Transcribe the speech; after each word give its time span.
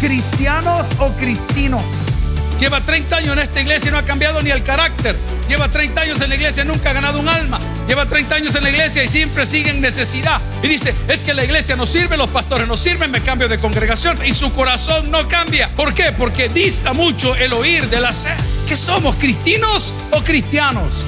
cristianos 0.00 0.92
o 0.98 1.10
cristinos? 1.12 2.34
Lleva 2.58 2.80
30 2.80 3.16
años 3.16 3.32
en 3.34 3.38
esta 3.38 3.60
iglesia 3.60 3.88
y 3.88 3.92
no 3.92 3.98
ha 3.98 4.02
cambiado 4.02 4.42
ni 4.42 4.50
el 4.50 4.64
carácter. 4.64 5.16
Lleva 5.48 5.70
30 5.70 6.00
años 6.00 6.20
en 6.20 6.28
la 6.28 6.34
iglesia 6.34 6.64
y 6.64 6.66
nunca 6.66 6.90
ha 6.90 6.92
ganado 6.92 7.20
un 7.20 7.28
alma. 7.28 7.60
Lleva 7.86 8.06
30 8.06 8.34
años 8.34 8.54
en 8.56 8.64
la 8.64 8.70
iglesia 8.70 9.04
y 9.04 9.08
siempre 9.08 9.46
sigue 9.46 9.70
en 9.70 9.80
necesidad. 9.80 10.40
Y 10.60 10.66
dice, 10.66 10.92
es 11.06 11.24
que 11.24 11.34
la 11.34 11.44
iglesia 11.44 11.76
no 11.76 11.86
sirve, 11.86 12.16
los 12.16 12.30
pastores 12.30 12.66
no 12.66 12.76
sirven, 12.76 13.12
me 13.12 13.20
cambio 13.20 13.48
de 13.48 13.58
congregación. 13.58 14.18
Y 14.26 14.32
su 14.32 14.52
corazón 14.52 15.08
no 15.10 15.28
cambia. 15.28 15.70
¿Por 15.76 15.94
qué? 15.94 16.10
Porque 16.10 16.48
dista 16.48 16.92
mucho 16.92 17.36
el 17.36 17.52
oír 17.52 17.88
del 17.88 18.04
hacer. 18.04 18.36
¿Qué 18.66 18.76
somos, 18.76 19.14
cristinos 19.16 19.94
o 20.10 20.20
cristianos? 20.22 21.04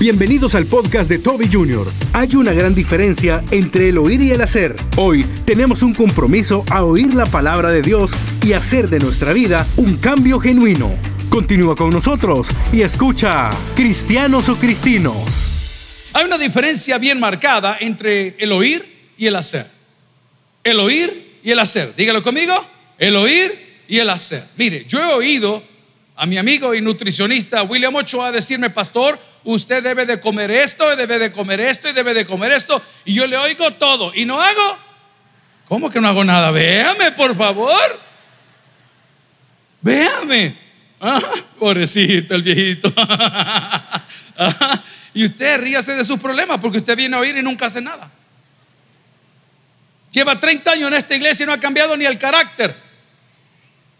Bienvenidos 0.00 0.54
al 0.54 0.64
podcast 0.64 1.10
de 1.10 1.18
Toby 1.18 1.46
Jr. 1.52 1.86
Hay 2.14 2.34
una 2.34 2.54
gran 2.54 2.74
diferencia 2.74 3.44
entre 3.50 3.90
el 3.90 3.98
oír 3.98 4.22
y 4.22 4.30
el 4.30 4.40
hacer. 4.40 4.74
Hoy 4.96 5.26
tenemos 5.44 5.82
un 5.82 5.92
compromiso 5.92 6.64
a 6.70 6.84
oír 6.84 7.12
la 7.12 7.26
palabra 7.26 7.68
de 7.68 7.82
Dios 7.82 8.12
y 8.42 8.54
hacer 8.54 8.88
de 8.88 8.98
nuestra 8.98 9.34
vida 9.34 9.66
un 9.76 9.98
cambio 9.98 10.40
genuino. 10.40 10.90
Continúa 11.28 11.76
con 11.76 11.90
nosotros 11.90 12.48
y 12.72 12.80
escucha 12.80 13.50
Cristianos 13.76 14.48
o 14.48 14.56
Cristinos. 14.56 16.08
Hay 16.14 16.24
una 16.24 16.38
diferencia 16.38 16.96
bien 16.96 17.20
marcada 17.20 17.76
entre 17.78 18.36
el 18.38 18.52
oír 18.52 19.12
y 19.18 19.26
el 19.26 19.36
hacer. 19.36 19.66
El 20.64 20.80
oír 20.80 21.40
y 21.42 21.50
el 21.50 21.58
hacer. 21.58 21.94
Dígalo 21.94 22.22
conmigo. 22.22 22.54
El 22.96 23.16
oír 23.16 23.82
y 23.86 23.98
el 23.98 24.08
hacer. 24.08 24.44
Mire, 24.56 24.86
yo 24.88 24.98
he 24.98 25.12
oído 25.12 25.62
a 26.16 26.24
mi 26.24 26.38
amigo 26.38 26.74
y 26.74 26.80
nutricionista 26.80 27.62
William 27.64 27.94
Ochoa 27.94 28.32
decirme, 28.32 28.70
pastor, 28.70 29.18
usted 29.44 29.82
debe 29.82 30.06
de 30.06 30.20
comer 30.20 30.50
esto, 30.50 30.94
debe 30.96 31.18
de 31.18 31.32
comer 31.32 31.60
esto 31.60 31.88
y 31.88 31.92
debe 31.92 32.14
de 32.14 32.26
comer 32.26 32.52
esto. 32.52 32.82
Y 33.04 33.14
yo 33.14 33.26
le 33.26 33.36
oigo 33.36 33.72
todo 33.72 34.12
y 34.14 34.24
no 34.24 34.40
hago. 34.40 34.78
¿Cómo 35.68 35.90
que 35.90 36.00
no 36.00 36.08
hago 36.08 36.24
nada? 36.24 36.50
Véame, 36.50 37.12
por 37.12 37.36
favor. 37.36 38.00
Véame. 39.80 40.56
Ah, 41.00 41.20
pobrecito 41.58 42.34
el 42.34 42.42
viejito. 42.42 42.92
y 45.14 45.24
usted 45.24 45.60
ríase 45.60 45.94
de 45.94 46.04
sus 46.04 46.18
problemas 46.18 46.58
porque 46.58 46.78
usted 46.78 46.96
viene 46.96 47.16
a 47.16 47.20
oír 47.20 47.36
y 47.36 47.42
nunca 47.42 47.66
hace 47.66 47.80
nada. 47.80 48.10
Lleva 50.10 50.38
30 50.38 50.72
años 50.72 50.88
en 50.88 50.94
esta 50.94 51.14
iglesia 51.14 51.44
y 51.44 51.46
no 51.46 51.52
ha 51.52 51.60
cambiado 51.60 51.96
ni 51.96 52.04
el 52.04 52.18
carácter. 52.18 52.90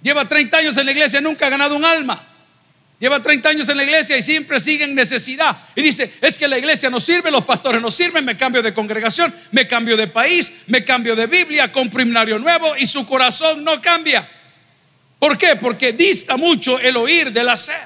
Lleva 0.02 0.26
30 0.26 0.56
años 0.56 0.76
en 0.76 0.86
la 0.86 0.92
iglesia, 0.92 1.20
y 1.20 1.22
nunca 1.22 1.46
ha 1.46 1.50
ganado 1.50 1.76
un 1.76 1.84
alma. 1.84 2.26
Lleva 3.00 3.22
30 3.22 3.48
años 3.48 3.68
en 3.70 3.78
la 3.78 3.82
iglesia 3.82 4.18
y 4.18 4.22
siempre 4.22 4.60
sigue 4.60 4.84
en 4.84 4.94
necesidad. 4.94 5.56
Y 5.74 5.80
dice, 5.80 6.12
es 6.20 6.38
que 6.38 6.46
la 6.46 6.58
iglesia 6.58 6.90
no 6.90 7.00
sirve, 7.00 7.30
los 7.30 7.46
pastores 7.46 7.80
no 7.80 7.90
sirven, 7.90 8.22
me 8.26 8.36
cambio 8.36 8.62
de 8.62 8.74
congregación, 8.74 9.34
me 9.52 9.66
cambio 9.66 9.96
de 9.96 10.06
país, 10.06 10.52
me 10.66 10.84
cambio 10.84 11.16
de 11.16 11.26
Biblia, 11.26 11.72
compro 11.72 12.02
himnario 12.02 12.38
nuevo 12.38 12.76
y 12.76 12.86
su 12.86 13.06
corazón 13.06 13.64
no 13.64 13.80
cambia. 13.80 14.28
¿Por 15.18 15.38
qué? 15.38 15.56
Porque 15.56 15.94
dista 15.94 16.36
mucho 16.36 16.78
el 16.78 16.94
oír 16.98 17.32
del 17.32 17.48
hacer. 17.48 17.80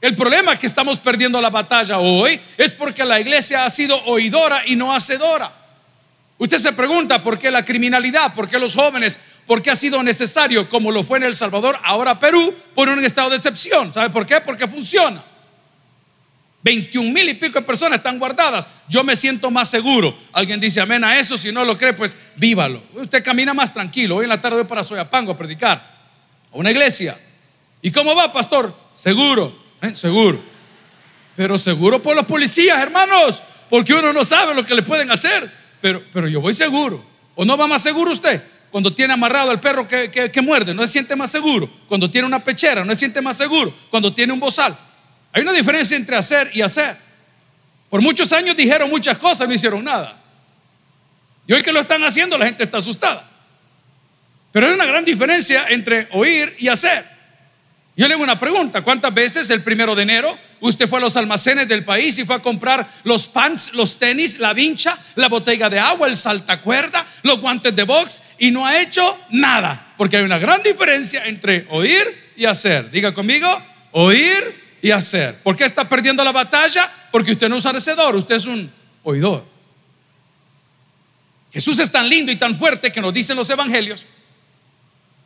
El 0.00 0.14
problema 0.14 0.56
que 0.56 0.68
estamos 0.68 1.00
perdiendo 1.00 1.40
la 1.40 1.50
batalla 1.50 1.98
hoy 1.98 2.40
es 2.56 2.72
porque 2.72 3.04
la 3.04 3.18
iglesia 3.18 3.64
ha 3.64 3.70
sido 3.70 4.00
oidora 4.04 4.62
y 4.66 4.76
no 4.76 4.94
hacedora. 4.94 5.50
Usted 6.38 6.58
se 6.58 6.72
pregunta 6.74 7.20
por 7.22 7.40
qué 7.40 7.50
la 7.50 7.64
criminalidad, 7.64 8.34
por 8.34 8.48
qué 8.48 8.58
los 8.60 8.76
jóvenes, 8.76 9.18
por 9.46 9.62
qué 9.62 9.70
ha 9.70 9.76
sido 9.76 10.02
necesario, 10.02 10.68
como 10.68 10.90
lo 10.90 11.04
fue 11.04 11.18
en 11.18 11.24
El 11.24 11.34
Salvador, 11.34 11.78
ahora 11.82 12.18
Perú, 12.18 12.54
poner 12.74 12.98
un 12.98 13.04
estado 13.04 13.30
de 13.30 13.36
excepción. 13.36 13.92
¿Sabe 13.92 14.10
por 14.10 14.26
qué? 14.26 14.40
Porque 14.40 14.66
funciona. 14.66 15.24
21 16.62 17.12
mil 17.12 17.28
y 17.28 17.34
pico 17.34 17.60
de 17.60 17.64
personas 17.64 17.98
están 17.98 18.18
guardadas. 18.18 18.66
Yo 18.88 19.04
me 19.04 19.14
siento 19.14 19.50
más 19.50 19.70
seguro. 19.70 20.16
Alguien 20.32 20.58
dice 20.58 20.80
amén 20.80 21.04
a 21.04 21.16
eso. 21.18 21.36
Si 21.36 21.52
no 21.52 21.64
lo 21.64 21.78
cree, 21.78 21.92
pues 21.92 22.16
vívalo. 22.34 22.82
Usted 22.94 23.22
camina 23.22 23.54
más 23.54 23.72
tranquilo. 23.72 24.16
Hoy 24.16 24.24
en 24.24 24.30
la 24.30 24.40
tarde 24.40 24.56
voy 24.56 24.66
para 24.66 24.82
Soyapango 24.82 25.32
a 25.32 25.36
predicar. 25.36 25.76
A 26.52 26.56
una 26.56 26.72
iglesia. 26.72 27.16
¿Y 27.82 27.92
cómo 27.92 28.16
va, 28.16 28.32
pastor? 28.32 28.76
Seguro. 28.92 29.56
¿eh? 29.80 29.94
Seguro. 29.94 30.42
Pero 31.36 31.56
seguro 31.56 32.02
por 32.02 32.16
los 32.16 32.26
policías, 32.26 32.80
hermanos. 32.80 33.42
Porque 33.70 33.94
uno 33.94 34.12
no 34.12 34.24
sabe 34.24 34.52
lo 34.52 34.66
que 34.66 34.74
le 34.74 34.82
pueden 34.82 35.10
hacer 35.12 35.66
pero, 35.80 36.02
pero 36.12 36.28
yo 36.28 36.40
voy 36.40 36.54
seguro. 36.54 37.04
¿O 37.34 37.44
no 37.44 37.56
va 37.56 37.66
más 37.66 37.82
seguro 37.82 38.10
usted? 38.10 38.42
Cuando 38.70 38.92
tiene 38.92 39.14
amarrado 39.14 39.50
al 39.50 39.60
perro 39.60 39.88
que, 39.88 40.10
que, 40.10 40.40
muerde, 40.42 40.74
no 40.74 40.82
se 40.82 40.92
siente 40.92 41.16
más 41.16 41.30
seguro. 41.30 41.70
Cuando 41.88 42.10
tiene 42.10 42.26
una 42.26 42.42
pechera, 42.42 42.84
no 42.84 42.92
se 42.92 42.98
siente 42.98 43.22
más 43.22 43.36
seguro. 43.36 43.74
Cuando 43.90 44.12
tiene 44.12 44.32
un 44.32 44.40
bozal. 44.40 44.76
Hay 45.32 45.42
una 45.42 45.52
diferencia 45.52 45.96
entre 45.96 46.16
hacer 46.16 46.50
y 46.52 46.62
hacer. 46.62 46.96
Por 47.88 48.02
muchos 48.02 48.32
años 48.32 48.56
dijeron 48.56 48.90
muchas 48.90 49.16
cosas, 49.18 49.48
no 49.48 49.54
hicieron 49.54 49.84
nada. 49.84 50.16
Y 51.46 51.52
hoy 51.52 51.62
que 51.62 51.72
lo 51.72 51.80
están 51.80 52.02
haciendo, 52.04 52.36
la 52.36 52.46
gente 52.46 52.64
está 52.64 52.78
asustada. 52.78 53.28
Pero 54.52 54.66
hay 54.66 54.72
una 54.72 54.86
gran 54.86 55.04
diferencia 55.04 55.66
entre 55.68 56.08
oír 56.12 56.56
y 56.58 56.68
hacer. 56.68 57.15
Yo 57.96 58.06
le 58.06 58.12
hago 58.12 58.22
una 58.22 58.38
pregunta, 58.38 58.82
¿cuántas 58.82 59.14
veces 59.14 59.48
el 59.48 59.62
primero 59.62 59.94
de 59.94 60.02
enero 60.02 60.38
usted 60.60 60.86
fue 60.86 60.98
a 60.98 61.02
los 61.02 61.16
almacenes 61.16 61.66
del 61.66 61.82
país 61.82 62.18
y 62.18 62.26
fue 62.26 62.36
a 62.36 62.40
comprar 62.40 62.86
los 63.04 63.26
pants, 63.26 63.72
los 63.72 63.98
tenis, 63.98 64.38
la 64.38 64.52
vincha, 64.52 64.98
la 65.14 65.28
botella 65.28 65.70
de 65.70 65.78
agua, 65.78 66.06
el 66.06 66.16
saltacuerda, 66.16 67.06
los 67.22 67.40
guantes 67.40 67.74
de 67.74 67.84
box 67.84 68.20
y 68.38 68.50
no 68.50 68.66
ha 68.66 68.78
hecho 68.82 69.18
nada? 69.30 69.94
Porque 69.96 70.18
hay 70.18 70.24
una 70.24 70.38
gran 70.38 70.62
diferencia 70.62 71.24
entre 71.24 71.66
oír 71.70 72.32
y 72.36 72.44
hacer. 72.44 72.90
Diga 72.90 73.14
conmigo, 73.14 73.48
oír 73.92 74.62
y 74.82 74.90
hacer. 74.90 75.36
¿Por 75.36 75.56
qué 75.56 75.64
está 75.64 75.88
perdiendo 75.88 76.22
la 76.22 76.32
batalla? 76.32 76.92
Porque 77.10 77.32
usted 77.32 77.48
no 77.48 77.56
es 77.56 77.64
un 77.64 77.76
hacedor, 77.76 78.14
usted 78.14 78.34
es 78.34 78.44
un 78.44 78.70
oidor. 79.04 79.42
Jesús 81.50 81.78
es 81.78 81.90
tan 81.90 82.10
lindo 82.10 82.30
y 82.30 82.36
tan 82.36 82.54
fuerte 82.54 82.92
que 82.92 83.00
nos 83.00 83.14
dicen 83.14 83.38
los 83.38 83.48
evangelios 83.48 84.04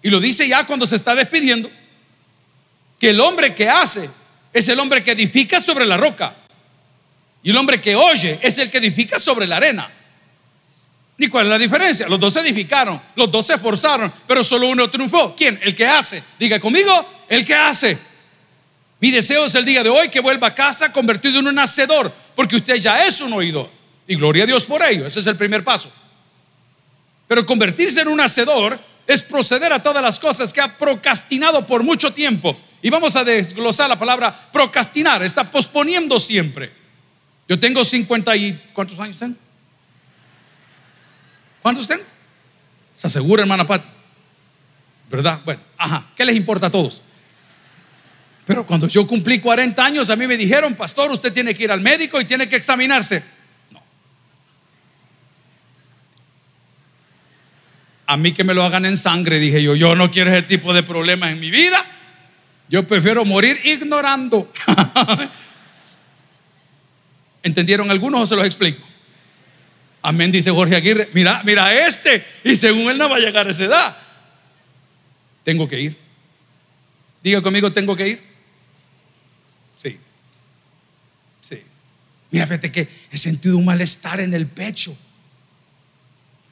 y 0.03 0.09
lo 0.09 0.21
dice 0.21 0.47
ya 0.47 0.65
cuando 0.65 0.87
se 0.87 0.95
está 0.95 1.17
despidiendo 1.17 1.69
que 3.01 3.11
el 3.11 3.21
hombre 3.21 3.55
que 3.55 3.69
hace 3.69 4.11
es 4.53 4.69
el 4.69 4.79
hombre 4.79 5.03
que 5.03 5.13
edifica 5.13 5.59
sobre 5.59 5.87
la 5.87 5.97
roca. 5.97 6.37
Y 7.43 7.51
el 7.51 7.57
hombre 7.57 7.81
que 7.81 7.97
oye 7.97 8.39
es 8.43 8.59
el 8.59 8.71
que 8.71 8.77
edifica 8.77 9.19
sobre 9.19 9.47
la 9.47 9.57
arena. 9.57 9.91
¿Y 11.17 11.29
cuál 11.29 11.47
es 11.47 11.51
la 11.51 11.59
diferencia? 11.59 12.09
Los 12.09 12.21
dos 12.21 12.35
se 12.35 12.41
edificaron, 12.41 13.01
los 13.17 13.31
dos 13.31 13.47
se 13.47 13.55
esforzaron, 13.55 14.13
pero 14.27 14.45
solo 14.45 14.69
uno 14.69 14.91
triunfó. 14.91 15.35
¿Quién? 15.35 15.59
El 15.63 15.75
que 15.75 15.87
hace. 15.87 16.23
Diga 16.39 16.61
conmigo, 16.61 17.25
el 17.29 17.45
que 17.45 17.55
hace. 17.55 17.99
Mi 19.01 19.11
deseo 19.11 19.47
es 19.47 19.55
el 19.55 19.65
día 19.65 19.83
de 19.83 19.89
hoy 19.89 20.11
que 20.11 20.21
vuelva 20.21 20.49
a 20.49 20.55
casa 20.55 20.93
convertido 20.93 21.41
en 21.41 21.47
un 21.47 21.59
hacedor, 21.59 22.13
porque 22.35 22.57
usted 22.57 22.77
ya 22.77 23.05
es 23.05 23.23
un 23.23 23.33
oidor. 23.33 23.71
Y 24.07 24.17
gloria 24.17 24.45
a 24.45 24.47
Dios 24.47 24.67
por 24.67 24.83
ello, 24.83 25.07
ese 25.07 25.21
es 25.21 25.27
el 25.27 25.37
primer 25.37 25.65
paso. 25.65 25.91
Pero 27.27 27.47
convertirse 27.47 28.03
en 28.03 28.09
un 28.09 28.21
hacedor 28.21 28.79
es 29.07 29.23
proceder 29.23 29.73
a 29.73 29.83
todas 29.83 30.03
las 30.03 30.19
cosas 30.19 30.53
que 30.53 30.61
ha 30.61 30.77
procrastinado 30.77 31.67
por 31.67 31.83
mucho 31.83 32.13
tiempo 32.13 32.59
y 32.83 32.91
vamos 32.91 33.15
a 33.17 33.25
desglosar 33.25 33.89
la 33.89 33.99
palabra 33.99 34.33
procrastinar, 34.53 35.23
está 35.23 35.51
posponiendo 35.51 36.19
siempre. 36.19 36.73
Yo 37.49 37.59
tengo 37.59 37.85
50 37.85 38.37
y... 38.37 38.63
¿Cuántos 38.73 38.99
años 39.01 39.19
tengo? 39.19 39.35
¿Cuántos 41.61 41.87
tengo? 41.87 42.05
¿Se 42.95 43.07
asegura, 43.07 43.43
hermana 43.43 43.67
Pati? 43.67 43.89
¿Verdad? 45.11 45.41
Bueno, 45.45 45.61
ajá, 45.77 46.07
¿qué 46.17 46.25
les 46.25 46.37
importa 46.37 46.67
a 46.67 46.71
todos? 46.71 47.03
Pero 48.47 48.65
cuando 48.65 48.89
yo 48.89 49.07
cumplí 49.07 49.41
40 49.41 49.85
años, 49.85 50.11
a 50.11 50.17
mí 50.17 50.27
me 50.27 50.37
dijeron, 50.37 50.75
pastor, 50.75 51.11
usted 51.11 51.33
tiene 51.33 51.55
que 51.55 51.65
ir 51.65 51.73
al 51.73 51.81
médico 51.81 52.21
y 52.21 52.25
tiene 52.25 52.49
que 52.49 52.57
examinarse. 52.57 53.23
No. 53.71 53.83
A 58.07 58.17
mí 58.17 58.33
que 58.33 58.45
me 58.45 58.55
lo 58.55 58.63
hagan 58.63 58.87
en 58.87 58.97
sangre, 58.97 59.39
dije 59.39 59.63
yo, 59.63 59.75
yo 59.75 59.95
no 59.95 60.11
quiero 60.11 60.31
ese 60.31 60.43
tipo 60.43 60.73
de 60.73 60.83
problemas 60.83 61.33
en 61.33 61.41
mi 61.41 61.51
vida. 61.51 61.85
Yo 62.71 62.87
prefiero 62.87 63.25
morir 63.25 63.59
ignorando. 63.65 64.51
¿Entendieron 67.43 67.91
algunos 67.91 68.21
o 68.23 68.27
se 68.27 68.37
los 68.37 68.47
explico? 68.47 68.87
Amén, 70.01 70.31
dice 70.31 70.53
Jorge 70.53 70.77
Aguirre. 70.77 71.11
Mira, 71.13 71.43
mira 71.45 71.87
este. 71.87 72.25
Y 72.45 72.55
según 72.55 72.89
él 72.89 72.97
no 72.97 73.11
va 73.11 73.17
a 73.17 73.19
llegar 73.19 73.49
a 73.49 73.51
esa 73.51 73.65
edad. 73.65 73.97
Tengo 75.43 75.67
que 75.67 75.81
ir. 75.81 75.97
Diga 77.25 77.43
conmigo, 77.43 77.73
tengo 77.73 77.97
que 77.97 78.09
ir. 78.09 78.23
Sí. 79.75 79.99
Sí. 81.41 81.61
Mira, 82.31 82.47
fíjate 82.47 82.71
que 82.71 82.89
he 83.11 83.19
sentido 83.19 83.57
un 83.57 83.65
malestar 83.65 84.21
en 84.21 84.33
el 84.33 84.47
pecho. 84.47 84.97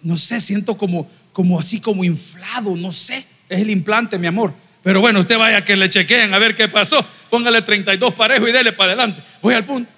No 0.03 0.17
sé, 0.17 0.41
siento 0.41 0.77
como, 0.77 1.09
como 1.33 1.61
así 1.61 1.81
como 1.81 2.03
inflado, 2.03 2.75
no 2.75 2.91
sé. 2.91 3.25
Es 3.49 3.61
el 3.61 3.71
implante, 3.71 4.19
mi 4.19 4.27
amor. 4.27 4.53
Pero 4.89 5.03
bueno, 5.03 5.21
usted 5.21 5.37
vaya 5.37 5.63
que 5.63 5.77
le 5.77 5.91
chequeen 5.91 6.33
a 6.33 6.39
ver 6.39 6.55
qué 6.55 6.67
pasó. 6.67 7.07
Póngale 7.29 7.61
32 7.61 8.15
parejos 8.15 8.49
y 8.49 8.53
dele 8.53 8.73
para 8.73 8.93
adelante. 8.93 9.23
Voy 9.43 9.53
al 9.53 9.63
punto. 9.63 9.93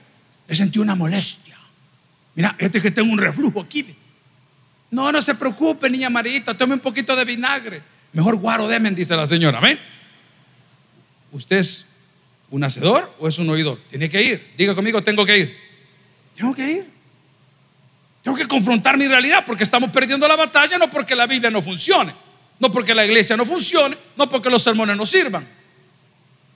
He 0.48 0.54
sentido 0.56 0.82
una 0.82 0.96
molestia. 0.96 1.56
Mira, 2.34 2.56
este 2.58 2.82
que 2.82 2.90
tengo 2.90 3.12
un 3.12 3.18
reflujo 3.18 3.60
aquí. 3.60 3.86
No, 4.90 5.12
no 5.12 5.22
se 5.22 5.36
preocupe, 5.36 5.88
niña 5.88 6.10
Marita, 6.10 6.58
tome 6.58 6.74
un 6.74 6.80
poquito 6.80 7.14
de 7.14 7.24
vinagre. 7.24 7.80
Mejor 8.12 8.34
guaro 8.34 8.66
demen, 8.66 8.92
dice 8.96 9.14
la 9.14 9.28
señora. 9.28 9.58
¿Amén? 9.58 9.78
¿Usted 11.30 11.58
es 11.58 11.86
un 12.50 12.64
hacedor 12.64 13.14
o 13.20 13.28
es 13.28 13.38
un 13.38 13.48
oidor? 13.48 13.78
Tiene 13.88 14.10
que 14.10 14.20
ir. 14.20 14.50
Diga 14.58 14.74
conmigo, 14.74 15.04
tengo 15.04 15.24
que 15.24 15.38
ir. 15.38 15.56
Tengo 16.34 16.52
que 16.52 16.68
ir. 16.68 16.86
Tengo 18.22 18.36
que 18.36 18.48
confrontar 18.48 18.98
mi 18.98 19.06
realidad 19.06 19.44
porque 19.46 19.62
estamos 19.62 19.90
perdiendo 19.90 20.26
la 20.26 20.34
batalla, 20.34 20.78
no 20.78 20.90
porque 20.90 21.14
la 21.14 21.28
Biblia 21.28 21.48
no 21.48 21.62
funcione. 21.62 22.12
No 22.60 22.70
porque 22.70 22.94
la 22.94 23.04
iglesia 23.04 23.36
no 23.36 23.44
funcione, 23.44 23.96
no 24.16 24.28
porque 24.28 24.50
los 24.50 24.62
sermones 24.62 24.96
no 24.96 25.06
sirvan. 25.06 25.46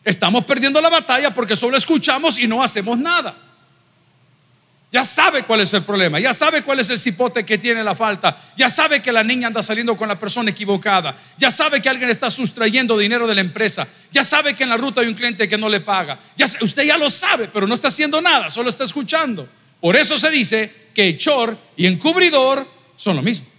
Estamos 0.05 0.45
perdiendo 0.45 0.81
la 0.81 0.91
batalla 0.91 1.33
porque 1.33 1.57
solo 1.57 1.77
escuchamos 1.77 2.39
y 2.39 2.47
no 2.47 2.63
hacemos 2.63 2.99
nada. 2.99 3.35
Ya 4.93 5.03
sabe 5.03 5.43
cuál 5.43 5.61
es 5.61 5.75
el 5.75 5.83
problema, 5.83 6.21
ya 6.21 6.33
sabe 6.33 6.63
cuál 6.63 6.79
es 6.79 6.89
el 6.89 7.01
cipote 7.01 7.45
que 7.45 7.59
tiene 7.59 7.83
la 7.83 7.97
falta, 7.97 8.37
ya 8.57 8.71
sabe 8.71 9.03
que 9.03 9.11
la 9.11 9.25
niña 9.25 9.49
anda 9.49 9.61
saliendo 9.61 9.97
con 9.97 10.07
la 10.07 10.17
persona 10.17 10.53
equivocada, 10.53 11.17
ya 11.37 11.51
sabe 11.51 11.83
que 11.83 11.89
alguien 11.89 12.11
está 12.11 12.31
sustrayendo 12.31 12.97
dinero 12.97 13.27
de 13.27 13.35
la 13.35 13.41
empresa, 13.41 13.89
ya 14.13 14.23
sabe 14.23 14.55
que 14.55 14.63
en 14.63 14.69
la 14.69 14.77
ruta 14.77 15.01
hay 15.01 15.09
un 15.09 15.15
cliente 15.15 15.49
que 15.49 15.59
no 15.59 15.69
le 15.69 15.81
paga. 15.81 16.21
Ya, 16.37 16.47
usted 16.61 16.85
ya 16.85 16.97
lo 16.97 17.11
sabe, 17.11 17.49
pero 17.53 17.67
no 17.67 17.75
está 17.75 17.89
haciendo 17.89 18.21
nada, 18.21 18.51
solo 18.51 18.69
está 18.69 18.85
escuchando. 18.85 19.49
Por 19.81 19.97
eso 19.97 20.17
se 20.17 20.31
dice 20.31 20.73
que 20.95 21.09
hechor 21.09 21.59
y 21.77 21.87
encubridor 21.87 22.65
son 22.97 23.17
lo 23.17 23.23
mismo. 23.23 23.54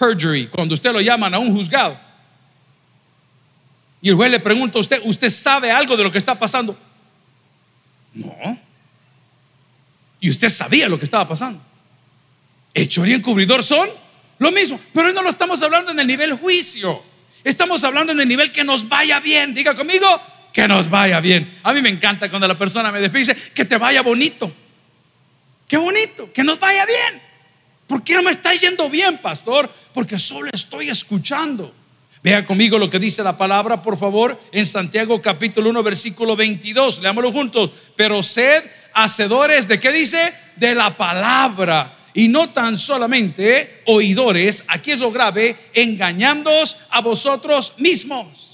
Perjury, 0.00 0.46
cuando 0.46 0.72
usted 0.72 0.92
lo 0.92 1.00
llaman 1.02 1.34
a 1.34 1.38
un 1.38 1.54
juzgado. 1.54 2.00
Y 4.00 4.08
el 4.08 4.14
juez 4.14 4.30
le 4.30 4.40
pregunta 4.40 4.78
a 4.78 4.80
usted, 4.80 4.98
¿usted 5.04 5.28
sabe 5.28 5.70
algo 5.70 5.94
de 5.94 6.02
lo 6.02 6.10
que 6.10 6.16
está 6.16 6.38
pasando? 6.38 6.76
No. 8.14 8.58
Y 10.18 10.30
usted 10.30 10.48
sabía 10.48 10.88
lo 10.88 10.98
que 10.98 11.04
estaba 11.04 11.28
pasando. 11.28 11.60
Hechor 12.72 13.08
y 13.10 13.12
encubridor 13.12 13.62
son 13.62 13.90
lo 14.38 14.50
mismo. 14.50 14.80
Pero 14.94 15.08
hoy 15.08 15.14
no 15.14 15.20
lo 15.22 15.28
estamos 15.28 15.62
hablando 15.62 15.90
en 15.90 16.00
el 16.00 16.06
nivel 16.06 16.32
juicio. 16.32 17.02
Estamos 17.44 17.84
hablando 17.84 18.12
en 18.12 18.20
el 18.20 18.28
nivel 18.28 18.52
que 18.52 18.64
nos 18.64 18.88
vaya 18.88 19.20
bien. 19.20 19.52
Diga 19.52 19.74
conmigo, 19.74 20.06
que 20.50 20.66
nos 20.66 20.88
vaya 20.88 21.20
bien. 21.20 21.58
A 21.62 21.74
mí 21.74 21.82
me 21.82 21.90
encanta 21.90 22.30
cuando 22.30 22.48
la 22.48 22.56
persona 22.56 22.90
me 22.90 23.00
despide 23.00 23.36
que 23.54 23.66
te 23.66 23.76
vaya 23.76 24.00
bonito. 24.00 24.50
Qué 25.68 25.76
bonito, 25.76 26.32
que 26.32 26.42
nos 26.42 26.58
vaya 26.58 26.86
bien. 26.86 27.29
¿Por 27.90 28.04
qué 28.04 28.14
no 28.14 28.22
me 28.22 28.30
está 28.30 28.54
yendo 28.54 28.88
bien, 28.88 29.18
pastor? 29.18 29.68
Porque 29.92 30.16
solo 30.16 30.48
estoy 30.52 30.90
escuchando. 30.90 31.74
Vea 32.22 32.46
conmigo 32.46 32.78
lo 32.78 32.88
que 32.88 33.00
dice 33.00 33.20
la 33.24 33.36
palabra, 33.36 33.82
por 33.82 33.98
favor, 33.98 34.40
en 34.52 34.64
Santiago 34.64 35.20
capítulo 35.20 35.70
1, 35.70 35.82
versículo 35.82 36.36
22. 36.36 37.00
Leámoslo 37.00 37.32
juntos. 37.32 37.70
Pero 37.96 38.22
sed 38.22 38.62
hacedores 38.94 39.66
de 39.66 39.80
qué 39.80 39.90
dice? 39.90 40.32
De 40.54 40.72
la 40.72 40.96
palabra. 40.96 41.96
Y 42.14 42.28
no 42.28 42.50
tan 42.50 42.78
solamente 42.78 43.82
oidores, 43.86 44.62
aquí 44.68 44.92
es 44.92 45.00
lo 45.00 45.10
grave, 45.10 45.56
engañándoos 45.74 46.76
a 46.90 47.00
vosotros 47.00 47.74
mismos. 47.78 48.49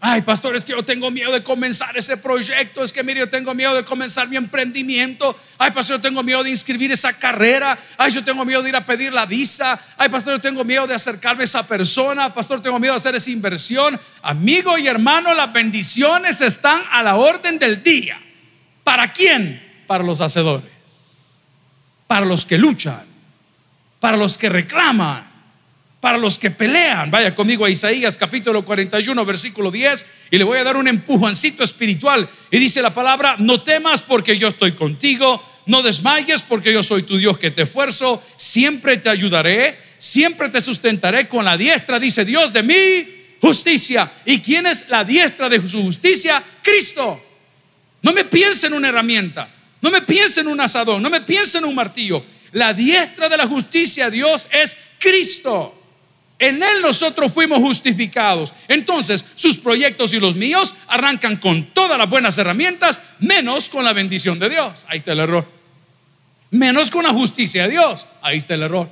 Ay, 0.00 0.22
pastor, 0.22 0.54
es 0.54 0.64
que 0.64 0.72
yo 0.72 0.84
tengo 0.84 1.10
miedo 1.10 1.32
de 1.32 1.42
comenzar 1.42 1.96
ese 1.96 2.16
proyecto. 2.16 2.84
Es 2.84 2.92
que, 2.92 3.02
mire, 3.02 3.18
yo 3.18 3.28
tengo 3.28 3.52
miedo 3.52 3.74
de 3.74 3.84
comenzar 3.84 4.28
mi 4.28 4.36
emprendimiento. 4.36 5.36
Ay, 5.58 5.72
pastor, 5.72 5.96
yo 5.96 6.00
tengo 6.00 6.22
miedo 6.22 6.44
de 6.44 6.50
inscribir 6.50 6.92
esa 6.92 7.12
carrera. 7.14 7.76
Ay, 7.96 8.12
yo 8.12 8.22
tengo 8.22 8.44
miedo 8.44 8.62
de 8.62 8.68
ir 8.68 8.76
a 8.76 8.84
pedir 8.84 9.12
la 9.12 9.26
visa. 9.26 9.78
Ay, 9.96 10.08
pastor, 10.08 10.34
yo 10.34 10.40
tengo 10.40 10.64
miedo 10.64 10.86
de 10.86 10.94
acercarme 10.94 11.42
a 11.42 11.44
esa 11.44 11.66
persona. 11.66 12.32
Pastor, 12.32 12.62
tengo 12.62 12.78
miedo 12.78 12.92
de 12.92 12.98
hacer 12.98 13.16
esa 13.16 13.30
inversión. 13.30 13.98
Amigo 14.22 14.78
y 14.78 14.86
hermano, 14.86 15.34
las 15.34 15.52
bendiciones 15.52 16.40
están 16.42 16.80
a 16.92 17.02
la 17.02 17.16
orden 17.16 17.58
del 17.58 17.82
día. 17.82 18.20
¿Para 18.84 19.12
quién? 19.12 19.82
Para 19.88 20.04
los 20.04 20.20
hacedores. 20.20 20.70
Para 22.06 22.24
los 22.24 22.46
que 22.46 22.56
luchan. 22.56 23.04
Para 23.98 24.16
los 24.16 24.38
que 24.38 24.48
reclaman 24.48 25.27
para 26.00 26.18
los 26.18 26.38
que 26.38 26.50
pelean. 26.50 27.10
Vaya 27.10 27.34
conmigo 27.34 27.64
a 27.64 27.70
Isaías 27.70 28.16
capítulo 28.16 28.64
41, 28.64 29.24
versículo 29.24 29.70
10, 29.70 30.06
y 30.30 30.38
le 30.38 30.44
voy 30.44 30.58
a 30.58 30.64
dar 30.64 30.76
un 30.76 30.88
empujoncito 30.88 31.64
espiritual. 31.64 32.28
Y 32.50 32.58
dice 32.58 32.82
la 32.82 32.94
palabra, 32.94 33.36
no 33.38 33.62
temas 33.62 34.02
porque 34.02 34.38
yo 34.38 34.48
estoy 34.48 34.72
contigo, 34.72 35.42
no 35.66 35.82
desmayes 35.82 36.42
porque 36.42 36.72
yo 36.72 36.82
soy 36.82 37.02
tu 37.02 37.16
Dios 37.16 37.38
que 37.38 37.50
te 37.50 37.62
esfuerzo, 37.62 38.22
siempre 38.36 38.96
te 38.98 39.08
ayudaré, 39.08 39.78
siempre 39.98 40.48
te 40.48 40.60
sustentaré 40.60 41.28
con 41.28 41.44
la 41.44 41.56
diestra, 41.56 41.98
dice 41.98 42.24
Dios 42.24 42.52
de 42.52 42.62
mi 42.62 43.36
justicia. 43.40 44.10
¿Y 44.24 44.40
quién 44.40 44.66
es 44.66 44.88
la 44.88 45.04
diestra 45.04 45.48
de 45.48 45.66
su 45.66 45.82
justicia? 45.82 46.42
Cristo. 46.62 47.24
No 48.02 48.12
me 48.12 48.24
piense 48.24 48.68
en 48.68 48.74
una 48.74 48.88
herramienta, 48.88 49.52
no 49.80 49.90
me 49.90 50.02
piense 50.02 50.40
en 50.40 50.46
un 50.46 50.60
asadón, 50.60 51.02
no 51.02 51.10
me 51.10 51.22
piense 51.22 51.58
en 51.58 51.64
un 51.64 51.74
martillo. 51.74 52.24
La 52.52 52.72
diestra 52.72 53.28
de 53.28 53.36
la 53.36 53.48
justicia, 53.48 54.08
Dios, 54.08 54.48
es 54.52 54.76
Cristo. 54.98 55.77
En 56.38 56.62
Él 56.62 56.82
nosotros 56.82 57.32
fuimos 57.32 57.58
justificados. 57.58 58.52
Entonces, 58.68 59.24
sus 59.34 59.58
proyectos 59.58 60.14
y 60.14 60.20
los 60.20 60.36
míos 60.36 60.74
arrancan 60.86 61.36
con 61.36 61.64
todas 61.74 61.98
las 61.98 62.08
buenas 62.08 62.38
herramientas, 62.38 63.02
menos 63.18 63.68
con 63.68 63.84
la 63.84 63.92
bendición 63.92 64.38
de 64.38 64.48
Dios. 64.48 64.84
Ahí 64.88 64.98
está 64.98 65.12
el 65.12 65.20
error. 65.20 65.46
Menos 66.50 66.90
con 66.90 67.02
la 67.02 67.10
justicia 67.10 67.64
de 67.64 67.70
Dios. 67.70 68.06
Ahí 68.22 68.38
está 68.38 68.54
el 68.54 68.62
error. 68.62 68.88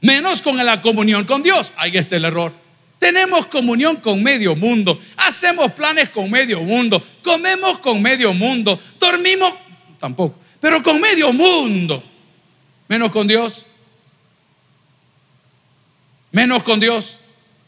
Menos 0.00 0.40
con 0.40 0.56
la 0.56 0.80
comunión 0.80 1.24
con 1.24 1.42
Dios. 1.42 1.74
Ahí 1.76 1.96
está 1.96 2.16
el 2.16 2.24
error. 2.24 2.52
Tenemos 2.98 3.46
comunión 3.46 3.96
con 3.96 4.22
medio 4.22 4.56
mundo. 4.56 4.98
Hacemos 5.18 5.72
planes 5.72 6.08
con 6.08 6.30
medio 6.30 6.62
mundo. 6.62 7.02
Comemos 7.22 7.78
con 7.80 8.00
medio 8.00 8.32
mundo. 8.32 8.80
Dormimos 8.98 9.52
tampoco. 9.98 10.38
Pero 10.60 10.82
con 10.82 10.98
medio 11.00 11.30
mundo. 11.32 12.02
Menos 12.88 13.12
con 13.12 13.26
Dios 13.26 13.66
menos 16.34 16.64
con 16.64 16.80
Dios. 16.80 17.20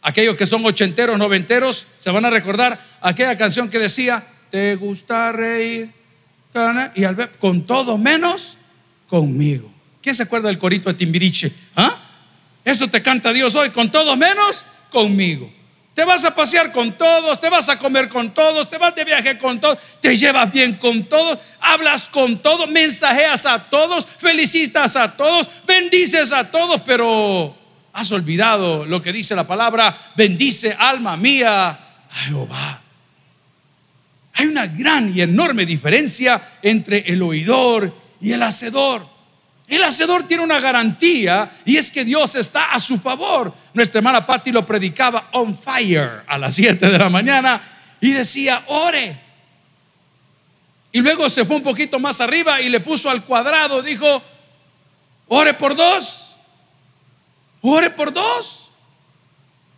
Aquellos 0.03 0.37
que 0.37 0.45
son 0.45 0.65
ochenteros, 0.67 1.17
noventeros, 1.17 1.87
se 1.99 2.11
van 2.11 2.25
a 2.25 2.31
recordar 2.31 2.79
aquella 3.01 3.37
canción 3.37 3.71
que 3.71 3.79
decía, 3.79 4.25
¿te 4.51 4.75
gusta 4.77 5.33
reír? 5.33 5.91
Y 6.95 7.05
al 7.05 7.15
ver, 7.15 7.31
con 7.39 7.65
todo 7.65 7.97
menos 7.97 8.57
conmigo. 9.09 9.73
¿Quién 10.03 10.15
se 10.15 10.25
acuerda 10.25 10.49
del 10.49 10.59
corito 10.59 10.89
de 10.89 10.95
Timbiriche? 10.95 11.53
¿Ah? 11.77 12.01
Eso 12.65 12.89
te 12.89 13.03
canta 13.03 13.33
Dios 13.33 13.55
hoy, 13.55 13.71
con 13.71 13.91
todo 13.91 14.17
menos 14.17 14.65
conmigo. 14.91 15.53
Te 15.95 16.05
vas 16.05 16.25
a 16.25 16.35
pasear 16.35 16.73
con 16.73 16.93
todos, 16.93 17.41
te 17.41 17.49
vas 17.49 17.69
a 17.69 17.79
comer 17.79 18.09
con 18.09 18.35
todos, 18.35 18.69
te 18.69 18.79
vas 18.79 18.95
de 18.95 19.05
viaje 19.05 19.39
con 19.39 19.61
todos, 19.61 19.79
te 20.01 20.15
llevas 20.17 20.53
bien 20.53 20.75
con 20.75 21.05
todos, 21.05 21.39
hablas 21.61 22.09
con 22.09 22.43
todos, 22.43 22.69
mensajeas 22.69 23.47
a 23.47 23.59
todos, 23.71 24.07
felicitas 24.07 24.97
a 24.97 25.17
todos, 25.17 25.49
bendices 25.67 26.33
a 26.33 26.51
todos, 26.51 26.81
pero 26.85 27.66
Has 27.97 28.13
olvidado 28.13 28.85
lo 28.85 29.01
que 29.01 29.11
dice 29.11 29.35
la 29.35 29.47
palabra, 29.47 29.97
bendice 30.15 30.77
alma 30.79 31.17
mía 31.17 31.71
a 31.71 32.15
Jehová. 32.27 32.79
Hay 34.35 34.47
una 34.49 34.67
gran 34.67 35.17
y 35.17 35.23
enorme 35.23 35.65
diferencia 35.65 36.59
entre 36.61 36.99
el 37.11 37.23
oidor 37.23 37.91
y 38.21 38.33
el 38.33 38.43
hacedor. 38.43 39.09
El 39.67 39.83
hacedor 39.83 40.25
tiene 40.25 40.43
una 40.43 40.61
garantía 40.61 41.51
y 41.65 41.79
es 41.79 41.91
que 41.91 42.05
Dios 42.05 42.35
está 42.35 42.75
a 42.75 42.81
su 42.81 42.99
favor. 42.99 43.55
Nuestra 43.73 44.01
hermana 44.01 44.27
Patti 44.27 44.53
lo 44.53 44.67
predicaba 44.67 45.31
on 45.33 45.57
fire 45.57 46.23
a 46.26 46.37
las 46.37 46.55
7 46.55 46.91
de 46.91 46.99
la 46.99 47.09
mañana 47.09 47.62
y 47.99 48.11
decía, 48.11 48.62
ore. 48.67 49.19
Y 50.93 51.00
luego 51.00 51.31
se 51.31 51.47
fue 51.47 51.57
un 51.57 51.62
poquito 51.62 51.99
más 51.99 52.21
arriba 52.21 52.61
y 52.61 52.69
le 52.69 52.81
puso 52.81 53.09
al 53.09 53.25
cuadrado, 53.25 53.81
dijo, 53.81 54.23
ore 55.29 55.55
por 55.55 55.75
dos. 55.75 56.25
Ore 57.68 57.90
por 57.90 58.12
dos. 58.12 58.70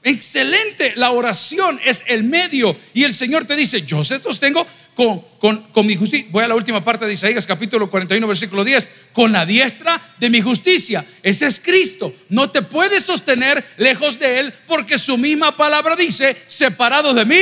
Excelente, 0.03 0.93
la 0.97 1.11
oración 1.11 1.81
es 1.85 2.05
el 2.07 2.23
medio 2.23 2.77
y 2.93 3.05
el 3.05 3.15
Señor 3.15 3.47
te 3.47 3.57
dice, 3.57 3.83
yo 3.83 4.05
se 4.05 4.21
sostengo 4.21 4.67
con, 4.95 5.25
con, 5.39 5.63
con, 5.73 5.87
mi 5.87 5.97
justicia. 5.97 6.29
Voy 6.31 6.45
a 6.45 6.49
la 6.49 6.55
última 6.55 6.85
parte 6.85 7.07
de 7.07 7.15
Isaías 7.15 7.47
capítulo 7.47 7.91
41 7.91 8.27
versículo 8.27 8.63
10, 8.63 8.91
con 9.13 9.33
la 9.33 9.47
diestra 9.47 10.01
de 10.19 10.29
mi 10.29 10.43
justicia. 10.43 11.05
Ese 11.23 11.47
es 11.47 11.61
Cristo. 11.61 12.15
No 12.29 12.51
te 12.51 12.61
puedes 12.61 13.05
sostener 13.05 13.65
lejos 13.79 14.19
de 14.19 14.41
Él 14.41 14.55
porque 14.67 14.99
su 14.99 15.17
misma 15.17 15.57
palabra 15.57 15.97
dice, 15.97 16.37
separado 16.47 17.15
de 17.15 17.25
mí. 17.25 17.41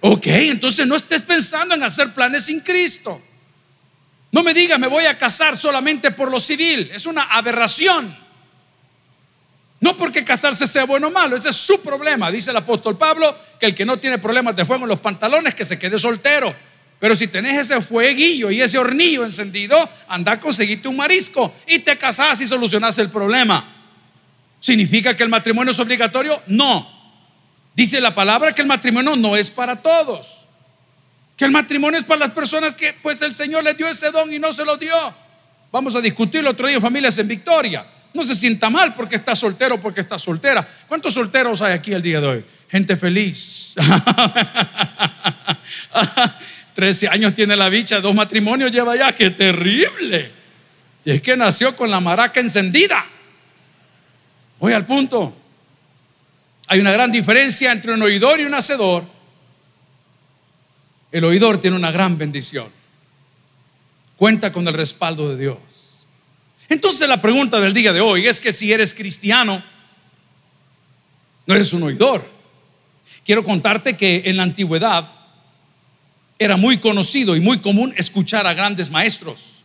Ok, 0.00 0.26
entonces 0.26 0.86
no 0.86 0.94
estés 0.94 1.22
pensando 1.22 1.74
en 1.74 1.82
hacer 1.82 2.14
planes 2.14 2.44
sin 2.44 2.60
Cristo. 2.60 3.20
No 4.30 4.44
me 4.44 4.54
digas, 4.54 4.78
me 4.78 4.86
voy 4.86 5.06
a 5.06 5.18
casar 5.18 5.56
solamente 5.56 6.12
por 6.12 6.30
lo 6.30 6.38
civil. 6.38 6.90
Es 6.94 7.06
una 7.06 7.24
aberración. 7.24 8.27
No 9.80 9.96
porque 9.96 10.24
casarse 10.24 10.66
sea 10.66 10.84
bueno 10.84 11.06
o 11.06 11.10
malo, 11.10 11.36
ese 11.36 11.50
es 11.50 11.56
su 11.56 11.80
problema. 11.80 12.30
Dice 12.30 12.50
el 12.50 12.56
apóstol 12.56 12.96
Pablo 12.96 13.36
que 13.60 13.66
el 13.66 13.74
que 13.74 13.84
no 13.84 13.96
tiene 13.98 14.18
problemas 14.18 14.56
de 14.56 14.64
fuego 14.64 14.84
en 14.84 14.88
los 14.88 14.98
pantalones, 14.98 15.54
que 15.54 15.64
se 15.64 15.78
quede 15.78 15.98
soltero. 15.98 16.54
Pero 16.98 17.14
si 17.14 17.28
tenés 17.28 17.58
ese 17.58 17.80
fueguillo 17.80 18.50
y 18.50 18.60
ese 18.60 18.76
hornillo 18.76 19.24
encendido, 19.24 19.88
anda 20.08 20.32
a 20.32 20.40
conseguirte 20.40 20.88
un 20.88 20.96
marisco 20.96 21.54
y 21.66 21.78
te 21.78 21.96
casás 21.96 22.40
y 22.40 22.46
solucionás 22.46 22.98
el 22.98 23.08
problema. 23.08 23.76
¿Significa 24.60 25.16
que 25.16 25.22
el 25.22 25.28
matrimonio 25.28 25.70
es 25.70 25.78
obligatorio? 25.78 26.42
No. 26.48 26.98
Dice 27.76 28.00
la 28.00 28.12
palabra 28.12 28.52
que 28.52 28.62
el 28.62 28.68
matrimonio 28.68 29.14
no 29.14 29.36
es 29.36 29.50
para 29.50 29.76
todos. 29.76 30.44
Que 31.36 31.44
el 31.44 31.52
matrimonio 31.52 32.00
es 32.00 32.04
para 32.04 32.18
las 32.18 32.30
personas 32.32 32.74
que 32.74 32.92
pues 32.94 33.22
el 33.22 33.32
Señor 33.32 33.62
les 33.62 33.76
dio 33.76 33.86
ese 33.86 34.10
don 34.10 34.32
y 34.32 34.40
no 34.40 34.52
se 34.52 34.64
lo 34.64 34.76
dio. 34.76 34.96
Vamos 35.70 35.94
a 35.94 36.00
discutirlo 36.00 36.50
otro 36.50 36.66
día 36.66 36.80
familias 36.80 37.16
en 37.18 37.28
Victoria. 37.28 37.86
No 38.14 38.22
se 38.22 38.34
sienta 38.34 38.70
mal 38.70 38.94
porque 38.94 39.16
está 39.16 39.34
soltero, 39.34 39.80
porque 39.80 40.00
está 40.00 40.18
soltera. 40.18 40.66
¿Cuántos 40.86 41.14
solteros 41.14 41.60
hay 41.62 41.72
aquí 41.72 41.92
el 41.92 42.02
día 42.02 42.20
de 42.20 42.26
hoy? 42.26 42.44
Gente 42.68 42.96
feliz. 42.96 43.74
13 46.74 47.08
años 47.08 47.34
tiene 47.34 47.56
la 47.56 47.68
bicha, 47.68 48.00
dos 48.00 48.14
matrimonios 48.14 48.70
lleva 48.70 48.96
ya, 48.96 49.12
qué 49.12 49.30
terrible. 49.30 50.30
Y 51.04 51.10
es 51.10 51.22
que 51.22 51.36
nació 51.36 51.74
con 51.74 51.90
la 51.90 52.00
maraca 52.00 52.38
encendida. 52.38 53.04
Voy 54.60 54.72
al 54.72 54.86
punto. 54.86 55.36
Hay 56.68 56.80
una 56.80 56.92
gran 56.92 57.10
diferencia 57.10 57.72
entre 57.72 57.94
un 57.94 58.02
oidor 58.02 58.40
y 58.40 58.44
un 58.44 58.54
hacedor. 58.54 59.04
El 61.10 61.24
oidor 61.24 61.58
tiene 61.58 61.76
una 61.76 61.90
gran 61.90 62.18
bendición. 62.18 62.68
Cuenta 64.16 64.52
con 64.52 64.68
el 64.68 64.74
respaldo 64.74 65.30
de 65.30 65.36
Dios. 65.36 65.58
Entonces 66.68 67.08
la 67.08 67.20
pregunta 67.20 67.60
del 67.60 67.72
día 67.72 67.92
de 67.92 68.00
hoy 68.00 68.26
es 68.26 68.40
que 68.40 68.52
si 68.52 68.72
eres 68.72 68.94
cristiano, 68.94 69.62
no 71.46 71.54
eres 71.54 71.72
un 71.72 71.82
oidor. 71.82 72.28
Quiero 73.24 73.42
contarte 73.42 73.96
que 73.96 74.22
en 74.26 74.36
la 74.36 74.42
antigüedad 74.42 75.08
era 76.38 76.56
muy 76.56 76.78
conocido 76.78 77.36
y 77.36 77.40
muy 77.40 77.60
común 77.60 77.94
escuchar 77.96 78.46
a 78.46 78.54
grandes 78.54 78.90
maestros. 78.90 79.62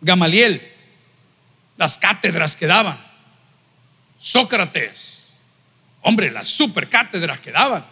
Gamaliel, 0.00 0.60
las 1.76 1.98
cátedras 1.98 2.56
que 2.56 2.66
daban. 2.66 2.98
Sócrates, 4.18 5.36
hombre, 6.02 6.30
las 6.30 6.48
super 6.48 6.88
cátedras 6.88 7.40
que 7.40 7.52
daban. 7.52 7.86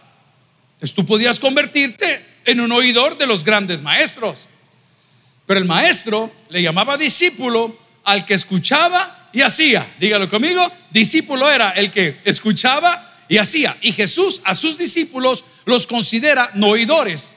Entonces 0.74 0.94
tú 0.94 1.06
podías 1.06 1.38
convertirte 1.38 2.24
en 2.44 2.60
un 2.60 2.72
oidor 2.72 3.16
de 3.16 3.26
los 3.26 3.44
grandes 3.44 3.80
maestros. 3.80 4.48
Pero 5.46 5.60
el 5.60 5.66
maestro 5.66 6.32
le 6.48 6.60
llamaba 6.62 6.96
discípulo 6.96 7.83
al 8.04 8.25
que 8.25 8.34
escuchaba 8.34 9.28
y 9.32 9.42
hacía. 9.42 9.87
Dígalo 9.99 10.28
conmigo, 10.28 10.70
discípulo 10.90 11.50
era 11.50 11.70
el 11.70 11.90
que 11.90 12.20
escuchaba 12.25 13.12
y 13.28 13.38
hacía. 13.38 13.76
Y 13.80 13.92
Jesús 13.92 14.40
a 14.44 14.54
sus 14.54 14.78
discípulos 14.78 15.44
los 15.64 15.87
considera 15.87 16.50
no 16.54 16.68
oidores, 16.68 17.37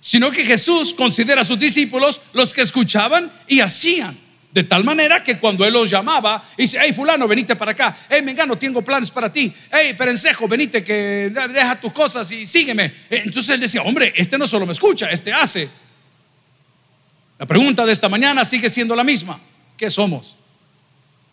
sino 0.00 0.30
que 0.30 0.44
Jesús 0.44 0.92
considera 0.94 1.42
a 1.42 1.44
sus 1.44 1.58
discípulos 1.58 2.20
los 2.32 2.52
que 2.52 2.62
escuchaban 2.62 3.30
y 3.46 3.60
hacían. 3.60 4.18
De 4.52 4.62
tal 4.62 4.84
manera 4.84 5.22
que 5.24 5.38
cuando 5.40 5.66
Él 5.66 5.72
los 5.72 5.90
llamaba, 5.90 6.40
dice, 6.56 6.78
hey 6.80 6.92
fulano, 6.92 7.26
venite 7.26 7.56
para 7.56 7.72
acá, 7.72 7.96
hey 8.08 8.22
Mengano, 8.22 8.56
tengo 8.56 8.82
planes 8.82 9.10
para 9.10 9.32
ti, 9.32 9.52
hey 9.72 9.94
Perencejo, 9.98 10.46
venite 10.46 10.84
que 10.84 11.32
deja 11.52 11.80
tus 11.80 11.92
cosas 11.92 12.30
y 12.30 12.46
sígueme. 12.46 12.92
Entonces 13.10 13.48
Él 13.48 13.60
decía, 13.60 13.82
hombre, 13.82 14.12
este 14.16 14.38
no 14.38 14.46
solo 14.46 14.64
me 14.64 14.72
escucha, 14.72 15.10
este 15.10 15.32
hace. 15.32 15.68
La 17.44 17.48
pregunta 17.48 17.84
de 17.84 17.92
esta 17.92 18.08
mañana 18.08 18.42
sigue 18.42 18.70
siendo 18.70 18.96
la 18.96 19.04
misma. 19.04 19.38
¿Qué 19.76 19.90
somos? 19.90 20.34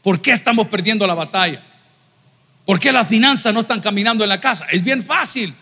¿Por 0.01 0.22
qué 0.22 0.32
estamos 0.32 0.68
perdiendo 0.68 1.08
la 1.08 1.13
batalla? 1.13 1.63
¿Por 2.65 2.82
qué 2.82 2.91
las 2.91 3.08
finanzas 3.08 3.53
no 3.53 3.62
están 3.62 3.80
caminando 3.80 4.22
en 4.25 4.27
la 4.27 4.41
casa? 4.41 4.65
Es 4.70 4.84
bien 4.84 5.01
fácil. 5.06 5.53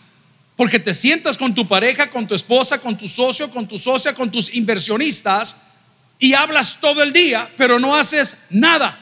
Porque 0.56 0.80
te 0.80 0.92
sientas 0.92 1.36
con 1.36 1.54
tu 1.54 1.68
pareja, 1.68 2.10
con 2.10 2.26
tu 2.26 2.34
esposa, 2.34 2.78
con 2.78 2.98
tu 2.98 3.06
socio, 3.06 3.48
con 3.48 3.68
tu 3.68 3.78
socia, 3.78 4.12
con 4.12 4.28
tus 4.28 4.52
inversionistas 4.52 5.54
y 6.18 6.34
hablas 6.34 6.78
todo 6.80 7.00
el 7.04 7.12
día, 7.12 7.48
pero 7.56 7.78
no 7.78 7.94
haces 7.94 8.36
nada. 8.50 8.98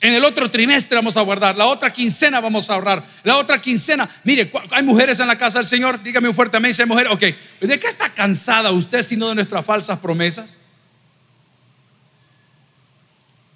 En 0.00 0.12
el 0.12 0.24
otro 0.24 0.50
trimestre 0.50 0.94
vamos 0.94 1.16
a 1.16 1.22
guardar, 1.22 1.56
la 1.56 1.66
otra 1.66 1.90
quincena 1.90 2.40
vamos 2.40 2.68
a 2.68 2.74
ahorrar, 2.74 3.02
la 3.24 3.38
otra 3.38 3.60
quincena. 3.60 4.08
Mire, 4.24 4.50
hay 4.70 4.82
mujeres 4.82 5.18
en 5.20 5.26
la 5.26 5.38
casa 5.38 5.58
del 5.58 5.66
Señor, 5.66 6.02
dígame 6.02 6.28
un 6.28 6.34
fuerte 6.34 6.58
amén, 6.58 6.70
dice 6.70 6.84
mujer, 6.84 7.08
ok, 7.08 7.22
¿de 7.60 7.78
qué 7.78 7.86
está 7.86 8.12
cansada 8.12 8.70
usted 8.72 9.00
sino 9.00 9.28
de 9.28 9.34
nuestras 9.36 9.64
falsas 9.64 9.98
promesas? 9.98 10.58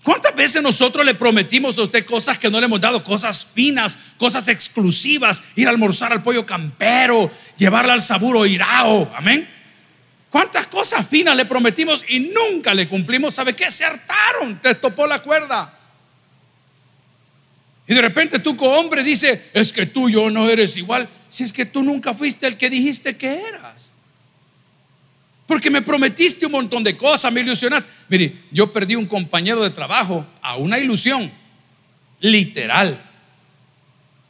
¿Cuántas 0.02 0.34
veces 0.34 0.62
nosotros 0.62 1.04
le 1.04 1.14
prometimos 1.14 1.78
a 1.78 1.82
usted 1.82 2.06
cosas 2.06 2.38
que 2.38 2.48
no 2.48 2.58
le 2.58 2.64
hemos 2.64 2.80
dado? 2.80 3.04
Cosas 3.04 3.44
finas, 3.44 3.98
cosas 4.16 4.48
exclusivas, 4.48 5.42
ir 5.56 5.66
a 5.66 5.70
almorzar 5.70 6.10
al 6.10 6.22
pollo 6.22 6.46
campero, 6.46 7.30
llevarla 7.58 7.92
al 7.92 8.00
saburo 8.00 8.46
irao, 8.46 9.12
amén. 9.14 9.46
¿Cuántas 10.30 10.68
cosas 10.68 11.06
finas 11.06 11.36
le 11.36 11.44
prometimos 11.44 12.02
y 12.08 12.20
nunca 12.20 12.72
le 12.72 12.88
cumplimos? 12.88 13.34
¿Sabe 13.34 13.54
qué? 13.54 13.70
Se 13.70 13.84
hartaron, 13.84 14.58
te 14.62 14.74
topó 14.74 15.06
la 15.06 15.20
cuerda. 15.20 15.79
Y 17.90 17.94
de 17.94 18.02
repente 18.02 18.38
tú 18.38 18.56
como 18.56 18.70
hombre 18.70 19.02
dice, 19.02 19.50
es 19.52 19.72
que 19.72 19.84
tú 19.84 20.08
yo 20.08 20.30
no 20.30 20.48
eres 20.48 20.76
igual, 20.76 21.08
si 21.28 21.42
es 21.42 21.52
que 21.52 21.66
tú 21.66 21.82
nunca 21.82 22.14
fuiste 22.14 22.46
el 22.46 22.56
que 22.56 22.70
dijiste 22.70 23.16
que 23.16 23.40
eras. 23.40 23.94
Porque 25.44 25.70
me 25.70 25.82
prometiste 25.82 26.46
un 26.46 26.52
montón 26.52 26.84
de 26.84 26.96
cosas, 26.96 27.32
me 27.32 27.40
ilusionaste. 27.40 27.90
Mire, 28.08 28.32
yo 28.52 28.72
perdí 28.72 28.94
un 28.94 29.06
compañero 29.06 29.60
de 29.64 29.70
trabajo 29.70 30.24
a 30.40 30.54
una 30.54 30.78
ilusión, 30.78 31.32
literal. 32.20 33.02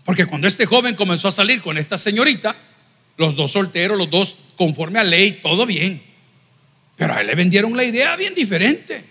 Porque 0.07 0.25
cuando 0.25 0.47
este 0.47 0.65
joven 0.65 0.95
comenzó 0.95 1.29
a 1.29 1.31
salir 1.31 1.61
con 1.61 1.77
esta 1.77 1.99
señorita, 1.99 2.57
los 3.19 3.37
dos 3.37 3.53
solteros, 3.53 3.99
los 3.99 4.09
dos 4.09 4.39
conforme 4.57 5.01
a 5.01 5.05
ley, 5.05 5.33
todo 5.43 5.67
bien. 5.67 6.03
Pero 6.97 7.13
a 7.13 7.21
él 7.21 7.27
le 7.27 7.35
vendieron 7.35 7.77
la 7.77 7.85
idea 7.85 8.17
bien 8.17 8.35
diferente. 8.35 9.05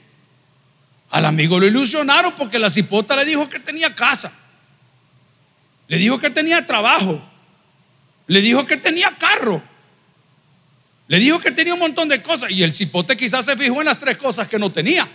Al 1.12 1.26
amigo 1.26 1.60
lo 1.60 1.68
ilusionaron 1.68 2.34
porque 2.36 2.58
la 2.58 2.72
cipota 2.72 3.16
le 3.16 3.26
dijo 3.26 3.48
que 3.48 3.60
tenía 3.60 3.94
casa. 3.94 4.39
Le 5.90 5.98
dijo 5.98 6.20
que 6.20 6.30
tenía 6.30 6.66
trabajo. 6.66 7.20
Le 8.28 8.42
dijo 8.42 8.66
que 8.66 8.78
tenía 8.78 9.18
carro. 9.18 9.62
Le 11.08 11.18
dijo 11.18 11.40
que 11.40 11.52
tenía 11.52 11.74
un 11.74 11.80
montón 11.80 12.08
de 12.08 12.22
cosas 12.22 12.52
y 12.52 12.62
el 12.62 12.74
cipote 12.76 13.18
quizás 13.18 13.44
se 13.44 13.58
fijó 13.58 13.82
en 13.82 13.86
las 13.86 13.98
tres 13.98 14.16
cosas 14.16 14.48
que 14.48 14.60
no 14.60 14.72
tenía. 14.72 15.10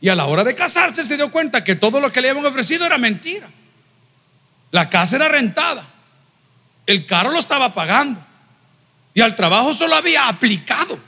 Y 0.00 0.08
a 0.08 0.14
la 0.14 0.24
hora 0.24 0.42
de 0.42 0.54
casarse 0.54 1.04
se 1.04 1.16
dio 1.16 1.30
cuenta 1.30 1.62
que 1.62 1.76
todo 1.76 2.00
lo 2.00 2.10
que 2.10 2.22
le 2.22 2.30
habían 2.30 2.46
ofrecido 2.46 2.86
era 2.86 2.96
mentira. 2.96 3.46
La 4.70 4.88
casa 4.88 5.16
era 5.16 5.28
rentada. 5.28 5.86
El 6.86 7.04
carro 7.04 7.30
lo 7.30 7.38
estaba 7.38 7.74
pagando. 7.74 8.24
Y 9.12 9.20
al 9.20 9.34
trabajo 9.34 9.74
solo 9.74 9.94
había 9.94 10.28
aplicado. 10.28 10.98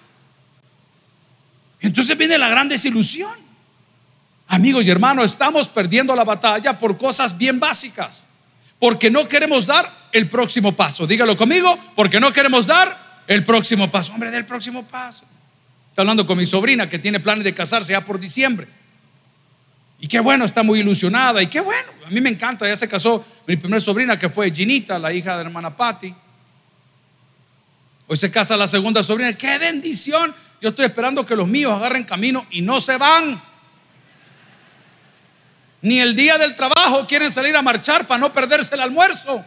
Entonces 1.81 2.17
viene 2.19 2.37
la 2.37 2.51
gran 2.51 2.69
desilusión. 2.69 3.39
Amigos 4.49 4.87
y 4.87 4.91
hermanos, 4.91 5.25
estamos 5.25 5.71
perdiendo 5.71 6.15
la 6.15 6.25
batalla 6.25 6.79
por 6.79 6.99
cosas 6.99 7.37
bien 7.39 7.59
básicas. 7.59 8.27
Porque 8.79 9.11
no 9.11 9.27
queremos 9.29 9.67
dar 9.67 10.09
el 10.13 10.29
próximo 10.29 10.75
paso. 10.75 11.07
Dígalo 11.07 11.37
conmigo, 11.37 11.79
porque 11.95 12.21
no 12.21 12.33
queremos 12.33 12.67
dar 12.67 13.23
el 13.27 13.45
próximo 13.45 13.91
paso. 13.91 14.13
Hombre, 14.13 14.31
del 14.31 14.45
próximo 14.45 14.85
paso. 14.85 15.25
Está 15.91 16.03
hablando 16.03 16.27
con 16.27 16.37
mi 16.37 16.47
sobrina 16.47 16.89
que 16.89 16.99
tiene 16.99 17.21
planes 17.21 17.45
de 17.45 17.55
casarse 17.55 17.93
ya 17.93 18.03
por 18.03 18.21
diciembre. 18.21 18.69
Y 19.99 20.09
qué 20.09 20.21
bueno, 20.21 20.45
está 20.45 20.63
muy 20.63 20.81
ilusionada. 20.81 21.43
Y 21.43 21.47
qué 21.47 21.61
bueno, 21.61 21.89
a 22.05 22.11
mí 22.11 22.21
me 22.21 22.31
encanta. 22.31 22.69
Ya 22.69 22.77
se 22.77 22.89
casó 22.89 23.25
mi 23.47 23.57
primera 23.57 23.81
sobrina 23.81 24.19
que 24.19 24.29
fue 24.29 24.51
Ginita, 24.51 24.99
la 24.99 25.13
hija 25.13 25.37
de 25.37 25.45
la 25.45 25.49
hermana 25.49 25.75
Patty. 25.75 26.15
Hoy 28.07 28.17
se 28.17 28.31
casa 28.31 28.57
la 28.57 28.69
segunda 28.69 29.03
sobrina. 29.03 29.33
¡Qué 29.33 29.59
bendición! 29.59 30.35
Yo 30.61 30.69
estoy 30.71 30.85
esperando 30.85 31.27
que 31.27 31.35
los 31.35 31.49
míos 31.49 31.73
agarren 31.75 32.05
camino 32.05 32.47
y 32.51 32.61
no 32.63 32.81
se 32.81 32.97
van. 32.99 33.43
Ni 35.83 36.01
el 36.01 36.17
día 36.17 36.39
del 36.39 36.55
trabajo 36.55 37.07
quieren 37.07 37.31
salir 37.31 37.55
a 37.57 37.63
marchar 37.63 38.07
para 38.07 38.19
no 38.19 38.33
perderse 38.33 38.75
el 38.75 38.81
almuerzo. 38.81 39.45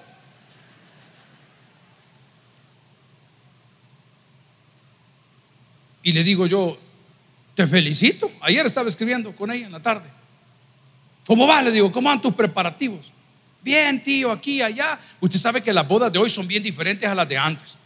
Y 6.04 6.12
le 6.12 6.24
digo 6.24 6.48
yo, 6.48 6.78
te 7.56 7.68
felicito. 7.68 8.32
Ayer 8.42 8.66
estaba 8.66 8.88
escribiendo 8.88 9.36
con 9.36 9.52
ella 9.52 9.66
en 9.66 9.72
la 9.72 9.82
tarde. 9.82 10.10
¿Cómo 11.26 11.46
va? 11.46 11.62
Le 11.62 11.72
digo, 11.72 11.92
¿cómo 11.92 12.10
van 12.10 12.22
tus 12.22 12.34
preparativos? 12.34 13.12
Bien, 13.62 14.02
tío, 14.02 14.32
aquí, 14.32 14.62
allá. 14.62 14.98
Usted 15.20 15.38
sabe 15.38 15.62
que 15.62 15.74
las 15.74 15.88
bodas 15.88 16.12
de 16.12 16.20
hoy 16.20 16.30
son 16.30 16.48
bien 16.48 16.64
diferentes 16.64 17.08
a 17.08 17.14
las 17.14 17.28
de 17.28 17.38
antes. 17.38 17.78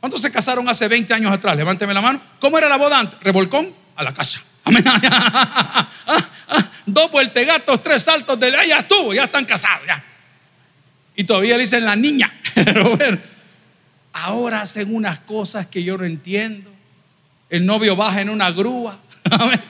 ¿Cuántos 0.00 0.20
se 0.20 0.30
casaron 0.30 0.68
hace 0.68 0.88
20 0.88 1.14
años 1.14 1.32
atrás? 1.32 1.56
Levánteme 1.56 1.94
la 1.94 2.00
mano. 2.00 2.20
¿Cómo 2.40 2.58
era 2.58 2.68
la 2.68 2.76
boda 2.76 2.98
antes? 2.98 3.18
Revolcón 3.20 3.72
a 3.96 4.02
la 4.02 4.12
casa. 4.12 4.42
Amén. 4.64 4.84
Dos 6.86 7.10
vueltegatos, 7.10 7.82
tres 7.82 8.02
saltos 8.02 8.38
de 8.38 8.50
ya 8.68 8.80
estuvo, 8.80 9.14
ya 9.14 9.24
están 9.24 9.44
casados. 9.44 9.86
Ya. 9.86 10.02
Y 11.16 11.24
todavía 11.24 11.56
le 11.56 11.62
dicen 11.62 11.84
la 11.84 11.96
niña. 11.96 12.32
Pero 12.54 12.96
bueno, 12.96 13.18
ahora 14.12 14.62
hacen 14.62 14.94
unas 14.94 15.20
cosas 15.20 15.66
que 15.66 15.82
yo 15.82 15.96
no 15.96 16.04
entiendo 16.04 16.70
el 17.50 17.64
novio 17.64 17.94
baja 17.96 18.20
en 18.20 18.30
una 18.30 18.50
grúa. 18.50 18.98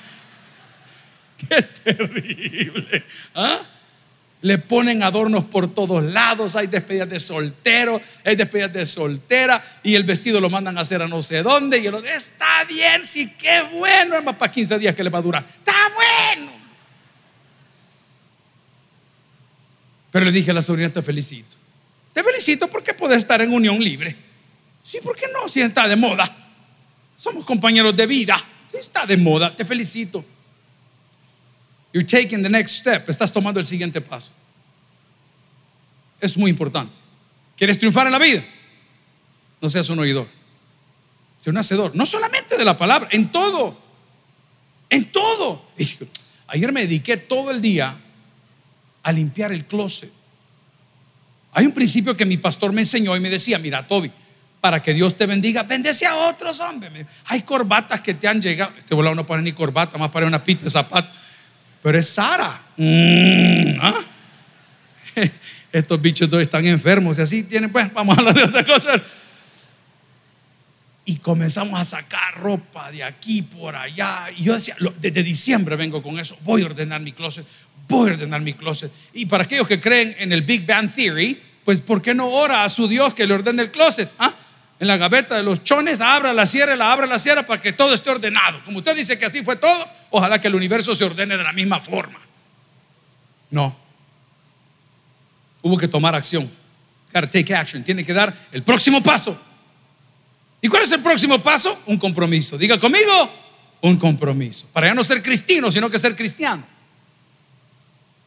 Qué 1.48 1.62
terrible. 1.62 3.04
¿ah? 3.34 3.60
Le 4.40 4.58
ponen 4.58 5.02
adornos 5.02 5.44
por 5.44 5.72
todos 5.72 6.02
lados. 6.02 6.56
Hay 6.56 6.66
despedidas 6.66 7.08
de 7.10 7.20
soltero, 7.20 8.00
hay 8.24 8.36
despedidas 8.36 8.72
de 8.72 8.86
soltera. 8.86 9.62
Y 9.82 9.94
el 9.94 10.04
vestido 10.04 10.40
lo 10.40 10.48
mandan 10.48 10.78
a 10.78 10.80
hacer 10.80 11.02
a 11.02 11.08
no 11.08 11.22
sé 11.22 11.42
dónde. 11.42 11.78
Y 11.78 11.86
el 11.86 11.94
está 12.06 12.64
bien, 12.64 13.04
sí, 13.04 13.34
qué 13.38 13.62
bueno. 13.72 14.16
Es 14.16 14.36
para 14.36 14.50
15 14.50 14.78
días 14.78 14.94
que 14.94 15.04
le 15.04 15.10
va 15.10 15.18
a 15.18 15.22
durar. 15.22 15.44
Está 15.46 15.74
bueno. 15.94 16.53
Pero 20.14 20.26
le 20.26 20.30
dije 20.30 20.52
a 20.52 20.54
la 20.54 20.62
sobrina, 20.62 20.90
te 20.90 21.02
felicito. 21.02 21.56
Te 22.12 22.22
felicito 22.22 22.68
porque 22.68 22.94
puedes 22.94 23.18
estar 23.18 23.42
en 23.42 23.52
unión 23.52 23.80
libre. 23.80 24.16
Sí, 24.84 24.98
¿por 25.02 25.16
qué 25.16 25.26
no? 25.32 25.48
Si 25.48 25.60
está 25.60 25.88
de 25.88 25.96
moda. 25.96 26.32
Somos 27.16 27.44
compañeros 27.44 27.96
de 27.96 28.06
vida. 28.06 28.36
Está 28.72 29.06
de 29.06 29.16
moda. 29.16 29.56
Te 29.56 29.64
felicito. 29.64 30.24
You're 31.92 32.06
taking 32.06 32.44
the 32.44 32.48
next 32.48 32.76
step. 32.76 33.10
Estás 33.10 33.32
tomando 33.32 33.58
el 33.58 33.66
siguiente 33.66 34.00
paso. 34.00 34.30
Es 36.20 36.36
muy 36.36 36.48
importante. 36.48 36.94
¿Quieres 37.56 37.76
triunfar 37.76 38.06
en 38.06 38.12
la 38.12 38.20
vida? 38.20 38.44
No 39.60 39.68
seas 39.68 39.88
un 39.88 39.98
oidor. 39.98 40.28
Sea 41.40 41.50
un 41.50 41.58
hacedor. 41.58 41.96
No 41.96 42.06
solamente 42.06 42.56
de 42.56 42.64
la 42.64 42.76
palabra, 42.76 43.08
en 43.10 43.32
todo. 43.32 43.76
En 44.88 45.10
todo. 45.10 45.64
Ayer 46.46 46.70
me 46.70 46.82
dediqué 46.82 47.16
todo 47.16 47.50
el 47.50 47.60
día 47.60 47.96
a 49.04 49.12
limpiar 49.12 49.52
el 49.52 49.64
closet. 49.66 50.10
Hay 51.52 51.66
un 51.66 51.72
principio 51.72 52.16
que 52.16 52.24
mi 52.24 52.36
pastor 52.36 52.72
me 52.72 52.80
enseñó 52.80 53.16
y 53.16 53.20
me 53.20 53.30
decía, 53.30 53.58
mira, 53.58 53.86
Toby, 53.86 54.10
para 54.60 54.82
que 54.82 54.92
Dios 54.92 55.16
te 55.16 55.26
bendiga, 55.26 55.62
bendece 55.62 56.06
a 56.06 56.16
otros 56.16 56.58
hombres. 56.58 57.06
Hay 57.26 57.42
corbatas 57.42 58.00
que 58.00 58.14
te 58.14 58.26
han 58.26 58.42
llegado. 58.42 58.72
Este 58.76 58.94
volado 58.94 59.14
no 59.14 59.24
pone 59.24 59.42
ni 59.42 59.52
corbata, 59.52 59.98
más 59.98 60.10
para 60.10 60.26
una 60.26 60.42
pita 60.42 60.64
de 60.64 60.70
zapato. 60.70 61.08
Pero 61.82 61.98
es 61.98 62.08
Sara. 62.08 62.62
Mm, 62.76 63.78
¿ah? 63.80 64.00
Estos 65.72 66.00
bichos 66.00 66.30
dos 66.30 66.40
están 66.40 66.64
enfermos 66.64 67.18
y 67.18 67.22
así 67.22 67.42
tienen, 67.42 67.70
pues, 67.70 67.92
vamos 67.92 68.16
a 68.16 68.20
hablar 68.20 68.34
de 68.34 68.44
otra 68.44 68.64
cosa. 68.64 69.00
Y 71.04 71.16
comenzamos 71.16 71.78
a 71.78 71.84
sacar 71.84 72.40
ropa 72.40 72.90
de 72.90 73.04
aquí 73.04 73.42
por 73.42 73.76
allá. 73.76 74.28
Y 74.34 74.44
yo 74.44 74.54
decía, 74.54 74.76
desde 74.98 75.22
diciembre 75.22 75.76
vengo 75.76 76.02
con 76.02 76.18
eso. 76.18 76.38
Voy 76.40 76.62
a 76.62 76.66
ordenar 76.66 77.02
mi 77.02 77.12
closet, 77.12 77.46
voy 77.88 78.10
a 78.10 78.14
ordenar 78.14 78.40
mi 78.40 78.54
closet. 78.54 78.90
Y 79.12 79.26
para 79.26 79.44
aquellos 79.44 79.68
que 79.68 79.80
creen 79.80 80.14
en 80.18 80.32
el 80.32 80.42
Big 80.42 80.66
Bang 80.66 80.90
Theory, 80.92 81.40
pues 81.64 81.80
¿por 81.80 82.02
qué 82.02 82.14
no 82.14 82.28
ora 82.28 82.64
a 82.64 82.68
su 82.68 82.88
Dios 82.88 83.14
que 83.14 83.26
le 83.26 83.34
ordene 83.34 83.62
el 83.62 83.70
closet? 83.70 84.10
¿Ah? 84.18 84.34
En 84.80 84.88
la 84.88 84.96
gaveta 84.96 85.36
de 85.36 85.42
los 85.42 85.62
chones, 85.62 86.00
abra 86.00 86.32
la 86.32 86.46
sierra, 86.46 86.76
la 86.76 86.92
abra 86.92 87.06
la 87.06 87.18
sierra 87.18 87.46
para 87.46 87.60
que 87.60 87.72
todo 87.72 87.94
esté 87.94 88.10
ordenado. 88.10 88.62
Como 88.64 88.78
usted 88.78 88.96
dice 88.96 89.16
que 89.16 89.24
así 89.24 89.42
fue 89.42 89.56
todo, 89.56 89.88
ojalá 90.10 90.40
que 90.40 90.48
el 90.48 90.54
universo 90.54 90.94
se 90.94 91.04
ordene 91.04 91.36
de 91.36 91.44
la 91.44 91.52
misma 91.52 91.80
forma. 91.80 92.18
No. 93.50 93.76
Hubo 95.62 95.78
que 95.78 95.88
tomar 95.88 96.14
acción. 96.14 96.50
Gotta 97.12 97.30
take 97.30 97.54
action. 97.54 97.84
Tiene 97.84 98.04
que 98.04 98.12
dar 98.12 98.36
el 98.52 98.62
próximo 98.62 99.02
paso. 99.02 99.40
¿Y 100.60 100.68
cuál 100.68 100.82
es 100.82 100.92
el 100.92 101.00
próximo 101.00 101.38
paso? 101.38 101.78
Un 101.86 101.96
compromiso. 101.96 102.58
Diga 102.58 102.78
conmigo, 102.78 103.30
un 103.82 103.96
compromiso. 103.96 104.66
Para 104.72 104.88
ya 104.88 104.94
no 104.94 105.04
ser 105.04 105.22
cristiano, 105.22 105.70
sino 105.70 105.88
que 105.88 105.98
ser 105.98 106.16
cristiano. 106.16 106.73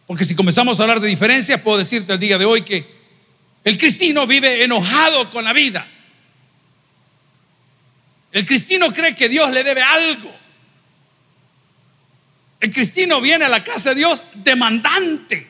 Porque 0.08 0.24
si 0.24 0.36
comenzamos 0.36 0.80
a 0.80 0.84
hablar 0.84 1.02
de 1.02 1.08
diferencias, 1.10 1.62
puedo 1.62 1.78
decirte 1.78 2.14
el 2.14 2.20
día 2.20 2.38
de 2.38 2.46
hoy 2.46 2.64
que 2.64 2.88
el 3.64 3.78
cristiano 3.78 4.26
vive 4.26 4.64
enojado 4.64 5.30
con 5.30 5.44
la 5.44 5.52
vida. 5.52 5.86
El 8.32 8.46
cristiano 8.46 8.92
cree 8.94 9.16
que 9.16 9.28
Dios 9.28 9.52
le 9.52 9.64
debe 9.64 9.82
algo. 9.82 10.34
El 12.62 12.74
cristiano 12.74 13.20
viene 13.20 13.46
a 13.46 13.50
la 13.50 13.64
casa 13.64 13.90
de 13.90 13.96
Dios 13.96 14.24
demandante. 14.34 15.48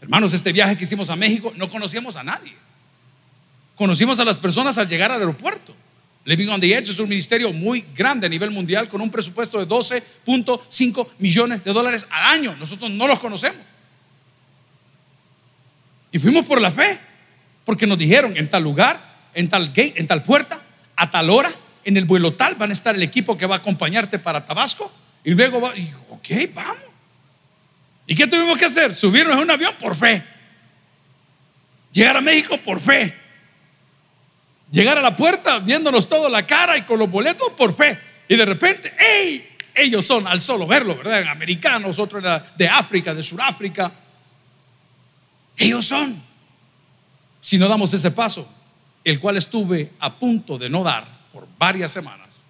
Hermanos, 0.00 0.32
este 0.32 0.52
viaje 0.52 0.76
que 0.76 0.84
hicimos 0.84 1.10
a 1.10 1.16
México 1.16 1.52
no 1.56 1.68
conocíamos 1.68 2.16
a 2.16 2.24
nadie. 2.24 2.54
Conocimos 3.74 4.18
a 4.18 4.24
las 4.24 4.38
personas 4.38 4.78
al 4.78 4.88
llegar 4.88 5.12
al 5.12 5.20
aeropuerto. 5.20 5.76
Living 6.26 6.48
on 6.48 6.60
the 6.60 6.76
Edge 6.76 6.90
es 6.90 6.98
un 6.98 7.08
ministerio 7.08 7.52
muy 7.52 7.84
grande 7.94 8.26
a 8.26 8.28
nivel 8.28 8.50
mundial 8.50 8.88
con 8.88 9.00
un 9.00 9.12
presupuesto 9.12 9.64
de 9.64 9.68
12.5 9.68 11.08
millones 11.20 11.62
de 11.62 11.72
dólares 11.72 12.04
al 12.10 12.24
año. 12.24 12.56
Nosotros 12.56 12.90
no 12.90 13.06
los 13.06 13.20
conocemos. 13.20 13.60
Y 16.10 16.18
fuimos 16.18 16.44
por 16.44 16.60
la 16.60 16.72
fe, 16.72 16.98
porque 17.64 17.86
nos 17.86 17.96
dijeron 17.96 18.36
en 18.36 18.50
tal 18.50 18.64
lugar, 18.64 19.28
en 19.34 19.48
tal 19.48 19.68
gate, 19.68 19.94
en 19.96 20.08
tal 20.08 20.24
puerta, 20.24 20.60
a 20.96 21.12
tal 21.12 21.30
hora, 21.30 21.52
en 21.84 21.96
el 21.96 22.06
vuelo 22.06 22.34
tal, 22.34 22.56
van 22.56 22.70
a 22.70 22.72
estar 22.72 22.96
el 22.96 23.04
equipo 23.04 23.36
que 23.36 23.46
va 23.46 23.54
a 23.54 23.58
acompañarte 23.58 24.18
para 24.18 24.44
Tabasco. 24.44 24.92
Y 25.22 25.32
luego 25.32 25.60
va, 25.60 25.74
ok, 26.08 26.28
vamos. 26.52 26.76
¿Y 28.04 28.16
qué 28.16 28.26
tuvimos 28.26 28.58
que 28.58 28.64
hacer? 28.64 28.92
Subirnos 28.92 29.36
en 29.36 29.42
un 29.42 29.50
avión 29.52 29.76
por 29.78 29.94
fe. 29.94 30.24
Llegar 31.92 32.16
a 32.16 32.20
México 32.20 32.58
por 32.58 32.80
fe 32.80 33.25
llegar 34.76 34.98
a 34.98 35.00
la 35.00 35.16
puerta 35.16 35.58
viéndonos 35.58 36.06
todo 36.06 36.28
la 36.28 36.46
cara 36.46 36.76
y 36.76 36.82
con 36.82 36.98
los 36.98 37.10
boletos 37.10 37.50
por 37.56 37.74
fe. 37.74 37.98
Y 38.28 38.36
de 38.36 38.44
repente, 38.44 38.92
¡ey! 38.98 39.48
Ellos 39.74 40.06
son, 40.06 40.26
al 40.26 40.40
solo 40.40 40.66
verlo, 40.66 40.96
¿verdad? 40.96 41.28
Americanos, 41.28 41.98
otros 41.98 42.22
de 42.56 42.68
África, 42.68 43.14
de 43.14 43.22
Sudáfrica. 43.22 43.92
Ellos 45.56 45.84
son. 45.84 46.22
Si 47.40 47.58
no 47.58 47.68
damos 47.68 47.92
ese 47.92 48.10
paso, 48.10 48.48
el 49.04 49.20
cual 49.20 49.36
estuve 49.36 49.92
a 50.00 50.14
punto 50.18 50.58
de 50.58 50.68
no 50.68 50.82
dar 50.82 51.06
por 51.32 51.46
varias 51.58 51.92
semanas, 51.92 52.46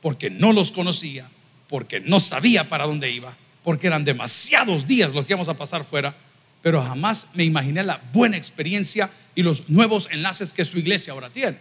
porque 0.00 0.30
no 0.30 0.52
los 0.52 0.72
conocía, 0.72 1.28
porque 1.68 2.00
no 2.00 2.20
sabía 2.20 2.68
para 2.68 2.86
dónde 2.86 3.10
iba, 3.10 3.34
porque 3.64 3.88
eran 3.88 4.04
demasiados 4.04 4.86
días 4.86 5.12
los 5.12 5.26
que 5.26 5.32
íbamos 5.32 5.48
a 5.48 5.56
pasar 5.56 5.84
fuera, 5.84 6.14
pero 6.62 6.82
jamás 6.82 7.28
me 7.34 7.44
imaginé 7.44 7.82
la 7.82 8.00
buena 8.12 8.36
experiencia 8.36 9.10
y 9.36 9.42
los 9.42 9.68
nuevos 9.68 10.08
enlaces 10.10 10.52
que 10.52 10.64
su 10.64 10.78
iglesia 10.78 11.12
ahora 11.12 11.30
tiene. 11.30 11.58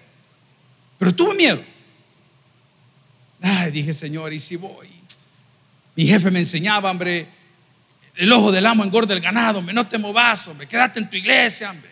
Pero 0.98 1.14
tuve 1.14 1.36
miedo. 1.36 1.62
Ay, 3.42 3.70
dije, 3.70 3.94
Señor, 3.94 4.34
¿y 4.34 4.40
si 4.40 4.56
voy? 4.56 4.88
Mi 5.96 6.08
jefe 6.08 6.32
me 6.32 6.40
enseñaba, 6.40 6.90
hombre, 6.90 7.28
el 8.16 8.32
ojo 8.32 8.52
del 8.52 8.66
amo 8.66 8.84
engorda 8.84 9.14
el 9.14 9.20
ganado, 9.20 9.60
hombre, 9.60 9.76
no 9.76 9.88
te 9.88 9.98
movas, 9.98 10.48
hombre, 10.48 10.68
quédate 10.68 11.00
en 11.00 11.10
tu 11.10 11.18
iglesia, 11.18 11.70
hombre. 11.70 11.92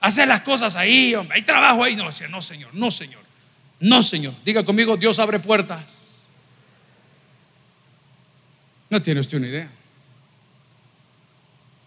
Hacer 0.00 0.26
las 0.26 0.40
cosas 0.40 0.74
ahí, 0.74 1.14
hombre, 1.14 1.36
hay 1.36 1.42
trabajo 1.42 1.84
ahí. 1.84 1.94
No, 1.94 2.06
decía, 2.06 2.26
no, 2.28 2.40
Señor, 2.40 2.74
no, 2.74 2.90
Señor, 2.90 3.22
no, 3.78 4.02
Señor. 4.02 4.34
Diga 4.42 4.64
conmigo, 4.64 4.96
Dios 4.96 5.18
abre 5.18 5.38
puertas. 5.38 6.28
No 8.88 9.02
tiene 9.02 9.20
usted 9.20 9.36
una 9.36 9.48
idea. 9.48 9.70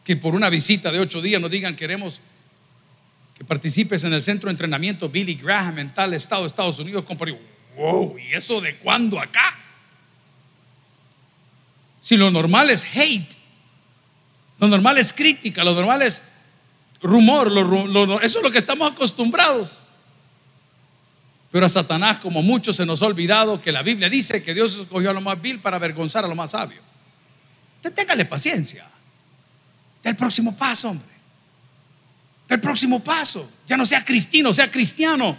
Que 0.04 0.16
por 0.18 0.36
una 0.36 0.50
visita 0.52 0.92
de 0.92 1.00
ocho 1.00 1.20
días 1.20 1.42
nos 1.42 1.50
digan 1.50 1.76
queremos 1.76 2.22
que 3.34 3.44
participes 3.44 4.04
en 4.04 4.14
el 4.14 4.22
centro 4.22 4.48
de 4.48 4.52
entrenamiento 4.52 5.10
Billy 5.10 5.36
Graham 5.36 5.80
en 5.80 5.94
tal 5.94 6.14
estado 6.14 6.42
de 6.42 6.48
Estados 6.48 6.80
Unidos, 6.80 7.04
compadre. 7.04 7.40
Wow, 7.76 8.18
¿y 8.20 8.34
eso 8.34 8.62
de 8.62 8.78
cuándo 8.78 9.20
acá? 9.20 9.58
Si 12.00 12.18
lo 12.18 12.30
normal 12.30 12.70
es 12.70 12.86
hate, 12.96 13.36
lo 14.60 14.68
normal 14.68 14.98
es 15.00 15.12
crítica, 15.14 15.64
lo 15.64 15.74
normal 15.74 16.04
es 16.04 16.22
rumor, 17.02 17.52
eso 18.22 18.40
es 18.40 18.44
lo 18.44 18.52
que 18.52 18.60
estamos 18.60 18.92
acostumbrados. 18.92 19.88
Pero 21.52 21.66
a 21.66 21.70
Satanás, 21.70 22.18
como 22.18 22.42
muchos, 22.42 22.76
se 22.76 22.86
nos 22.86 23.02
ha 23.02 23.06
olvidado 23.06 23.62
que 23.62 23.72
la 23.72 23.84
Biblia 23.84 24.10
dice 24.10 24.44
que 24.44 24.54
Dios 24.54 24.78
escogió 24.80 25.10
a 25.12 25.14
lo 25.14 25.22
más 25.22 25.42
vil 25.42 25.60
para 25.60 25.78
avergonzar 25.78 26.26
a 26.26 26.28
lo 26.28 26.36
más 26.36 26.52
sabio. 26.52 26.82
Usted 27.78 27.94
téngale 27.94 28.26
paciencia. 28.26 28.86
Del 30.04 30.16
próximo 30.16 30.56
paso, 30.56 30.90
hombre 30.90 31.13
el 32.54 32.62
próximo 32.62 33.04
paso. 33.04 33.50
Ya 33.68 33.78
no 33.78 33.86
sea 33.86 34.04
cristiano, 34.04 34.54
sea 34.54 34.70
cristiano. 34.72 35.38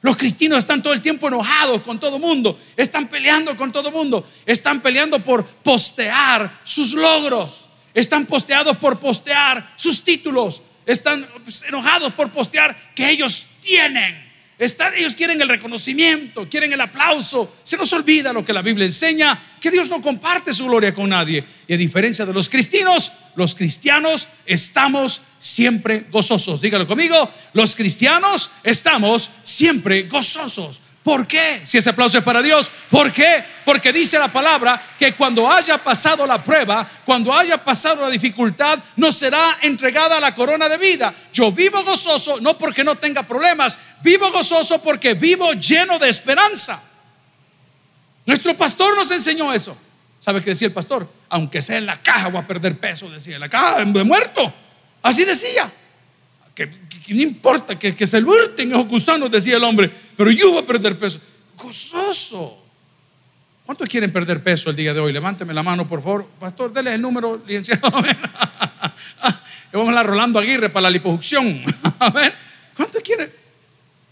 Los 0.00 0.16
cristianos 0.16 0.58
están 0.58 0.82
todo 0.82 0.92
el 0.92 1.00
tiempo 1.00 1.26
enojados 1.26 1.82
con 1.82 1.98
todo 1.98 2.18
mundo, 2.18 2.58
están 2.76 3.08
peleando 3.08 3.56
con 3.56 3.72
todo 3.72 3.90
mundo, 3.90 4.24
están 4.46 4.80
peleando 4.80 5.22
por 5.22 5.44
postear 5.44 6.60
sus 6.62 6.94
logros, 6.94 7.66
están 7.94 8.24
posteados 8.24 8.76
por 8.76 9.00
postear 9.00 9.72
sus 9.74 10.04
títulos, 10.04 10.62
están 10.86 11.26
enojados 11.66 12.12
por 12.12 12.30
postear 12.30 12.76
que 12.94 13.10
ellos 13.10 13.44
tienen 13.60 14.27
ellos 14.58 15.14
quieren 15.14 15.40
el 15.40 15.48
reconocimiento, 15.48 16.48
quieren 16.48 16.72
el 16.72 16.80
aplauso. 16.80 17.54
Se 17.62 17.76
nos 17.76 17.92
olvida 17.92 18.32
lo 18.32 18.44
que 18.44 18.52
la 18.52 18.62
Biblia 18.62 18.86
enseña, 18.86 19.40
que 19.60 19.70
Dios 19.70 19.88
no 19.88 20.02
comparte 20.02 20.52
su 20.52 20.66
gloria 20.66 20.92
con 20.92 21.10
nadie. 21.10 21.44
Y 21.68 21.74
a 21.74 21.76
diferencia 21.76 22.26
de 22.26 22.32
los 22.32 22.48
cristianos, 22.48 23.12
los 23.36 23.54
cristianos 23.54 24.26
estamos 24.46 25.22
siempre 25.38 26.06
gozosos. 26.10 26.60
Dígalo 26.60 26.88
conmigo, 26.88 27.30
los 27.52 27.76
cristianos 27.76 28.50
estamos 28.64 29.30
siempre 29.44 30.02
gozosos. 30.04 30.80
¿Por 31.08 31.26
qué? 31.26 31.62
Si 31.64 31.78
ese 31.78 31.88
aplauso 31.88 32.18
es 32.18 32.22
para 32.22 32.42
Dios, 32.42 32.70
¿por 32.90 33.10
qué? 33.10 33.42
Porque 33.64 33.94
dice 33.94 34.18
la 34.18 34.28
palabra 34.28 34.78
que 34.98 35.14
cuando 35.14 35.50
haya 35.50 35.78
pasado 35.78 36.26
la 36.26 36.36
prueba, 36.36 36.86
cuando 37.06 37.32
haya 37.32 37.64
pasado 37.64 38.02
la 38.02 38.10
dificultad, 38.10 38.78
no 38.96 39.10
será 39.10 39.56
entregada 39.62 40.20
la 40.20 40.34
corona 40.34 40.68
de 40.68 40.76
vida. 40.76 41.14
Yo 41.32 41.50
vivo 41.50 41.82
gozoso 41.82 42.42
no 42.42 42.58
porque 42.58 42.84
no 42.84 42.94
tenga 42.94 43.22
problemas, 43.22 43.78
vivo 44.02 44.30
gozoso 44.30 44.82
porque 44.82 45.14
vivo 45.14 45.54
lleno 45.54 45.98
de 45.98 46.10
esperanza. 46.10 46.78
Nuestro 48.26 48.54
pastor 48.54 48.94
nos 48.94 49.10
enseñó 49.10 49.50
eso. 49.50 49.78
¿Sabe 50.20 50.42
qué 50.42 50.50
decía 50.50 50.68
el 50.68 50.74
pastor? 50.74 51.10
Aunque 51.30 51.62
sea 51.62 51.78
en 51.78 51.86
la 51.86 52.02
caja 52.02 52.28
voy 52.28 52.42
a 52.42 52.46
perder 52.46 52.78
peso, 52.78 53.08
decía, 53.08 53.36
en 53.36 53.40
la 53.40 53.48
caja 53.48 53.82
de 53.82 54.04
muerto. 54.04 54.52
Así 55.02 55.24
decía 55.24 55.72
que, 56.66 57.14
no 57.14 57.22
importa 57.22 57.78
que, 57.78 58.06
se 58.06 58.18
hurten 58.18 58.70
esos 58.70 58.88
gusanos, 58.88 59.30
decía 59.30 59.56
el 59.56 59.64
hombre, 59.64 59.90
pero 60.16 60.30
yo 60.30 60.52
voy 60.52 60.62
a 60.62 60.66
perder 60.66 60.98
peso. 60.98 61.20
Gozoso. 61.56 62.64
¿Cuántos 63.64 63.88
quieren 63.88 64.10
perder 64.12 64.42
peso 64.42 64.70
el 64.70 64.76
día 64.76 64.94
de 64.94 65.00
hoy? 65.00 65.12
Levánteme 65.12 65.52
la 65.52 65.62
mano, 65.62 65.86
por 65.86 66.02
favor. 66.02 66.26
Pastor, 66.40 66.72
déle 66.72 66.94
el 66.94 67.02
número, 67.02 67.42
licenciado. 67.46 67.90
Vamos 69.72 69.90
a 69.90 69.92
la 69.92 70.02
Rolando 70.02 70.38
Aguirre 70.38 70.70
para 70.70 70.84
la 70.84 70.90
liposucción. 70.90 71.62
¿Cuántos 72.76 73.02
quieren? 73.02 73.30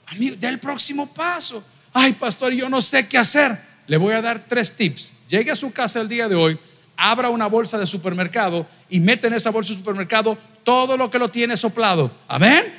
Amigo, 0.09 0.37
del 0.37 0.59
próximo 0.59 1.13
paso. 1.13 1.65
Ay, 1.93 2.13
pastor, 2.13 2.53
yo 2.53 2.69
no 2.69 2.83
sé 2.83 3.09
qué 3.09 3.17
hacer. 3.17 3.59
Le 3.87 3.97
voy 3.97 4.13
a 4.13 4.21
dar 4.21 4.45
tres 4.47 4.77
tips. 4.77 5.13
Llegue 5.29 5.51
a 5.51 5.55
su 5.55 5.73
casa 5.73 6.01
el 6.01 6.09
día 6.09 6.29
de 6.29 6.35
hoy, 6.35 6.59
abra 6.97 7.31
una 7.31 7.47
bolsa 7.47 7.79
de 7.79 7.87
supermercado 7.87 8.67
y 8.91 9.01
mete 9.01 9.29
en 9.29 9.35
esa 9.35 9.51
bolsa 9.51 9.73
de 9.73 9.79
supermercado 9.79 10.37
todo 10.67 10.97
lo 10.97 11.09
que 11.09 11.21
lo 11.21 11.29
tiene 11.29 11.57
soplado. 11.57 12.11
Amén. 12.27 12.75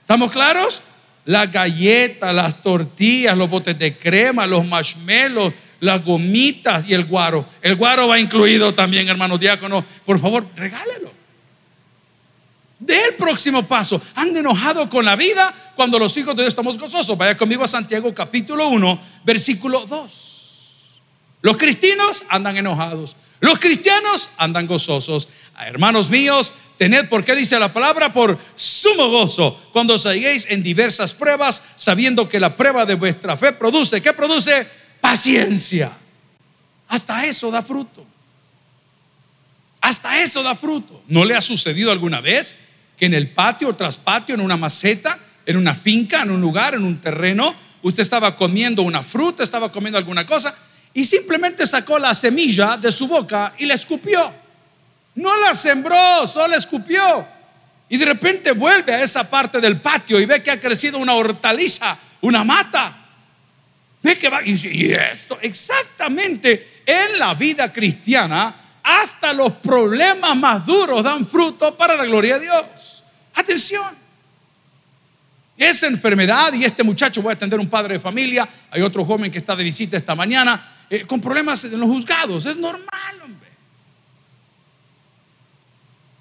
¿Estamos 0.00 0.30
claros? 0.30 0.80
Las 1.24 1.50
galletas, 1.50 2.32
las 2.32 2.62
tortillas, 2.62 3.36
los 3.36 3.50
botes 3.50 3.76
de 3.76 3.98
crema, 3.98 4.46
los 4.46 4.64
marshmallows, 4.64 5.52
las 5.80 6.04
gomitas 6.04 6.88
y 6.88 6.94
el 6.94 7.04
guaro. 7.04 7.44
El 7.60 7.74
guaro 7.74 8.06
va 8.06 8.20
incluido 8.20 8.72
también, 8.74 9.08
hermanos 9.08 9.40
diáconos. 9.40 9.84
Por 10.04 10.20
favor, 10.20 10.46
regálelo. 10.54 11.10
De 12.78 13.06
el 13.06 13.14
próximo 13.14 13.66
paso. 13.66 14.00
Han 14.14 14.36
enojado 14.36 14.88
con 14.88 15.04
la 15.04 15.16
vida 15.16 15.52
cuando 15.74 15.98
los 15.98 16.16
hijos 16.16 16.36
de 16.36 16.42
Dios 16.42 16.52
estamos 16.52 16.78
gozosos. 16.78 17.18
Vaya 17.18 17.36
conmigo 17.36 17.64
a 17.64 17.66
Santiago 17.66 18.14
capítulo 18.14 18.68
1, 18.68 19.00
versículo 19.24 19.84
2. 19.84 21.02
Los 21.42 21.56
cristianos 21.56 22.22
andan 22.28 22.56
enojados. 22.56 23.16
Los 23.40 23.58
cristianos 23.58 24.30
andan 24.38 24.66
gozosos. 24.66 25.28
Hermanos 25.58 26.08
míos, 26.08 26.54
tened, 26.76 27.08
por 27.08 27.24
qué 27.24 27.34
dice 27.34 27.58
la 27.58 27.72
palabra, 27.72 28.12
por 28.12 28.38
sumo 28.54 29.08
gozo 29.08 29.58
cuando 29.72 29.96
salgáis 29.98 30.46
en 30.48 30.62
diversas 30.62 31.14
pruebas, 31.14 31.62
sabiendo 31.76 32.28
que 32.28 32.40
la 32.40 32.56
prueba 32.56 32.84
de 32.86 32.94
vuestra 32.94 33.36
fe 33.36 33.52
produce, 33.52 34.00
¿qué 34.00 34.12
produce? 34.12 34.66
Paciencia. 35.00 35.92
Hasta 36.88 37.26
eso 37.26 37.50
da 37.50 37.62
fruto. 37.62 38.04
Hasta 39.80 40.20
eso 40.20 40.42
da 40.42 40.54
fruto. 40.54 41.02
¿No 41.08 41.24
le 41.24 41.36
ha 41.36 41.40
sucedido 41.40 41.92
alguna 41.92 42.20
vez 42.20 42.56
que 42.96 43.06
en 43.06 43.14
el 43.14 43.30
patio 43.30 43.74
tras 43.74 43.96
patio, 43.96 44.34
en 44.34 44.40
una 44.40 44.56
maceta, 44.56 45.18
en 45.44 45.56
una 45.56 45.74
finca, 45.74 46.22
en 46.22 46.30
un 46.30 46.40
lugar, 46.40 46.74
en 46.74 46.84
un 46.84 47.00
terreno, 47.00 47.54
usted 47.82 48.02
estaba 48.02 48.34
comiendo 48.34 48.82
una 48.82 49.02
fruta, 49.02 49.42
estaba 49.42 49.70
comiendo 49.70 49.98
alguna 49.98 50.26
cosa 50.26 50.54
y 50.92 51.04
simplemente 51.04 51.66
sacó 51.66 51.98
la 51.98 52.14
semilla 52.14 52.76
de 52.76 52.90
su 52.90 53.06
boca 53.06 53.54
y 53.58 53.66
la 53.66 53.74
escupió? 53.74 54.32
No 55.16 55.36
la 55.36 55.54
sembró, 55.54 56.26
solo 56.26 56.56
escupió. 56.56 57.26
Y 57.88 57.96
de 57.96 58.04
repente 58.04 58.52
vuelve 58.52 58.94
a 58.94 59.02
esa 59.02 59.28
parte 59.28 59.60
del 59.60 59.80
patio 59.80 60.20
y 60.20 60.26
ve 60.26 60.42
que 60.42 60.50
ha 60.50 60.60
crecido 60.60 60.98
una 60.98 61.14
hortaliza, 61.14 61.96
una 62.20 62.44
mata. 62.44 62.96
Ve 64.02 64.18
que 64.18 64.28
va 64.28 64.42
y 64.42 64.52
y 64.52 64.92
esto 64.92 65.38
exactamente 65.40 66.82
en 66.86 67.18
la 67.18 67.34
vida 67.34 67.72
cristiana 67.72 68.54
hasta 68.82 69.32
los 69.32 69.52
problemas 69.54 70.36
más 70.36 70.64
duros 70.64 71.02
dan 71.02 71.26
fruto 71.26 71.76
para 71.76 71.96
la 71.96 72.04
gloria 72.04 72.38
de 72.38 72.44
Dios. 72.44 73.02
Atención. 73.34 74.06
Esa 75.56 75.86
enfermedad 75.86 76.52
y 76.52 76.64
este 76.64 76.84
muchacho, 76.84 77.22
voy 77.22 77.30
a 77.30 77.34
atender 77.34 77.58
un 77.58 77.68
padre 77.68 77.94
de 77.94 78.00
familia, 78.00 78.48
hay 78.70 78.82
otro 78.82 79.04
joven 79.04 79.30
que 79.32 79.38
está 79.38 79.56
de 79.56 79.64
visita 79.64 79.96
esta 79.96 80.14
mañana, 80.14 80.84
eh, 80.88 81.04
con 81.06 81.20
problemas 81.20 81.64
en 81.64 81.80
los 81.80 81.88
juzgados. 81.88 82.46
Es 82.46 82.56
normal, 82.56 83.20
hombre. 83.24 83.45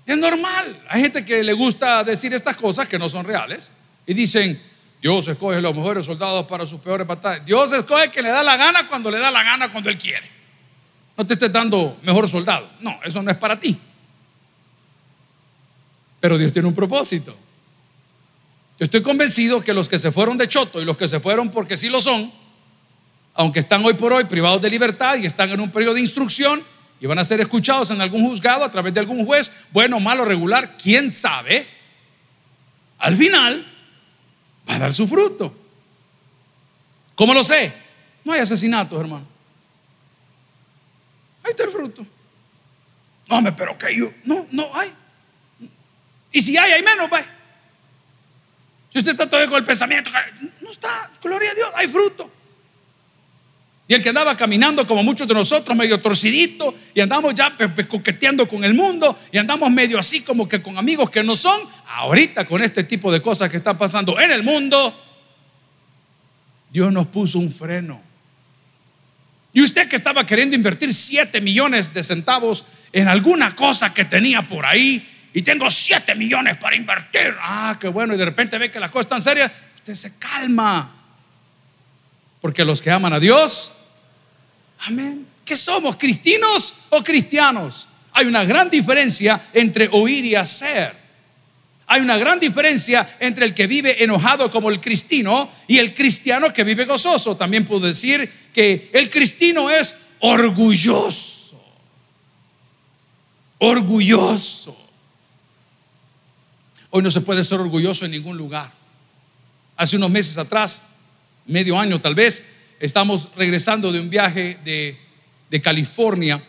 Es 0.06 0.18
normal. 0.18 0.84
Hay 0.88 1.02
gente 1.02 1.26
que 1.26 1.44
le 1.44 1.54
gusta 1.54 2.04
decir 2.04 2.34
estas 2.34 2.56
cosas 2.56 2.88
que 2.88 3.00
no 3.00 3.10
son 3.10 3.26
reales 3.26 3.72
y 4.06 4.14
dicen, 4.14 4.62
Dios 5.02 5.28
escoge 5.28 5.60
los 5.62 5.76
mejores 5.76 6.06
soldados 6.06 6.46
para 6.46 6.66
sus 6.66 6.80
peores 6.80 7.08
batallas. 7.08 7.46
Dios 7.46 7.72
escoge 7.74 8.10
que 8.10 8.22
le 8.22 8.30
da 8.30 8.44
la 8.44 8.56
gana 8.56 8.88
cuando 8.88 9.10
le 9.10 9.20
da 9.20 9.32
la 9.32 9.44
gana 9.44 9.72
cuando 9.72 9.90
Él 9.90 9.98
quiere. 9.98 10.30
No 11.18 11.26
te 11.26 11.34
estés 11.34 11.52
dando 11.52 11.98
mejor 12.04 12.28
soldado. 12.28 12.70
No, 12.80 13.00
eso 13.04 13.22
no 13.22 13.32
es 13.32 13.38
para 13.38 13.60
ti. 13.60 13.78
Pero 16.20 16.38
Dios 16.38 16.54
tiene 16.54 16.68
un 16.68 16.76
propósito. 16.76 17.36
Yo 18.78 18.84
estoy 18.84 19.02
convencido 19.02 19.62
que 19.62 19.74
los 19.74 19.88
que 19.88 19.98
se 19.98 20.12
fueron 20.12 20.38
de 20.38 20.48
Choto 20.48 20.82
y 20.82 20.86
los 20.86 20.98
que 20.98 21.08
se 21.08 21.20
fueron 21.20 21.50
porque 21.50 21.78
sí 21.78 21.88
lo 21.88 22.02
son, 22.02 22.32
aunque 23.34 23.60
están 23.60 23.84
hoy 23.86 23.94
por 23.94 24.12
hoy 24.12 24.26
privados 24.26 24.62
de 24.62 24.70
libertad 24.70 25.16
y 25.16 25.26
están 25.26 25.50
en 25.52 25.62
un 25.62 25.72
periodo 25.72 25.94
de 25.94 26.02
instrucción 26.02 26.62
y 27.06 27.08
van 27.08 27.20
a 27.20 27.24
ser 27.24 27.40
escuchados 27.40 27.92
en 27.92 28.02
algún 28.02 28.28
juzgado 28.28 28.66
a 28.66 28.72
través 28.72 28.92
de 28.92 29.00
algún 29.00 29.24
juez, 29.28 29.52
bueno, 29.70 30.00
malo, 30.00 30.26
regular, 30.26 30.76
quién 30.76 31.12
sabe, 31.12 31.70
al 32.98 33.16
final 33.16 33.64
va 34.68 34.74
a 34.74 34.80
dar 34.80 34.92
su 34.92 35.08
fruto. 35.08 35.56
¿Cómo 37.14 37.32
lo 37.36 37.44
sé? 37.44 37.72
No 38.24 38.34
hay 38.34 38.40
asesinatos, 38.40 39.00
hermano. 39.00 39.24
Ahí 41.44 41.52
está 41.52 41.66
el 41.66 41.70
fruto. 41.70 42.04
Hombre, 43.30 43.54
pero 43.56 43.78
que 43.78 43.96
yo. 43.96 44.12
No, 44.24 44.48
no 44.50 44.76
hay. 44.76 44.92
Y 46.32 46.42
si 46.42 46.58
hay, 46.58 46.72
hay 46.72 46.82
menos, 46.82 47.08
va. 47.08 47.24
Si 48.92 48.98
usted 48.98 49.12
está 49.12 49.30
todavía 49.30 49.48
con 49.48 49.60
el 49.60 49.64
pensamiento, 49.64 50.10
no 50.60 50.72
está, 50.72 51.12
gloria 51.22 51.52
a 51.52 51.54
Dios, 51.54 51.70
hay 51.76 51.88
fruto. 51.88 52.32
Y 53.88 53.94
el 53.94 54.02
que 54.02 54.10
andaba 54.10 54.36
caminando 54.36 54.88
como 54.88 55.04
muchos 55.04 55.28
de 55.28 55.34
nosotros, 55.34 55.78
medio 55.78 56.02
torcidito, 56.02 56.74
y 56.94 57.02
andamos 57.02 57.36
ya 57.36 57.56
coqueteando 57.88 58.48
con 58.48 58.64
el 58.64 58.74
mundo, 58.74 59.18
y 59.32 59.38
andamos 59.38 59.70
medio 59.70 60.00
así 60.00 60.22
como 60.22 60.50
que 60.50 60.62
con 60.62 60.78
amigos 60.78 61.10
que 61.10 61.24
no 61.24 61.36
son, 61.36 61.62
ahorita 61.88 62.46
con 62.46 62.64
este 62.64 62.84
tipo 62.84 63.12
de 63.12 63.22
cosas 63.22 63.52
que 63.52 63.58
están 63.58 63.78
pasando 63.78 64.20
en 64.20 64.32
el 64.32 64.42
mundo, 64.42 65.00
Dios 66.72 66.92
nos 66.92 67.08
puso 67.08 67.38
un 67.38 67.52
freno. 67.52 68.02
Y 69.54 69.62
usted 69.62 69.88
que 69.88 69.96
estaba 69.96 70.26
queriendo 70.26 70.56
invertir 70.56 70.94
7 70.94 71.40
millones 71.40 71.94
de 71.94 72.04
centavos 72.04 72.66
en 72.92 73.08
alguna 73.08 73.56
cosa 73.56 73.94
que 73.94 74.04
tenía 74.04 74.46
por 74.46 74.66
ahí 74.66 75.08
y 75.34 75.44
tengo 75.44 75.72
7 75.72 76.14
millones 76.16 76.58
para 76.58 76.76
invertir. 76.76 77.34
Ah, 77.40 77.78
qué 77.80 77.88
bueno. 77.88 78.14
Y 78.14 78.18
de 78.18 78.26
repente 78.26 78.58
ve 78.58 78.70
que 78.70 78.82
las 78.82 78.92
cosas 78.92 79.06
están 79.06 79.22
serias. 79.22 79.50
Usted 79.76 79.94
se 79.94 80.18
calma. 80.18 80.94
Porque 82.42 82.66
los 82.66 82.82
que 82.82 82.92
aman 82.92 83.14
a 83.14 83.20
Dios, 83.22 83.74
amén. 84.80 85.28
¿Qué 85.44 85.56
somos? 85.56 85.96
¿Cristinos 85.98 86.74
o 86.90 87.04
cristianos? 87.04 87.88
Hay 88.14 88.26
una 88.26 88.44
gran 88.44 88.70
diferencia 88.70 89.42
entre 89.54 89.90
oír 89.92 90.26
y 90.26 90.36
hacer. 90.36 91.06
Hay 91.88 92.02
una 92.02 92.18
gran 92.18 92.40
diferencia 92.40 93.18
entre 93.20 93.46
el 93.46 93.54
que 93.54 93.68
vive 93.68 94.04
enojado 94.04 94.50
como 94.50 94.70
el 94.70 94.82
cristino 94.82 95.50
y 95.68 95.78
el 95.78 95.94
cristiano 95.94 96.52
que 96.52 96.64
vive 96.64 96.86
gozoso. 96.86 97.38
También 97.38 97.66
puedo 97.66 97.86
decir 97.86 98.50
que 98.52 98.90
el 98.94 99.10
cristino 99.10 99.70
es 99.70 99.96
orgulloso. 100.20 101.64
Orgulloso. 103.60 104.76
Hoy 106.90 107.04
no 107.04 107.12
se 107.12 107.22
puede 107.22 107.44
ser 107.44 107.60
orgulloso 107.60 108.06
en 108.06 108.12
ningún 108.12 108.38
lugar. 108.38 108.72
Hace 109.78 109.98
unos 109.98 110.10
meses 110.10 110.38
atrás, 110.38 110.86
medio 111.46 111.78
año 111.78 112.00
tal 112.02 112.16
vez, 112.16 112.44
estamos 112.80 113.30
regresando 113.36 113.92
de 113.92 114.00
un 114.00 114.10
viaje 114.10 114.60
de, 114.64 114.98
de 115.50 115.62
California 115.62 116.44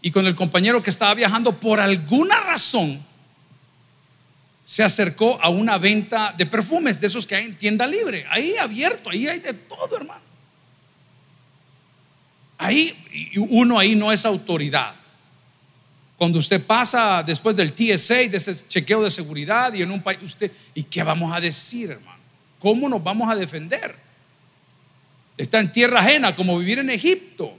y 0.00 0.10
con 0.10 0.26
el 0.26 0.34
compañero 0.34 0.82
que 0.82 0.90
estaba 0.90 1.14
viajando, 1.14 1.58
por 1.58 1.80
alguna 1.80 2.40
razón, 2.40 3.04
se 4.64 4.82
acercó 4.82 5.38
a 5.40 5.48
una 5.48 5.78
venta 5.78 6.34
de 6.36 6.46
perfumes, 6.46 7.00
de 7.00 7.06
esos 7.06 7.26
que 7.26 7.36
hay 7.36 7.44
en 7.44 7.56
tienda 7.56 7.86
libre, 7.86 8.26
ahí 8.30 8.56
abierto, 8.56 9.10
ahí 9.10 9.28
hay 9.28 9.38
de 9.38 9.54
todo, 9.54 9.96
hermano. 9.96 10.24
Ahí 12.58 12.96
uno 13.36 13.78
ahí 13.78 13.94
no 13.94 14.12
es 14.12 14.24
autoridad. 14.24 14.94
Cuando 16.16 16.38
usted 16.38 16.64
pasa 16.64 17.22
después 17.22 17.54
del 17.54 17.74
TSA, 17.74 18.14
de 18.14 18.36
ese 18.38 18.54
chequeo 18.68 19.02
de 19.02 19.10
seguridad 19.10 19.72
y 19.74 19.82
en 19.82 19.90
un 19.90 20.02
país, 20.02 20.18
usted, 20.22 20.50
¿y 20.74 20.82
qué 20.82 21.02
vamos 21.02 21.34
a 21.34 21.40
decir, 21.40 21.90
hermano? 21.90 22.22
¿Cómo 22.58 22.88
nos 22.88 23.02
vamos 23.02 23.30
a 23.30 23.34
defender? 23.34 24.05
Está 25.36 25.60
en 25.60 25.72
tierra 25.72 26.00
ajena, 26.00 26.34
como 26.34 26.58
vivir 26.58 26.78
en 26.78 26.90
Egipto. 26.90 27.56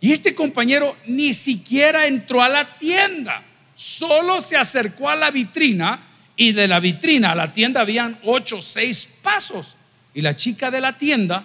Y 0.00 0.12
este 0.12 0.34
compañero 0.34 0.96
ni 1.06 1.32
siquiera 1.32 2.06
entró 2.06 2.42
a 2.42 2.48
la 2.48 2.78
tienda 2.78 3.42
solo 3.74 4.40
se 4.40 4.56
acercó 4.56 5.10
a 5.10 5.16
la 5.16 5.30
vitrina 5.30 6.00
y 6.36 6.52
de 6.52 6.68
la 6.68 6.80
vitrina 6.80 7.32
a 7.32 7.34
la 7.34 7.52
tienda 7.52 7.80
habían 7.80 8.18
ocho, 8.22 8.62
seis 8.62 9.06
pasos. 9.22 9.76
Y 10.14 10.22
la 10.22 10.36
chica 10.36 10.70
de 10.70 10.80
la 10.80 10.96
tienda, 10.96 11.44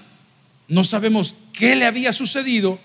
no 0.67 0.83
sabemos 0.83 1.35
qué 1.53 1.75
le 1.75 1.85
había 1.85 2.13
sucedido, 2.13 2.79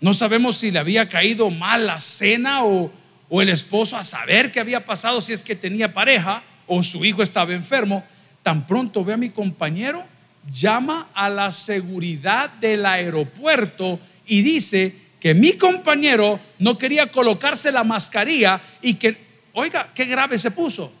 no 0.00 0.12
sabemos 0.12 0.58
si 0.58 0.70
le 0.70 0.78
había 0.78 1.08
caído 1.08 1.50
mal 1.50 1.86
la 1.86 2.00
cena 2.00 2.64
o, 2.64 2.92
o 3.28 3.42
el 3.42 3.48
esposo 3.48 3.96
a 3.96 4.04
saber 4.04 4.52
qué 4.52 4.60
había 4.60 4.84
pasado, 4.84 5.20
si 5.20 5.32
es 5.32 5.44
que 5.44 5.56
tenía 5.56 5.92
pareja 5.92 6.42
o 6.66 6.82
su 6.82 7.04
hijo 7.04 7.22
estaba 7.22 7.54
enfermo. 7.54 8.04
Tan 8.42 8.66
pronto 8.66 9.04
ve 9.04 9.14
a 9.14 9.18
mi 9.18 9.30
compañero, 9.30 10.04
llama 10.50 11.08
a 11.14 11.28
la 11.28 11.52
seguridad 11.52 12.50
del 12.50 12.86
aeropuerto 12.86 14.00
y 14.26 14.42
dice 14.42 14.94
que 15.20 15.34
mi 15.34 15.52
compañero 15.52 16.40
no 16.58 16.76
quería 16.76 17.10
colocarse 17.10 17.70
la 17.70 17.84
mascarilla 17.84 18.60
y 18.80 18.94
que, 18.94 19.16
oiga, 19.52 19.90
qué 19.94 20.04
grave 20.04 20.38
se 20.38 20.50
puso. 20.50 20.92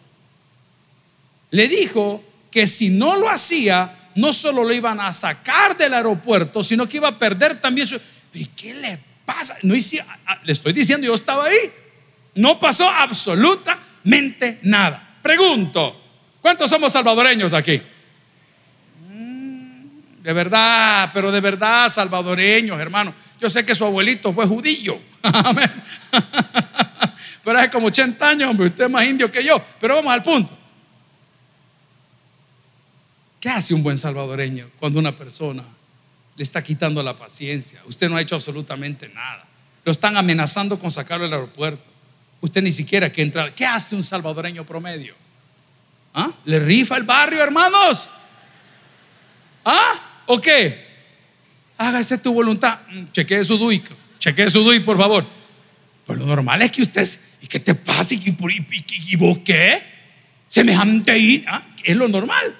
Le 1.50 1.68
dijo 1.68 2.22
que 2.50 2.66
si 2.66 2.88
no 2.88 3.16
lo 3.16 3.28
hacía, 3.28 4.10
no 4.14 4.32
solo 4.32 4.62
lo 4.62 4.72
iban 4.72 5.00
a 5.00 5.12
sacar 5.12 5.76
del 5.76 5.94
aeropuerto, 5.94 6.62
sino 6.62 6.88
que 6.88 6.98
iba 6.98 7.08
a 7.08 7.18
perder 7.18 7.60
también 7.60 7.86
su... 7.86 8.00
¿Y 8.32 8.46
qué 8.46 8.74
le 8.74 8.98
pasa? 9.24 9.56
No 9.62 9.74
le 9.74 10.52
estoy 10.52 10.72
diciendo, 10.72 11.06
yo 11.06 11.14
estaba 11.14 11.46
ahí. 11.46 11.70
No 12.34 12.58
pasó 12.58 12.88
absolutamente 12.88 14.58
nada. 14.62 15.16
Pregunto, 15.22 16.00
¿cuántos 16.40 16.70
somos 16.70 16.92
salvadoreños 16.92 17.52
aquí? 17.52 17.82
De 20.22 20.32
verdad, 20.32 21.10
pero 21.12 21.32
de 21.32 21.40
verdad 21.40 21.88
salvadoreños, 21.88 22.80
hermano. 22.80 23.12
Yo 23.40 23.50
sé 23.50 23.64
que 23.64 23.74
su 23.74 23.84
abuelito 23.84 24.32
fue 24.32 24.46
judío. 24.46 25.00
Pero 27.44 27.58
hace 27.58 27.70
como 27.70 27.88
80 27.88 28.28
años, 28.28 28.50
hombre, 28.50 28.68
usted 28.68 28.84
es 28.84 28.90
más 28.90 29.04
indio 29.04 29.30
que 29.30 29.42
yo. 29.42 29.60
Pero 29.80 29.96
vamos 29.96 30.12
al 30.12 30.22
punto. 30.22 30.56
¿Qué 33.40 33.48
hace 33.48 33.74
un 33.74 33.82
buen 33.82 33.98
salvadoreño 33.98 34.70
cuando 34.78 35.00
una 35.00 35.16
persona 35.16 35.64
le 36.36 36.42
está 36.42 36.62
quitando 36.62 37.02
la 37.02 37.16
paciencia. 37.16 37.80
Usted 37.84 38.08
no 38.08 38.16
ha 38.16 38.20
hecho 38.20 38.34
absolutamente 38.34 39.08
nada. 39.08 39.44
Lo 39.84 39.92
están 39.92 40.16
amenazando 40.16 40.78
con 40.78 40.90
sacarlo 40.90 41.24
del 41.24 41.34
aeropuerto. 41.34 41.90
Usted 42.40 42.62
ni 42.62 42.72
siquiera 42.72 43.12
que 43.12 43.22
entrar. 43.22 43.54
¿Qué 43.54 43.66
hace 43.66 43.94
un 43.94 44.02
salvadoreño 44.02 44.64
promedio? 44.64 45.14
¿Ah? 46.14 46.30
¿Le 46.44 46.58
rifa 46.58 46.96
el 46.96 47.02
barrio, 47.02 47.42
hermanos? 47.42 48.08
¿Ah? 49.64 50.00
¿O 50.32 50.40
qué? 50.40 50.88
Hágase 51.76 52.16
tu 52.16 52.32
voluntad. 52.32 52.78
Mm, 52.90 53.12
chequee 53.12 53.44
su 53.44 53.58
DUI. 53.58 53.82
Chequee 54.18 54.48
su 54.48 54.64
DUI, 54.64 54.80
por 54.80 54.96
favor. 54.96 55.26
Pues 56.06 56.18
lo 56.18 56.24
normal 56.24 56.62
es 56.62 56.72
que 56.72 56.80
usted. 56.80 57.06
¿Y 57.42 57.46
qué 57.46 57.60
te 57.60 57.74
pasa? 57.74 58.14
¿Y, 58.14 58.34
y, 59.10 59.16
vos 59.16 59.40
qué? 59.44 59.82
Semejante 60.48 61.10
ahí. 61.10 61.44
¿Ah? 61.46 61.62
Es 61.84 61.94
lo 61.94 62.08
normal. 62.08 62.56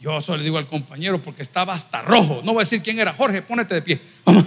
Yo 0.00 0.20
solo 0.20 0.36
le 0.36 0.44
digo 0.44 0.58
al 0.58 0.66
compañero 0.66 1.22
porque 1.22 1.40
estaba 1.40 1.72
hasta 1.72 2.02
rojo. 2.02 2.42
No 2.44 2.52
voy 2.52 2.60
a 2.60 2.64
decir 2.64 2.82
quién 2.82 2.98
era. 2.98 3.14
Jorge, 3.14 3.40
ponete 3.40 3.76
de 3.76 3.80
pie. 3.80 3.98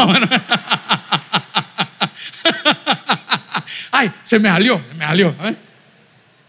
Ay, 3.90 4.12
se 4.24 4.38
me 4.38 4.50
salió, 4.50 4.80
se 4.88 4.94
me 4.94 5.04
salió. 5.04 5.36
¿eh? 5.42 5.56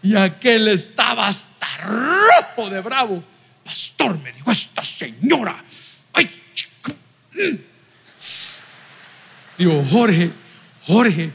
Y 0.03 0.15
aquel 0.15 0.67
estaba 0.67 1.27
hasta 1.27 1.65
rojo 1.77 2.69
de 2.69 2.81
bravo. 2.81 3.23
Pastor, 3.67 4.17
me 4.19 4.31
dijo 4.31 4.49
esta 4.49 4.85
señora. 4.85 5.61
Ay, 6.13 6.25
mm". 7.33 7.55
Digo, 9.57 9.85
Jorge, 9.91 10.31
Jorge, 10.85 11.31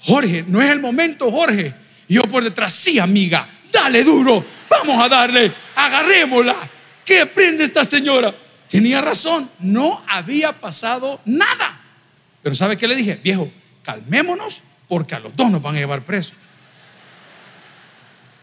Jorge, 0.00 0.44
no 0.46 0.62
es 0.62 0.70
el 0.70 0.78
momento, 0.78 1.28
Jorge. 1.28 1.74
Y 2.06 2.14
yo 2.14 2.22
por 2.22 2.44
detrás, 2.44 2.72
sí, 2.72 3.00
amiga, 3.00 3.48
dale 3.72 4.04
duro, 4.04 4.44
vamos 4.70 5.04
a 5.04 5.08
darle, 5.08 5.52
agarrémosla. 5.74 6.54
¿Qué 7.04 7.22
aprende 7.22 7.64
esta 7.64 7.84
señora? 7.84 8.32
Tenía 8.68 9.00
razón, 9.00 9.50
no 9.58 10.04
había 10.06 10.52
pasado 10.52 11.20
nada. 11.24 11.80
Pero 12.44 12.54
¿sabe 12.54 12.78
qué 12.78 12.86
le 12.86 12.94
dije? 12.94 13.16
Viejo, 13.16 13.50
calmémonos 13.82 14.62
porque 14.86 15.16
a 15.16 15.18
los 15.18 15.34
dos 15.34 15.50
nos 15.50 15.60
van 15.60 15.74
a 15.74 15.78
llevar 15.80 16.04
presos. 16.04 16.34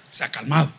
Se 0.10 0.25
ha 0.25 0.28
calmado. 0.30 0.73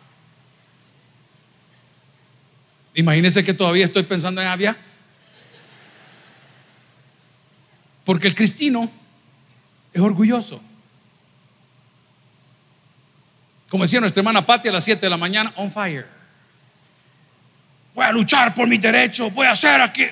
Imagínense 2.93 3.43
que 3.43 3.53
todavía 3.53 3.85
estoy 3.85 4.03
pensando 4.03 4.41
en 4.41 4.47
Avia. 4.47 4.77
Porque 8.03 8.27
el 8.27 8.35
cristino 8.35 8.91
es 9.93 10.01
orgulloso. 10.01 10.61
Como 13.69 13.83
decía 13.83 14.01
nuestra 14.01 14.19
hermana 14.19 14.45
Patti 14.45 14.67
a 14.67 14.71
las 14.71 14.83
7 14.83 14.99
de 14.99 15.09
la 15.09 15.17
mañana, 15.17 15.53
on 15.55 15.71
fire 15.71 16.21
voy 17.93 18.05
a 18.05 18.11
luchar 18.11 18.53
por 18.53 18.67
mi 18.67 18.77
derecho, 18.77 19.29
voy 19.31 19.47
a 19.47 19.51
hacer 19.51 19.81
aquí. 19.81 20.03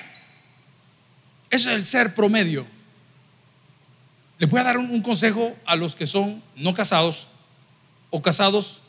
Ese 1.50 1.70
es 1.70 1.76
el 1.76 1.84
ser 1.84 2.14
promedio. 2.14 2.66
Le 4.38 4.46
voy 4.46 4.60
a 4.60 4.64
dar 4.64 4.78
un, 4.78 5.02
consejo 5.02 5.56
a 5.66 5.76
los 5.76 5.94
que 5.94 6.06
son 6.06 6.42
no 6.56 6.72
casados 6.72 7.26
o 8.10 8.22
casados 8.22 8.80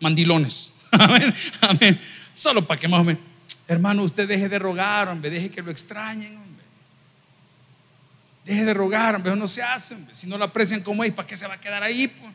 mandilones. 0.00 0.72
Amén, 0.90 1.34
amén. 1.60 2.00
Solo 2.38 2.64
para 2.64 2.78
que 2.78 2.86
más 2.86 3.00
o 3.00 3.04
menos, 3.04 3.20
hermano, 3.66 4.04
usted 4.04 4.28
deje 4.28 4.48
de 4.48 4.60
rogar, 4.60 5.08
hombre, 5.08 5.28
deje 5.28 5.50
que 5.50 5.60
lo 5.60 5.72
extrañen, 5.72 6.36
hombre. 6.36 6.64
Deje 8.44 8.64
de 8.64 8.72
rogar, 8.72 9.16
hombre, 9.16 9.34
no 9.34 9.48
se 9.48 9.60
hace, 9.60 9.94
hombre. 9.94 10.14
Si 10.14 10.28
no 10.28 10.38
lo 10.38 10.44
aprecian 10.44 10.80
como 10.80 11.02
es, 11.02 11.12
¿para 11.12 11.26
qué 11.26 11.36
se 11.36 11.48
va 11.48 11.54
a 11.54 11.60
quedar 11.60 11.82
ahí? 11.82 12.06
Pues? 12.06 12.32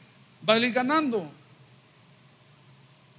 Va 0.48 0.56
a 0.56 0.58
ir 0.58 0.74
ganando. 0.74 1.32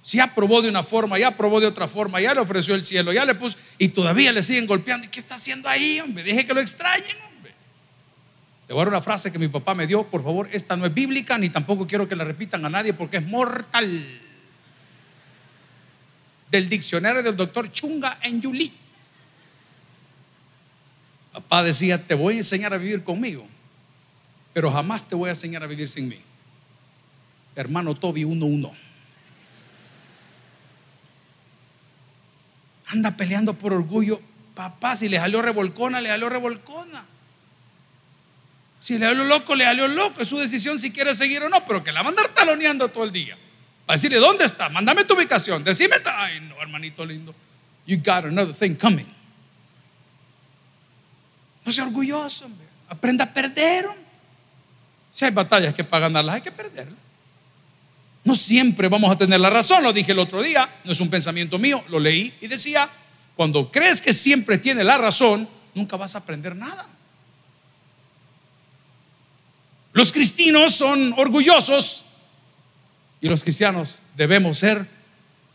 Si 0.03 0.19
aprobó 0.19 0.61
de 0.61 0.69
una 0.69 0.83
forma, 0.83 1.17
ya 1.17 1.29
aprobó 1.29 1.59
de 1.59 1.65
otra 1.65 1.87
forma, 1.87 2.21
ya 2.21 2.35
le 2.35 2.41
ofreció 2.41 2.75
el 2.75 2.83
cielo, 2.83 3.11
ya 3.11 3.25
le 3.25 3.33
puso, 3.33 3.57
y 3.79 3.87
todavía 3.87 4.31
le 4.31 4.43
siguen 4.43 4.67
golpeando. 4.67 5.07
¿Y 5.07 5.09
qué 5.09 5.19
está 5.19 5.33
haciendo 5.33 5.67
ahí, 5.67 5.99
hombre? 5.99 6.23
Deje 6.23 6.45
que 6.45 6.53
lo 6.53 6.61
extrañen, 6.61 7.17
hombre. 7.25 7.51
Le 8.67 8.75
voy 8.75 8.83
a 8.83 8.85
dar 8.85 8.89
una 8.89 9.01
frase 9.01 9.31
que 9.31 9.39
mi 9.39 9.47
papá 9.47 9.73
me 9.73 9.87
dio, 9.87 10.03
por 10.03 10.23
favor, 10.23 10.49
esta 10.51 10.77
no 10.77 10.85
es 10.85 10.93
bíblica, 10.93 11.35
ni 11.39 11.49
tampoco 11.49 11.87
quiero 11.87 12.07
que 12.07 12.15
la 12.15 12.25
repitan 12.25 12.63
a 12.63 12.69
nadie 12.69 12.93
porque 12.93 13.17
es 13.17 13.25
mortal. 13.25 14.21
Del 16.55 16.69
diccionario 16.69 17.21
del 17.21 17.35
doctor 17.35 17.69
Chunga 17.69 18.17
en 18.21 18.41
Yuli. 18.41 18.71
Papá 21.33 21.63
decía, 21.63 22.01
te 22.01 22.13
voy 22.13 22.35
a 22.35 22.37
enseñar 22.37 22.73
a 22.73 22.77
vivir 22.77 23.03
conmigo, 23.03 23.45
pero 24.53 24.71
jamás 24.71 25.05
te 25.05 25.15
voy 25.15 25.27
a 25.27 25.31
enseñar 25.33 25.63
a 25.63 25.67
vivir 25.67 25.89
sin 25.89 26.07
mí. 26.07 26.17
Hermano 27.57 27.93
Toby 27.93 28.23
1-1. 28.23 28.71
anda 32.87 33.17
peleando 33.17 33.53
por 33.55 33.73
orgullo. 33.73 34.21
Papá, 34.53 34.95
si 34.95 35.09
le 35.09 35.17
salió 35.17 35.41
revolcona, 35.41 35.99
le 35.99 36.07
salió 36.07 36.29
revolcona. 36.29 37.03
Si 38.79 38.97
le 38.97 39.07
salió 39.07 39.25
loco, 39.25 39.55
le 39.55 39.65
salió 39.65 39.89
loco. 39.89 40.21
Es 40.21 40.29
su 40.29 40.37
decisión 40.37 40.79
si 40.79 40.91
quiere 40.93 41.13
seguir 41.15 41.43
o 41.43 41.49
no, 41.49 41.65
pero 41.65 41.83
que 41.83 41.91
la 41.91 42.01
va 42.01 42.07
a 42.07 42.09
andar 42.11 42.29
taloneando 42.29 42.87
todo 42.87 43.03
el 43.03 43.11
día. 43.11 43.37
Para 43.85 43.97
decirle, 43.97 44.17
¿dónde 44.17 44.45
está? 44.45 44.69
Mándame 44.69 45.03
tu 45.03 45.13
ubicación. 45.13 45.63
Decime, 45.63 45.97
ay, 46.05 46.39
no, 46.41 46.59
hermanito 46.61 47.05
lindo. 47.05 47.35
You 47.85 47.97
got 47.97 48.25
another 48.25 48.53
thing 48.53 48.73
coming. 48.73 49.05
No 51.63 51.71
sea 51.71 51.85
orgulloso, 51.85 52.45
hombre. 52.45 52.65
Aprenda 52.89 53.25
a 53.25 53.33
perder. 53.33 53.85
Si 55.11 55.25
hay 55.25 55.31
batallas 55.31 55.73
que 55.73 55.83
para 55.83 56.07
ganarlas 56.07 56.35
hay 56.35 56.41
que 56.41 56.51
perderlas. 56.51 56.99
No 58.23 58.35
siempre 58.35 58.89
vamos 58.89 59.11
a 59.11 59.17
tener 59.17 59.39
la 59.39 59.51
razón, 59.51 59.83
lo 59.83 59.93
dije 59.93 60.11
el 60.11 60.19
otro 60.19 60.41
día, 60.41 60.67
no 60.83 60.91
es 60.91 60.99
un 60.99 61.11
pensamiento 61.11 61.59
mío, 61.59 61.83
lo 61.89 61.99
leí 61.99 62.33
y 62.41 62.47
decía, 62.47 62.89
cuando 63.35 63.71
crees 63.71 64.01
que 64.01 64.13
siempre 64.13 64.57
tiene 64.57 64.83
la 64.83 64.97
razón, 64.97 65.47
nunca 65.75 65.95
vas 65.95 66.15
a 66.15 66.19
aprender 66.19 66.55
nada. 66.55 66.87
Los 69.93 70.11
cristianos 70.11 70.73
son 70.73 71.13
orgullosos 71.17 72.04
y 73.25 73.27
los 73.27 73.43
cristianos 73.43 74.01
debemos 74.15 74.59
ser 74.59 74.85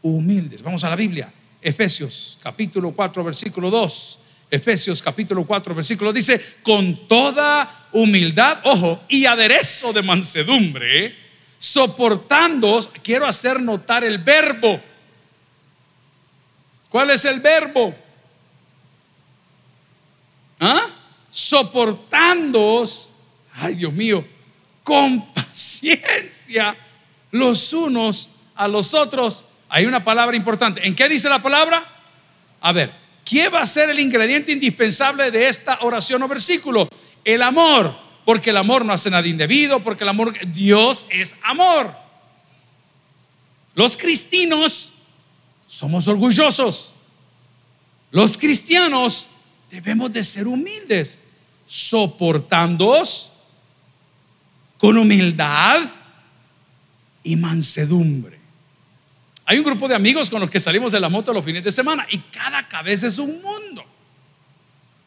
humildes. 0.03 0.61
Vamos 0.61 0.83
a 0.83 0.91
la 0.91 0.97
Biblia, 0.97 1.33
Efesios 1.63 2.37
capítulo 2.43 2.91
4, 2.91 3.23
versículo 3.23 3.71
2. 3.71 4.19
Efesios 4.51 5.01
capítulo 5.01 5.47
4, 5.47 5.73
versículo 5.77 6.13
dice, 6.13 6.57
con 6.65 7.07
toda 7.07 7.87
humildad, 7.93 8.59
ojo, 8.65 9.05
y 9.09 9.25
aderezo 9.25 9.93
de 9.93 10.03
mansedumbre 10.03 11.17
soportando, 11.59 12.81
quiero 13.05 13.25
hacer 13.25 13.61
notar 13.61 14.03
el 14.03 14.19
verbo. 14.19 14.81
¿Cuál 16.89 17.11
es 17.11 17.25
el 17.25 17.39
verbo? 17.39 17.95
¿Ah? 20.59 20.89
Soportando, 21.31 22.85
ay 23.55 23.77
Dios 23.77 23.93
mío, 23.93 24.27
con 24.83 25.33
paciencia 25.33 26.77
los 27.31 27.73
unos 27.73 28.31
a 28.55 28.69
los 28.69 28.95
otros. 28.95 29.45
Hay 29.69 29.87
una 29.87 30.05
palabra 30.05 30.37
importante. 30.37 30.87
¿En 30.87 30.95
qué 30.95 31.09
dice 31.09 31.29
la 31.29 31.43
palabra? 31.43 31.85
A 32.61 32.73
ver, 32.73 32.93
¿quién 33.25 33.53
va 33.53 33.63
a 33.63 33.67
ser 33.67 33.91
el 33.91 34.01
ingrediente 34.01 34.53
indispensable 34.53 35.31
de 35.31 35.49
esta 35.49 35.79
oración 35.83 36.23
o 36.23 36.29
versículo? 36.29 36.89
El 37.25 37.43
amor 37.43 38.11
porque 38.25 38.51
el 38.51 38.57
amor 38.57 38.85
no 38.85 38.93
hace 38.93 39.11
nada 39.11 39.27
indebido, 39.27 39.83
porque 39.83 40.05
el 40.05 40.09
amor, 40.09 40.35
Dios 40.53 41.07
es 41.11 41.35
amor. 41.43 41.93
Los 43.75 43.97
cristianos 43.97 44.93
somos 45.67 46.07
orgullosos. 46.07 46.95
Los 48.11 48.37
cristianos 48.37 49.29
debemos 49.71 50.13
de 50.13 50.23
ser 50.23 50.47
humildes, 50.47 51.19
soportándoos 51.67 53.31
con 54.79 54.97
humildad 54.97 55.81
y 57.23 57.37
mansedumbre. 57.37 58.39
Hay 59.47 59.59
un 59.59 59.65
grupo 59.65 59.89
de 59.89 59.95
amigos 59.95 60.31
con 60.31 60.41
los 60.41 60.49
que 60.49 60.61
salimos 60.61 60.93
de 60.93 61.01
la 61.01 61.09
moto 61.09 61.33
los 61.33 61.45
fines 61.45 61.65
de 61.65 61.73
semana 61.73 62.07
y 62.11 62.19
cada 62.19 62.69
cabeza 62.69 63.09
es 63.09 63.19
un 63.19 63.43
mundo. 63.43 63.85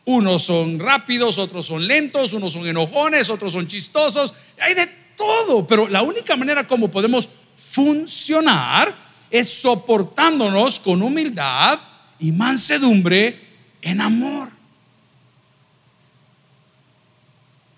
Unos 0.06 0.44
son 0.44 0.80
rápidos, 0.80 1.38
otros 1.38 1.66
son 1.66 1.88
lentos, 1.88 2.34
unos 2.34 2.52
son 2.52 2.68
enojones, 2.68 3.30
otros 3.30 3.54
son 3.54 3.68
chistosos. 3.68 4.34
Hay 4.60 4.74
de 4.74 4.88
todo, 5.16 5.66
pero 5.66 5.88
la 5.88 6.02
única 6.02 6.36
manera 6.36 6.68
como 6.68 6.92
podemos 6.92 7.30
funcionar 7.58 8.98
es 9.32 9.50
soportándonos 9.50 10.80
con 10.80 11.02
humildad 11.02 11.80
y 12.20 12.32
mansedumbre 12.34 13.40
en 13.82 14.02
amor. 14.02 14.50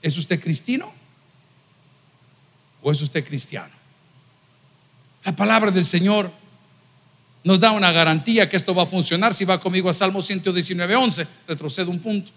¿Es 0.02 0.18
usted 0.18 0.40
cristiano? 0.40 0.92
¿O 2.82 2.92
es 2.92 3.02
usted 3.02 3.24
cristiano? 3.24 3.75
La 5.26 5.36
palabra 5.36 5.72
del 5.72 5.84
Señor 5.84 6.32
nos 7.44 7.60
da 7.60 7.72
una 7.72 7.92
garantía 7.92 8.48
que 8.48 8.56
esto 8.56 8.74
va 8.76 8.84
a 8.84 8.86
funcionar. 8.86 9.34
Si 9.34 9.44
va 9.44 9.60
conmigo 9.60 9.90
a 9.90 9.94
Salmo 9.94 10.22
119, 10.22 10.96
11, 10.96 11.28
retrocedo 11.48 11.90
un 11.92 12.00
punto. 12.00 12.32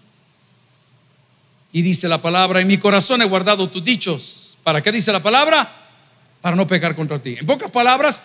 Y 1.71 1.83
dice 1.83 2.07
la 2.07 2.19
palabra, 2.19 2.61
en 2.61 2.67
mi 2.67 2.79
corazón 2.79 3.21
he 3.21 3.25
guardado 3.25 3.69
tus 3.69 3.83
dichos. 3.83 4.57
¿Para 4.63 4.81
qué 4.81 4.91
dice 4.91 5.11
la 5.11 5.21
palabra? 5.21 5.71
Para 6.41 6.55
no 6.55 6.65
pecar 6.65 6.95
contra 6.95 7.19
ti. 7.19 7.37
En 7.39 7.45
pocas 7.45 7.69
palabras, 7.69 8.23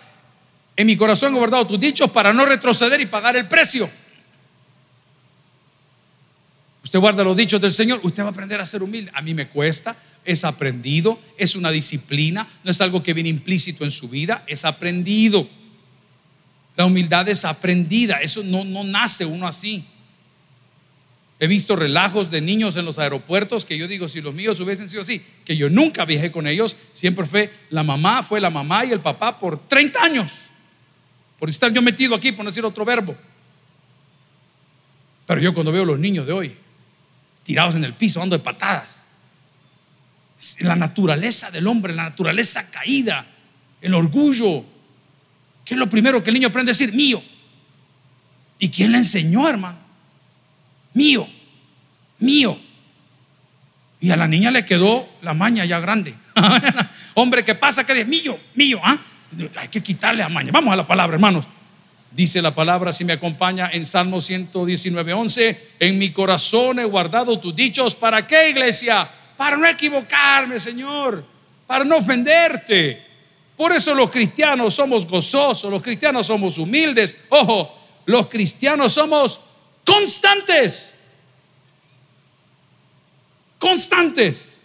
en 0.76 0.86
mi 0.86 0.96
corazón 0.96 1.34
he 1.34 1.38
guardado 1.38 1.66
tus 1.66 1.78
dichos 1.78 2.10
para 2.10 2.32
no 2.32 2.46
retroceder 2.46 3.00
y 3.02 3.06
pagar 3.06 3.36
el 3.36 3.46
precio. 3.46 3.88
Usted 6.94 7.00
guarda 7.02 7.24
los 7.24 7.36
dichos 7.36 7.60
del 7.60 7.72
Señor, 7.72 7.98
usted 8.04 8.22
va 8.22 8.28
a 8.28 8.30
aprender 8.30 8.60
a 8.60 8.64
ser 8.64 8.80
humilde. 8.80 9.10
A 9.14 9.20
mí 9.20 9.34
me 9.34 9.48
cuesta, 9.48 9.96
es 10.24 10.44
aprendido, 10.44 11.18
es 11.36 11.56
una 11.56 11.72
disciplina, 11.72 12.48
no 12.62 12.70
es 12.70 12.80
algo 12.80 13.02
que 13.02 13.12
viene 13.12 13.30
implícito 13.30 13.82
en 13.82 13.90
su 13.90 14.08
vida, 14.08 14.44
es 14.46 14.64
aprendido. 14.64 15.48
La 16.76 16.86
humildad 16.86 17.28
es 17.28 17.44
aprendida, 17.44 18.18
eso 18.18 18.44
no, 18.44 18.62
no 18.62 18.84
nace 18.84 19.24
uno 19.24 19.48
así. 19.48 19.84
He 21.40 21.48
visto 21.48 21.74
relajos 21.74 22.30
de 22.30 22.40
niños 22.40 22.76
en 22.76 22.84
los 22.84 23.00
aeropuertos 23.00 23.64
que 23.64 23.76
yo 23.76 23.88
digo, 23.88 24.06
si 24.06 24.20
los 24.20 24.32
míos 24.32 24.60
hubiesen 24.60 24.88
sido 24.88 25.02
así, 25.02 25.20
que 25.44 25.56
yo 25.56 25.68
nunca 25.68 26.04
viajé 26.04 26.30
con 26.30 26.46
ellos, 26.46 26.76
siempre 26.92 27.26
fue 27.26 27.52
la 27.70 27.82
mamá, 27.82 28.22
fue 28.22 28.40
la 28.40 28.50
mamá 28.50 28.84
y 28.84 28.92
el 28.92 29.00
papá 29.00 29.40
por 29.40 29.58
30 29.66 30.00
años. 30.00 30.32
Por 31.40 31.50
estar 31.50 31.72
yo 31.72 31.82
metido 31.82 32.14
aquí, 32.14 32.30
por 32.30 32.44
no 32.44 32.52
decir 32.52 32.64
otro 32.64 32.84
verbo. 32.84 33.16
Pero 35.26 35.40
yo 35.40 35.52
cuando 35.52 35.72
veo 35.72 35.84
los 35.84 35.98
niños 35.98 36.24
de 36.24 36.32
hoy, 36.32 36.54
tirados 37.44 37.76
en 37.76 37.84
el 37.84 37.94
piso, 37.94 38.18
dando 38.18 38.36
de 38.36 38.42
patadas, 38.42 39.04
la 40.60 40.74
naturaleza 40.74 41.50
del 41.50 41.66
hombre, 41.66 41.94
la 41.94 42.04
naturaleza 42.04 42.68
caída, 42.70 43.24
el 43.80 43.94
orgullo, 43.94 44.64
¿qué 45.64 45.74
es 45.74 45.78
lo 45.78 45.88
primero 45.88 46.22
que 46.22 46.30
el 46.30 46.34
niño 46.34 46.48
aprende 46.48 46.70
a 46.70 46.72
decir? 46.72 46.92
Mío. 46.92 47.22
¿Y 48.58 48.68
quién 48.70 48.92
le 48.92 48.98
enseñó, 48.98 49.48
hermano? 49.48 49.78
Mío, 50.94 51.28
mío. 52.18 52.58
Y 54.00 54.10
a 54.10 54.16
la 54.16 54.26
niña 54.26 54.50
le 54.50 54.64
quedó 54.64 55.08
la 55.22 55.34
maña 55.34 55.64
ya 55.64 55.80
grande. 55.80 56.14
Hombre, 57.14 57.44
¿qué 57.44 57.54
pasa? 57.54 57.84
Que 57.84 58.00
es 58.00 58.06
mío, 58.06 58.38
mío. 58.54 58.80
¿ah? 58.82 58.98
Hay 59.56 59.68
que 59.68 59.82
quitarle 59.82 60.22
a 60.22 60.28
maña. 60.28 60.50
Vamos 60.52 60.72
a 60.72 60.76
la 60.76 60.86
palabra, 60.86 61.14
hermanos. 61.14 61.46
Dice 62.14 62.40
la 62.40 62.54
palabra, 62.54 62.92
si 62.92 63.04
me 63.04 63.14
acompaña 63.14 63.70
en 63.72 63.84
Salmo 63.84 64.20
119, 64.20 65.12
11, 65.12 65.70
en 65.80 65.98
mi 65.98 66.12
corazón 66.12 66.78
he 66.78 66.84
guardado 66.84 67.40
tus 67.40 67.56
dichos. 67.56 67.96
¿Para 67.96 68.24
qué, 68.24 68.50
iglesia? 68.50 69.08
Para 69.36 69.56
no 69.56 69.66
equivocarme, 69.66 70.60
Señor, 70.60 71.24
para 71.66 71.84
no 71.84 71.96
ofenderte. 71.96 73.04
Por 73.56 73.72
eso 73.72 73.96
los 73.96 74.10
cristianos 74.10 74.74
somos 74.74 75.08
gozosos, 75.08 75.68
los 75.68 75.82
cristianos 75.82 76.28
somos 76.28 76.56
humildes. 76.56 77.16
Ojo, 77.30 77.76
los 78.04 78.28
cristianos 78.28 78.92
somos 78.92 79.40
constantes. 79.84 80.94
Constantes. 83.58 84.63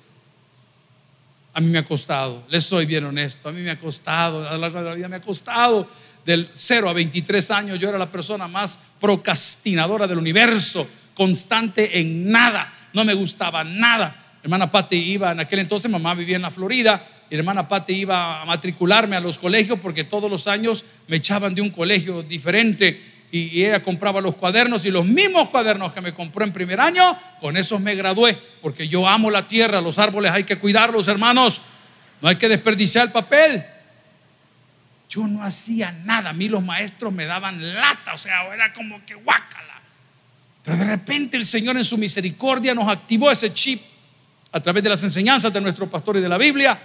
A 1.59 1.61
mí 1.61 1.67
me 1.67 1.79
ha 1.79 1.83
costado, 1.83 2.41
les 2.47 2.63
soy 2.63 2.85
bien 2.85 3.03
honesto, 3.03 3.49
a 3.49 3.51
mí 3.51 3.59
me 3.59 3.71
ha 3.71 3.77
costado, 3.77 4.47
a 4.47 4.53
lo 4.53 4.59
largo 4.59 4.79
de 4.79 4.85
la 4.85 4.95
vida 4.95 5.09
me 5.09 5.17
ha 5.17 5.21
costado 5.21 5.85
del 6.25 6.49
0 6.53 6.89
a 6.89 6.93
23 6.93 7.51
años, 7.51 7.77
yo 7.77 7.89
era 7.89 7.97
la 7.97 8.09
persona 8.09 8.47
más 8.47 8.79
procrastinadora 8.97 10.07
del 10.07 10.19
universo, 10.19 10.87
constante 11.13 11.99
en 11.99 12.31
nada, 12.31 12.71
no 12.93 13.03
me 13.03 13.13
gustaba 13.13 13.65
nada. 13.65 14.37
Hermana 14.41 14.71
Patti 14.71 14.95
iba, 14.95 15.33
en 15.33 15.41
aquel 15.41 15.59
entonces 15.59 15.91
mamá 15.91 16.13
vivía 16.13 16.37
en 16.37 16.43
la 16.43 16.49
Florida, 16.49 17.05
y 17.29 17.35
hermana 17.35 17.67
Patti 17.67 17.91
iba 17.91 18.41
a 18.41 18.45
matricularme 18.45 19.17
a 19.17 19.19
los 19.19 19.37
colegios 19.37 19.79
porque 19.81 20.05
todos 20.05 20.31
los 20.31 20.47
años 20.47 20.85
me 21.09 21.17
echaban 21.17 21.53
de 21.53 21.61
un 21.61 21.71
colegio 21.71 22.23
diferente 22.23 23.18
y, 23.31 23.63
ella 23.63 23.83
compraba 23.83 24.21
los 24.21 24.35
cuadernos 24.35 24.85
y 24.85 24.91
los 24.91 25.05
mismos 25.05 25.49
cuadernos 25.49 25.93
que 25.93 26.01
me 26.01 26.13
compró 26.13 26.43
en 26.43 26.51
primer 26.51 26.79
año, 26.79 27.17
con 27.39 27.57
esos 27.57 27.79
me 27.79 27.95
gradué, 27.95 28.37
porque 28.61 28.87
yo 28.87 29.07
amo 29.07 29.29
la 29.29 29.47
tierra, 29.47 29.81
los 29.81 29.99
árboles 29.99 30.31
hay 30.31 30.43
que 30.43 30.57
cuidarlos, 30.57 31.07
hermanos, 31.07 31.61
no 32.21 32.29
hay 32.29 32.37
que 32.37 32.49
desperdiciar 32.49 33.05
el 33.05 33.11
papel. 33.11 33.63
Yo 35.09 35.27
no 35.27 35.43
hacía 35.43 35.91
nada, 35.91 36.31
a 36.31 36.33
mí 36.33 36.47
los 36.47 36.63
maestros 36.63 37.13
me 37.13 37.25
daban 37.25 37.73
lata, 37.73 38.13
o 38.13 38.17
sea, 38.17 38.53
era 38.53 38.73
como 38.73 39.03
que 39.05 39.15
guácala. 39.15 39.81
Pero 40.63 40.77
de 40.77 40.85
repente 40.85 41.37
el 41.37 41.45
Señor 41.45 41.77
en 41.77 41.83
su 41.83 41.97
misericordia 41.97 42.75
nos 42.75 42.87
activó 42.87 43.31
ese 43.31 43.53
chip 43.53 43.81
a 44.51 44.59
través 44.59 44.83
de 44.83 44.89
las 44.89 45.03
enseñanzas 45.03 45.53
de 45.53 45.61
nuestro 45.61 45.89
pastor 45.89 46.17
y 46.17 46.21
de 46.21 46.29
la 46.29 46.37
Biblia 46.37 46.79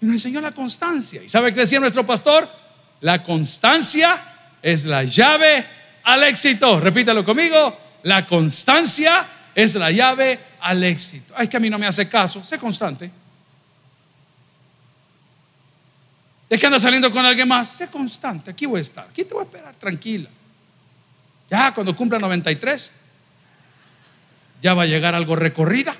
y 0.00 0.06
nos 0.06 0.14
enseñó 0.14 0.40
la 0.40 0.52
constancia. 0.52 1.22
¿Y 1.22 1.28
sabe 1.28 1.52
qué 1.52 1.60
decía 1.60 1.80
nuestro 1.80 2.04
pastor? 2.04 2.48
La 3.00 3.22
constancia 3.22 4.35
es 4.62 4.84
la 4.84 5.04
llave 5.04 5.66
al 6.04 6.22
éxito. 6.24 6.80
Repítalo 6.80 7.24
conmigo, 7.24 7.78
la 8.02 8.26
constancia 8.26 9.26
es 9.54 9.74
la 9.74 9.90
llave 9.90 10.38
al 10.60 10.82
éxito. 10.84 11.34
Ay, 11.36 11.48
que 11.48 11.56
a 11.56 11.60
mí 11.60 11.70
no 11.70 11.78
me 11.78 11.86
hace 11.86 12.08
caso, 12.08 12.42
sé 12.44 12.58
constante. 12.58 13.10
Es 16.48 16.60
que 16.60 16.66
anda 16.66 16.78
saliendo 16.78 17.10
con 17.10 17.24
alguien 17.24 17.48
más. 17.48 17.68
Sé 17.68 17.88
constante, 17.88 18.50
aquí 18.50 18.66
voy 18.66 18.78
a 18.78 18.82
estar. 18.82 19.06
Aquí 19.08 19.24
te 19.24 19.34
voy 19.34 19.42
a 19.42 19.46
esperar, 19.46 19.74
tranquila. 19.74 20.28
Ya 21.50 21.72
cuando 21.74 21.94
cumpla 21.94 22.18
93, 22.18 22.92
ya 24.62 24.74
va 24.74 24.82
a 24.82 24.86
llegar 24.86 25.14
algo 25.14 25.36
recorrida. 25.36 25.94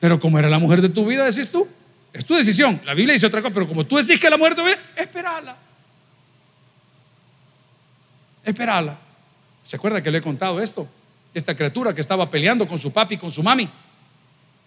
Pero 0.00 0.20
como 0.20 0.38
era 0.38 0.48
la 0.48 0.58
mujer 0.58 0.82
de 0.82 0.88
tu 0.88 1.06
vida, 1.06 1.24
decís 1.24 1.50
tú, 1.50 1.66
es 2.12 2.24
tu 2.24 2.34
decisión. 2.34 2.80
La 2.84 2.94
Biblia 2.94 3.14
dice 3.14 3.26
otra 3.26 3.40
cosa, 3.40 3.54
pero 3.54 3.66
como 3.66 3.86
tú 3.86 3.96
decís 3.96 4.20
que 4.20 4.28
la 4.28 4.36
mujer 4.36 4.54
de 4.54 4.62
tu 4.62 4.68
vida, 4.68 4.78
espérala. 4.96 5.56
Espérala. 8.44 8.98
¿Se 9.62 9.76
acuerda 9.76 10.02
que 10.02 10.10
le 10.10 10.18
he 10.18 10.22
contado 10.22 10.60
esto? 10.60 10.88
Esta 11.32 11.56
criatura 11.56 11.94
que 11.94 12.00
estaba 12.00 12.30
peleando 12.30 12.68
con 12.68 12.78
su 12.78 12.92
papi 12.92 13.14
y 13.14 13.18
con 13.18 13.32
su 13.32 13.42
mami. 13.42 13.68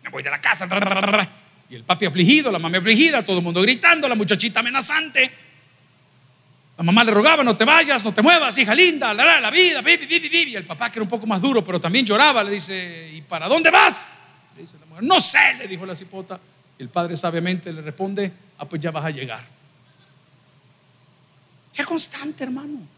Me 0.03 0.09
voy 0.09 0.23
de 0.23 0.29
la 0.29 0.41
casa. 0.41 0.67
Y 1.69 1.75
el 1.75 1.83
papi 1.83 2.05
afligido, 2.05 2.51
la 2.51 2.59
mamá 2.59 2.77
afligida, 2.77 3.23
todo 3.23 3.37
el 3.37 3.43
mundo 3.43 3.61
gritando, 3.61 4.07
la 4.07 4.15
muchachita 4.15 4.61
amenazante. 4.61 5.31
La 6.77 6.83
mamá 6.83 7.03
le 7.03 7.11
rogaba, 7.11 7.43
no 7.43 7.57
te 7.57 7.65
vayas, 7.65 8.05
no 8.05 8.13
te 8.13 8.21
muevas, 8.21 8.57
hija 8.57 8.73
linda, 8.75 9.13
la, 9.13 9.41
la 9.41 9.49
vida, 9.49 9.81
vivi, 9.81 10.05
vivi, 10.05 10.29
vivi. 10.29 10.55
El 10.55 10.65
papá, 10.65 10.89
que 10.91 10.99
era 10.99 11.03
un 11.03 11.09
poco 11.09 11.25
más 11.25 11.41
duro, 11.41 11.63
pero 11.63 11.81
también 11.81 12.05
lloraba, 12.05 12.43
le 12.43 12.51
dice, 12.51 13.11
¿y 13.13 13.21
para 13.21 13.47
dónde 13.47 13.71
vas? 13.71 14.27
Le 14.55 14.61
dice 14.61 14.77
la 14.79 14.85
mujer, 14.85 15.03
no 15.03 15.19
sé, 15.19 15.55
le 15.57 15.67
dijo 15.67 15.85
la 15.85 15.95
cipota. 15.95 16.39
El 16.77 16.89
padre 16.89 17.17
sabiamente 17.17 17.73
le 17.73 17.81
responde, 17.81 18.31
ah, 18.59 18.65
pues 18.65 18.81
ya 18.81 18.91
vas 18.91 19.05
a 19.05 19.09
llegar. 19.09 19.43
Sea 21.71 21.85
constante, 21.85 22.43
hermano. 22.43 22.96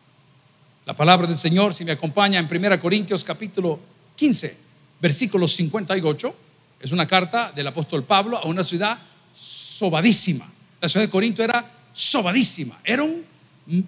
La 0.89 0.95
palabra 0.95 1.27
del 1.27 1.37
Señor, 1.37 1.75
si 1.75 1.85
me 1.85 1.91
acompaña 1.91 2.39
en 2.39 2.47
1 2.51 2.79
Corintios 2.79 3.23
capítulo 3.23 3.79
15, 4.15 4.57
versículo 4.99 5.47
58 5.47 6.35
es 6.79 6.91
una 6.91 7.05
carta 7.05 7.51
del 7.51 7.67
apóstol 7.67 8.03
Pablo 8.05 8.39
a 8.39 8.47
una 8.47 8.63
ciudad 8.63 8.97
sobadísima. 9.35 10.51
La 10.81 10.89
ciudad 10.89 11.05
de 11.05 11.11
Corinto 11.11 11.43
era 11.43 11.63
sobadísima, 11.93 12.79
era, 12.83 13.03
un, 13.03 13.23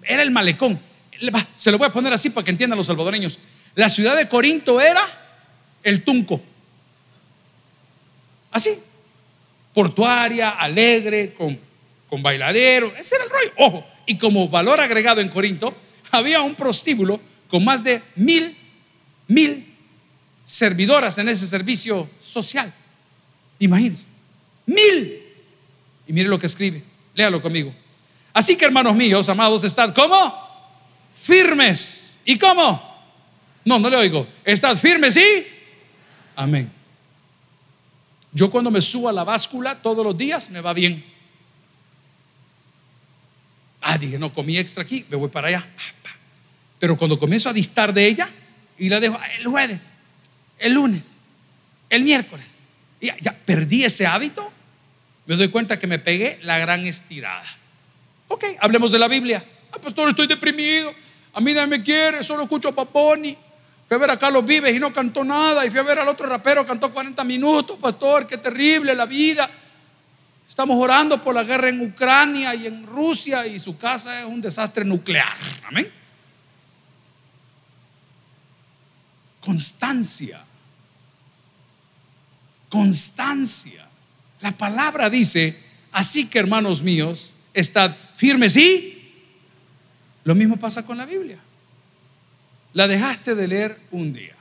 era 0.04 0.22
el 0.22 0.30
malecón. 0.30 0.78
Se 1.56 1.72
lo 1.72 1.78
voy 1.78 1.88
a 1.88 1.92
poner 1.92 2.12
así 2.12 2.30
para 2.30 2.44
que 2.44 2.52
entiendan 2.52 2.76
los 2.76 2.86
salvadoreños. 2.86 3.36
La 3.74 3.88
ciudad 3.88 4.16
de 4.16 4.28
Corinto 4.28 4.80
era 4.80 5.02
el 5.82 6.04
Tunco. 6.04 6.40
Así. 8.52 8.78
Portuaria, 9.74 10.50
alegre, 10.50 11.34
con, 11.34 11.58
con 12.08 12.22
bailadero. 12.22 12.94
Ese 12.96 13.16
era 13.16 13.24
el 13.24 13.30
rollo. 13.30 13.52
Ojo, 13.56 13.86
y 14.06 14.18
como 14.18 14.48
valor 14.48 14.78
agregado 14.78 15.20
en 15.20 15.30
Corinto, 15.30 15.74
había 16.12 16.42
un 16.42 16.54
prostíbulo 16.54 17.20
con 17.48 17.64
más 17.64 17.82
de 17.82 18.02
mil, 18.14 18.56
mil 19.26 19.66
servidoras 20.44 21.18
en 21.18 21.28
ese 21.28 21.46
servicio 21.46 22.08
social. 22.20 22.72
Imagínense, 23.58 24.06
mil. 24.66 25.22
Y 26.06 26.12
mire 26.12 26.28
lo 26.28 26.38
que 26.38 26.46
escribe, 26.46 26.82
léalo 27.14 27.40
conmigo. 27.42 27.74
Así 28.32 28.56
que 28.56 28.64
hermanos 28.64 28.94
míos, 28.94 29.28
amados, 29.28 29.64
estad 29.64 29.94
como 29.94 30.34
firmes. 31.14 32.18
¿Y 32.24 32.38
cómo? 32.38 32.80
No, 33.64 33.78
no 33.78 33.90
le 33.90 33.96
oigo. 33.96 34.26
Estad 34.44 34.76
firmes 34.76 35.16
y 35.16 35.46
amén. 36.36 36.70
Yo 38.32 38.50
cuando 38.50 38.70
me 38.70 38.80
subo 38.80 39.08
a 39.08 39.12
la 39.12 39.24
báscula 39.24 39.74
todos 39.74 40.04
los 40.04 40.16
días 40.16 40.50
me 40.50 40.60
va 40.60 40.72
bien. 40.72 41.11
Ah, 43.92 43.98
dije, 43.98 44.18
no, 44.18 44.32
comí 44.32 44.56
extra 44.56 44.82
aquí, 44.82 45.04
me 45.10 45.18
voy 45.18 45.28
para 45.28 45.48
allá. 45.48 45.66
Pero 46.78 46.96
cuando 46.96 47.18
comienzo 47.18 47.50
a 47.50 47.52
distar 47.52 47.92
de 47.92 48.06
ella 48.06 48.26
y 48.78 48.88
la 48.88 48.98
dejo 49.00 49.20
el 49.38 49.46
jueves, 49.46 49.92
el 50.58 50.72
lunes, 50.72 51.18
el 51.90 52.02
miércoles, 52.02 52.60
ya, 53.02 53.36
perdí 53.44 53.84
ese 53.84 54.06
hábito, 54.06 54.50
me 55.26 55.36
doy 55.36 55.48
cuenta 55.48 55.78
que 55.78 55.86
me 55.86 55.98
pegué 55.98 56.38
la 56.42 56.58
gran 56.58 56.86
estirada. 56.86 57.44
Ok, 58.28 58.44
hablemos 58.60 58.92
de 58.92 58.98
la 58.98 59.08
Biblia. 59.08 59.44
Ah, 59.70 59.78
pastor, 59.78 60.08
estoy 60.08 60.26
deprimido. 60.26 60.94
A 61.34 61.40
mí 61.42 61.52
nadie 61.52 61.66
me 61.66 61.82
quiere, 61.82 62.22
solo 62.22 62.44
escucho 62.44 62.68
a 62.70 62.72
Paponi. 62.72 63.36
Fui 63.88 63.94
a 63.94 63.98
ver 63.98 64.10
a 64.10 64.18
Carlos 64.18 64.46
Vives 64.46 64.74
y 64.74 64.78
no 64.78 64.90
cantó 64.90 65.22
nada. 65.22 65.66
Y 65.66 65.70
fui 65.70 65.80
a 65.80 65.82
ver 65.82 65.98
al 65.98 66.08
otro 66.08 66.26
rapero, 66.26 66.66
cantó 66.66 66.90
40 66.90 67.22
minutos. 67.24 67.76
Pastor, 67.78 68.26
qué 68.26 68.38
terrible 68.38 68.94
la 68.94 69.04
vida. 69.04 69.50
Estamos 70.52 70.78
orando 70.78 71.18
por 71.18 71.34
la 71.34 71.44
guerra 71.44 71.70
en 71.70 71.80
Ucrania 71.80 72.54
y 72.54 72.66
en 72.66 72.84
Rusia 72.86 73.46
y 73.46 73.58
su 73.58 73.78
casa 73.78 74.20
es 74.20 74.26
un 74.26 74.42
desastre 74.42 74.84
nuclear. 74.84 75.34
Amén. 75.64 75.90
Constancia 79.40 80.44
constancia. 82.72 83.86
La 84.40 84.56
palabra 84.56 85.10
dice, 85.10 85.58
así 85.92 86.24
que 86.24 86.38
hermanos 86.38 86.80
míos, 86.80 87.34
estad 87.52 87.94
firmes 88.14 88.56
y 88.56 89.12
lo 90.24 90.34
mismo 90.34 90.56
pasa 90.56 90.82
con 90.82 90.96
la 90.96 91.04
Biblia. 91.04 91.38
La 92.72 92.88
dejaste 92.88 93.34
de 93.34 93.46
leer 93.46 93.78
un 93.90 94.14
día, 94.14 94.34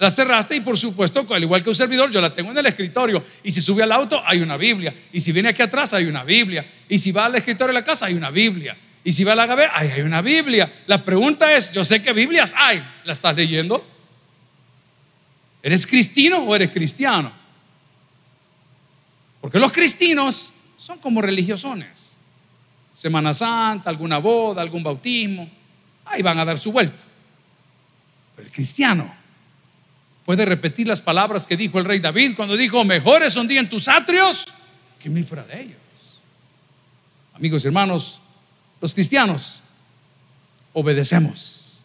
La 0.00 0.10
cerraste 0.10 0.56
y 0.56 0.60
por 0.60 0.78
supuesto, 0.78 1.26
al 1.28 1.42
igual 1.42 1.62
que 1.62 1.68
un 1.68 1.74
servidor, 1.74 2.10
yo 2.10 2.22
la 2.22 2.32
tengo 2.32 2.50
en 2.52 2.56
el 2.56 2.64
escritorio. 2.64 3.22
Y 3.44 3.50
si 3.50 3.60
sube 3.60 3.82
al 3.82 3.92
auto, 3.92 4.22
hay 4.24 4.40
una 4.40 4.56
Biblia. 4.56 4.94
Y 5.12 5.20
si 5.20 5.30
viene 5.30 5.50
aquí 5.50 5.60
atrás, 5.60 5.92
hay 5.92 6.06
una 6.06 6.24
Biblia. 6.24 6.66
Y 6.88 6.98
si 6.98 7.12
va 7.12 7.26
al 7.26 7.34
escritorio 7.34 7.74
de 7.74 7.80
la 7.80 7.84
casa, 7.84 8.06
hay 8.06 8.14
una 8.14 8.30
Biblia. 8.30 8.74
Y 9.04 9.12
si 9.12 9.24
va 9.24 9.32
a 9.32 9.36
la 9.36 9.44
gaveta, 9.44 9.72
hay 9.76 10.00
una 10.00 10.22
Biblia. 10.22 10.72
La 10.86 11.04
pregunta 11.04 11.54
es, 11.54 11.70
yo 11.70 11.84
sé 11.84 12.00
que 12.00 12.14
Biblias 12.14 12.54
hay. 12.56 12.82
¿La 13.04 13.12
estás 13.12 13.36
leyendo? 13.36 13.86
¿Eres 15.62 15.86
cristiano 15.86 16.38
o 16.38 16.56
eres 16.56 16.70
cristiano? 16.70 17.30
Porque 19.42 19.58
los 19.58 19.70
cristinos 19.70 20.50
son 20.78 20.98
como 20.98 21.20
religiosones. 21.20 22.16
Semana 22.94 23.34
Santa, 23.34 23.90
alguna 23.90 24.16
boda, 24.16 24.62
algún 24.62 24.82
bautismo, 24.82 25.46
ahí 26.06 26.22
van 26.22 26.38
a 26.38 26.44
dar 26.46 26.58
su 26.58 26.72
vuelta. 26.72 27.02
Pero 28.34 28.48
el 28.48 28.54
cristiano 28.54 29.19
puede 30.24 30.44
repetir 30.44 30.86
las 30.86 31.00
palabras 31.00 31.46
que 31.46 31.56
dijo 31.56 31.78
el 31.78 31.84
rey 31.84 31.98
David 31.98 32.34
cuando 32.36 32.56
dijo, 32.56 32.84
mejores 32.84 33.32
son 33.32 33.48
día 33.48 33.60
en 33.60 33.68
tus 33.68 33.88
atrios 33.88 34.46
que 34.98 35.08
mil 35.08 35.24
fuera 35.24 35.44
de 35.44 35.62
ellos. 35.62 35.76
Amigos 37.34 37.64
y 37.64 37.68
hermanos, 37.68 38.20
los 38.80 38.94
cristianos 38.94 39.62
obedecemos. 40.72 41.82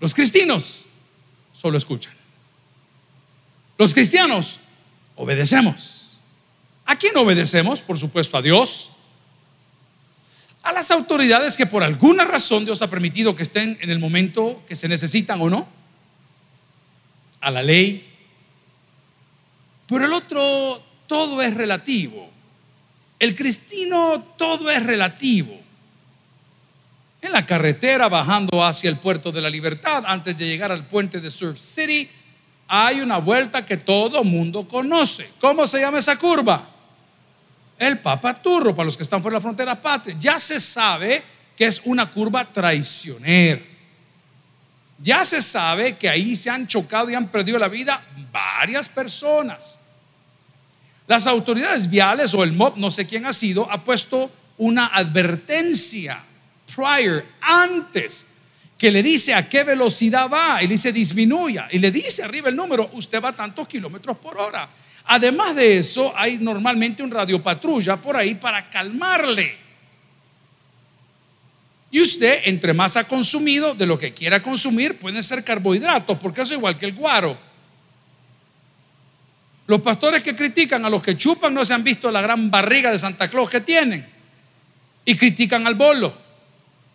Los 0.00 0.14
cristianos 0.14 0.86
solo 1.52 1.78
escuchan. 1.78 2.12
Los 3.78 3.94
cristianos 3.94 4.60
obedecemos. 5.16 6.20
¿A 6.84 6.96
quién 6.96 7.16
obedecemos? 7.16 7.82
Por 7.82 7.98
supuesto 7.98 8.36
a 8.36 8.42
Dios. 8.42 8.90
A 10.62 10.72
las 10.72 10.90
autoridades 10.90 11.56
que 11.56 11.66
por 11.66 11.82
alguna 11.82 12.24
razón 12.24 12.64
Dios 12.64 12.82
ha 12.82 12.90
permitido 12.90 13.36
que 13.36 13.42
estén 13.42 13.78
en 13.80 13.90
el 13.90 13.98
momento 13.98 14.62
que 14.66 14.76
se 14.76 14.88
necesitan 14.88 15.40
o 15.40 15.50
no. 15.50 15.77
A 17.40 17.50
la 17.50 17.62
ley. 17.62 18.08
Pero 19.86 20.04
el 20.04 20.12
otro, 20.12 20.82
todo 21.06 21.40
es 21.42 21.54
relativo. 21.54 22.30
El 23.18 23.34
cristino, 23.34 24.22
todo 24.36 24.70
es 24.70 24.82
relativo. 24.84 25.58
En 27.20 27.32
la 27.32 27.44
carretera 27.44 28.08
bajando 28.08 28.64
hacia 28.64 28.88
el 28.88 28.96
puerto 28.96 29.32
de 29.32 29.40
la 29.40 29.50
libertad, 29.50 30.04
antes 30.06 30.36
de 30.36 30.46
llegar 30.46 30.70
al 30.70 30.86
puente 30.86 31.20
de 31.20 31.30
Surf 31.30 31.58
City, 31.58 32.08
hay 32.68 33.00
una 33.00 33.18
vuelta 33.18 33.66
que 33.66 33.78
todo 33.78 34.22
mundo 34.22 34.68
conoce. 34.68 35.30
¿Cómo 35.40 35.66
se 35.66 35.80
llama 35.80 35.98
esa 35.98 36.16
curva? 36.16 36.68
El 37.78 37.98
papaturro, 37.98 38.74
para 38.74 38.86
los 38.86 38.96
que 38.96 39.02
están 39.02 39.22
fuera 39.22 39.36
de 39.36 39.38
la 39.38 39.42
frontera 39.42 39.80
patria. 39.80 40.16
Ya 40.18 40.38
se 40.38 40.60
sabe 40.60 41.22
que 41.56 41.66
es 41.66 41.80
una 41.84 42.08
curva 42.08 42.44
traicionera. 42.44 43.60
Ya 44.98 45.24
se 45.24 45.40
sabe 45.40 45.96
que 45.96 46.08
ahí 46.08 46.34
se 46.34 46.50
han 46.50 46.66
chocado 46.66 47.08
y 47.08 47.14
han 47.14 47.28
perdido 47.28 47.58
la 47.58 47.68
vida 47.68 48.04
varias 48.32 48.88
personas. 48.88 49.78
Las 51.06 51.26
autoridades 51.26 51.88
viales 51.88 52.34
o 52.34 52.42
el 52.42 52.52
MOB, 52.52 52.76
no 52.76 52.90
sé 52.90 53.06
quién 53.06 53.24
ha 53.24 53.32
sido, 53.32 53.70
ha 53.70 53.82
puesto 53.82 54.30
una 54.58 54.88
advertencia 54.88 56.20
prior, 56.74 57.24
antes 57.40 58.26
que 58.76 58.90
le 58.90 59.02
dice 59.02 59.34
a 59.34 59.48
qué 59.48 59.64
velocidad 59.64 60.28
va 60.30 60.62
y 60.62 60.66
le 60.66 60.74
dice 60.74 60.92
disminuya 60.92 61.68
y 61.70 61.78
le 61.78 61.90
dice 61.90 62.22
arriba 62.22 62.48
el 62.48 62.56
número, 62.56 62.90
usted 62.92 63.22
va 63.22 63.32
tantos 63.32 63.66
kilómetros 63.66 64.16
por 64.18 64.38
hora. 64.38 64.68
Además 65.06 65.56
de 65.56 65.78
eso, 65.78 66.12
hay 66.14 66.38
normalmente 66.38 67.02
un 67.02 67.10
radiopatrulla 67.10 67.96
por 67.96 68.16
ahí 68.16 68.34
para 68.34 68.68
calmarle. 68.68 69.67
Y 71.90 72.02
usted, 72.02 72.40
entre 72.44 72.74
más 72.74 72.96
ha 72.96 73.04
consumido 73.04 73.74
de 73.74 73.86
lo 73.86 73.98
que 73.98 74.12
quiera 74.12 74.42
consumir, 74.42 74.98
pueden 74.98 75.22
ser 75.22 75.42
carbohidratos, 75.42 76.18
porque 76.18 76.42
eso 76.42 76.52
es 76.52 76.58
igual 76.58 76.76
que 76.76 76.86
el 76.86 76.92
guaro. 76.92 77.38
Los 79.66 79.80
pastores 79.80 80.22
que 80.22 80.34
critican 80.34 80.84
a 80.84 80.90
los 80.90 81.02
que 81.02 81.16
chupan 81.16 81.52
no 81.52 81.64
se 81.64 81.74
han 81.74 81.84
visto 81.84 82.10
la 82.10 82.22
gran 82.22 82.50
barriga 82.50 82.90
de 82.90 82.98
Santa 82.98 83.28
Claus 83.28 83.50
que 83.50 83.60
tienen. 83.60 84.06
Y 85.04 85.14
critican 85.14 85.66
al 85.66 85.74
bolo. 85.74 86.16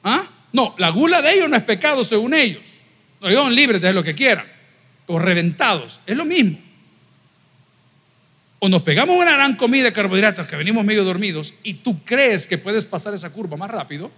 ¿Ah? 0.03 0.27
No, 0.51 0.75
la 0.77 0.89
gula 0.89 1.21
de 1.21 1.33
ellos 1.33 1.49
no 1.49 1.55
es 1.55 1.63
pecado 1.63 2.03
según 2.03 2.33
ellos. 2.33 2.63
No, 3.21 3.29
ellos 3.29 3.43
son 3.43 3.55
libres 3.55 3.81
de 3.81 3.93
lo 3.93 4.03
que 4.03 4.15
quieran. 4.15 4.45
O 5.07 5.19
reventados. 5.19 5.99
Es 6.05 6.17
lo 6.17 6.25
mismo. 6.25 6.57
O 8.57 8.69
nos 8.69 8.81
pegamos 8.81 9.19
una 9.19 9.33
gran 9.33 9.55
comida 9.55 9.83
de 9.83 9.93
carbohidratos 9.93 10.47
que 10.47 10.55
venimos 10.55 10.83
medio 10.83 11.03
dormidos 11.03 11.53
y 11.63 11.75
tú 11.75 12.03
crees 12.03 12.47
que 12.47 12.57
puedes 12.57 12.85
pasar 12.85 13.13
esa 13.13 13.31
curva 13.31 13.57
más 13.57 13.69
rápido. 13.69 14.11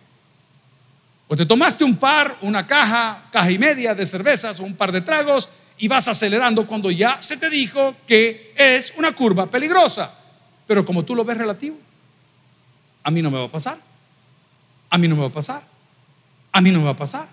O 1.28 1.36
te 1.36 1.46
tomaste 1.46 1.84
un 1.84 1.98
par, 1.98 2.38
una 2.42 2.68
caja, 2.68 3.24
caja 3.32 3.50
y 3.50 3.58
media 3.58 3.96
de 3.96 4.06
cervezas 4.06 4.60
o 4.60 4.64
un 4.64 4.76
par 4.76 4.92
de 4.92 5.02
tragos 5.02 5.50
y 5.78 5.88
vas 5.88 6.08
acelerando 6.08 6.66
cuando 6.68 6.92
ya 6.92 7.22
se 7.22 7.38
te 7.38 7.50
dijo 7.50 7.96
que 8.06 8.54
es 8.56 8.94
una 8.98 9.14
curva 9.14 9.50
peligrosa. 9.50 10.14
Pero 10.68 10.86
como 10.86 11.04
tú 11.04 11.16
lo 11.16 11.26
ves 11.26 11.38
relativo, 11.38 11.78
a 13.04 13.12
mí 13.12 13.22
no 13.22 13.32
me 13.32 13.40
va 13.40 13.46
a 13.46 13.52
pasar. 13.52 13.78
A 14.90 14.98
mí 14.98 15.08
no 15.08 15.16
me 15.16 15.22
va 15.22 15.28
a 15.28 15.32
pasar. 15.32 15.62
A 16.52 16.62
mí 16.62 16.72
no 16.72 16.80
me 16.80 16.86
va 16.86 16.92
a 16.92 16.98
pasar. 16.98 17.28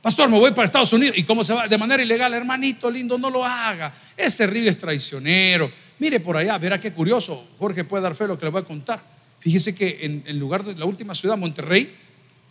Pastor, 0.00 0.28
me 0.28 0.38
voy 0.38 0.50
para 0.50 0.64
Estados 0.64 0.92
Unidos. 0.92 1.16
¿Y 1.16 1.22
cómo 1.22 1.44
se 1.44 1.54
va? 1.54 1.68
De 1.68 1.78
manera 1.78 2.02
ilegal, 2.02 2.34
hermanito 2.34 2.90
lindo, 2.90 3.18
no 3.18 3.30
lo 3.30 3.44
haga. 3.44 3.92
Ese 4.16 4.46
río 4.46 4.68
es 4.68 4.78
traicionero. 4.78 5.70
Mire 5.98 6.18
por 6.18 6.36
allá, 6.36 6.58
verá 6.58 6.80
qué 6.80 6.92
curioso. 6.92 7.46
Jorge 7.58 7.84
puede 7.84 8.02
dar 8.02 8.14
fe 8.14 8.26
lo 8.26 8.36
que 8.36 8.46
le 8.46 8.50
voy 8.50 8.62
a 8.62 8.64
contar. 8.64 9.00
Fíjese 9.38 9.74
que 9.74 9.98
en 10.02 10.24
el 10.26 10.38
lugar 10.38 10.64
de 10.64 10.74
la 10.74 10.86
última 10.86 11.14
ciudad, 11.14 11.36
Monterrey, 11.36 11.96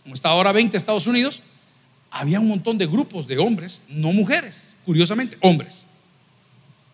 como 0.02 0.14
está 0.14 0.30
ahora 0.30 0.52
20 0.52 0.76
Estados 0.76 1.06
Unidos, 1.06 1.42
había 2.10 2.40
un 2.40 2.48
montón 2.48 2.76
de 2.76 2.86
grupos 2.86 3.26
de 3.26 3.38
hombres, 3.38 3.84
no 3.88 4.12
mujeres, 4.12 4.76
curiosamente, 4.84 5.38
hombres, 5.40 5.86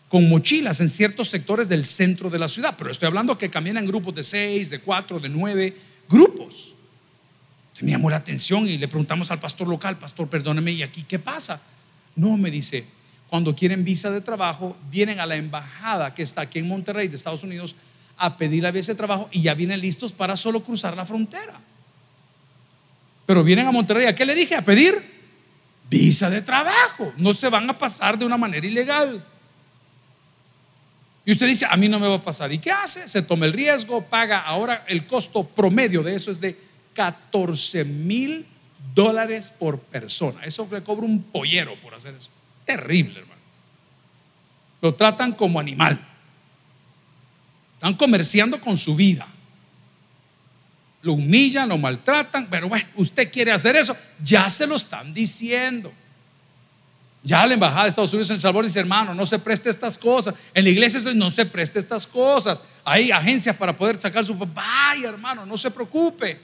con 0.08 0.28
mochilas 0.28 0.80
en 0.80 0.88
ciertos 0.88 1.28
sectores 1.28 1.68
del 1.68 1.86
centro 1.86 2.30
de 2.30 2.38
la 2.38 2.48
ciudad. 2.48 2.74
Pero 2.78 2.90
estoy 2.90 3.06
hablando 3.06 3.36
que 3.36 3.50
caminan 3.50 3.86
grupos 3.86 4.14
de 4.14 4.22
seis, 4.22 4.70
de 4.70 4.80
cuatro, 4.80 5.18
de 5.18 5.28
nueve 5.28 5.76
grupos. 6.08 6.74
Teníamos 7.78 8.10
la 8.10 8.18
atención 8.18 8.66
y 8.66 8.78
le 8.78 8.88
preguntamos 8.88 9.30
al 9.30 9.40
pastor 9.40 9.68
local, 9.68 9.98
pastor, 9.98 10.28
perdóneme, 10.28 10.72
¿y 10.72 10.82
aquí 10.82 11.02
qué 11.02 11.18
pasa? 11.18 11.60
No, 12.14 12.36
me 12.36 12.50
dice, 12.50 12.84
cuando 13.28 13.54
quieren 13.54 13.84
visa 13.84 14.10
de 14.10 14.20
trabajo, 14.20 14.76
vienen 14.90 15.20
a 15.20 15.26
la 15.26 15.36
embajada 15.36 16.14
que 16.14 16.22
está 16.22 16.42
aquí 16.42 16.58
en 16.58 16.68
Monterrey 16.68 17.08
de 17.08 17.16
Estados 17.16 17.42
Unidos 17.42 17.74
a 18.16 18.36
pedir 18.36 18.62
la 18.62 18.70
visa 18.70 18.92
de 18.92 18.96
trabajo 18.96 19.28
y 19.30 19.42
ya 19.42 19.54
vienen 19.54 19.80
listos 19.80 20.12
para 20.12 20.36
solo 20.36 20.62
cruzar 20.62 20.96
la 20.96 21.04
frontera. 21.04 21.60
Pero 23.28 23.44
vienen 23.44 23.66
a 23.66 23.72
Monterrey, 23.72 24.06
¿a 24.06 24.14
qué 24.14 24.24
le 24.24 24.34
dije? 24.34 24.54
A 24.54 24.64
pedir 24.64 25.02
visa 25.90 26.30
de 26.30 26.40
trabajo. 26.40 27.12
No 27.18 27.34
se 27.34 27.50
van 27.50 27.68
a 27.68 27.76
pasar 27.76 28.18
de 28.18 28.24
una 28.24 28.38
manera 28.38 28.66
ilegal. 28.66 29.22
Y 31.26 31.32
usted 31.32 31.46
dice, 31.46 31.66
a 31.68 31.76
mí 31.76 31.90
no 31.90 32.00
me 32.00 32.08
va 32.08 32.14
a 32.14 32.22
pasar. 32.22 32.50
¿Y 32.54 32.58
qué 32.58 32.70
hace? 32.70 33.06
Se 33.06 33.20
toma 33.20 33.44
el 33.44 33.52
riesgo, 33.52 34.02
paga. 34.02 34.40
Ahora 34.40 34.86
el 34.88 35.06
costo 35.06 35.44
promedio 35.44 36.02
de 36.02 36.14
eso 36.14 36.30
es 36.30 36.40
de 36.40 36.58
14 36.94 37.84
mil 37.84 38.46
dólares 38.94 39.50
por 39.50 39.78
persona. 39.78 40.42
Eso 40.44 40.66
le 40.72 40.82
cobra 40.82 41.04
un 41.04 41.22
pollero 41.24 41.78
por 41.80 41.92
hacer 41.92 42.14
eso. 42.14 42.30
Terrible, 42.64 43.20
hermano. 43.20 43.42
Lo 44.80 44.94
tratan 44.94 45.32
como 45.32 45.60
animal. 45.60 46.00
Están 47.74 47.92
comerciando 47.92 48.58
con 48.58 48.78
su 48.78 48.96
vida. 48.96 49.28
Lo 51.02 51.12
humillan, 51.12 51.68
lo 51.68 51.78
maltratan, 51.78 52.48
pero 52.50 52.68
bueno, 52.68 52.86
usted 52.96 53.30
quiere 53.30 53.52
hacer 53.52 53.76
eso, 53.76 53.96
ya 54.22 54.50
se 54.50 54.66
lo 54.66 54.76
están 54.76 55.14
diciendo. 55.14 55.92
Ya 57.22 57.46
la 57.46 57.54
embajada 57.54 57.84
de 57.84 57.88
Estados 57.90 58.12
Unidos 58.12 58.30
en 58.30 58.40
Salvador 58.40 58.64
dice, 58.64 58.80
hermano, 58.80 59.14
no 59.14 59.26
se 59.26 59.38
preste 59.38 59.68
estas 59.70 59.98
cosas. 59.98 60.34
En 60.54 60.64
la 60.64 60.70
iglesia 60.70 61.00
no 61.14 61.30
se 61.30 61.44
preste 61.46 61.78
estas 61.78 62.06
cosas. 62.06 62.62
Hay 62.84 63.10
agencias 63.10 63.56
para 63.56 63.76
poder 63.76 64.00
sacar 64.00 64.24
su... 64.24 64.34
Vaya, 64.34 65.08
hermano, 65.08 65.44
no 65.44 65.56
se 65.56 65.70
preocupe. 65.70 66.40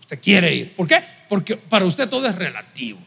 Usted 0.00 0.20
quiere 0.20 0.54
ir. 0.54 0.76
¿Por 0.76 0.86
qué? 0.86 1.02
Porque 1.28 1.56
para 1.56 1.86
usted 1.86 2.08
todo 2.08 2.26
es 2.28 2.34
relativo. 2.34 2.98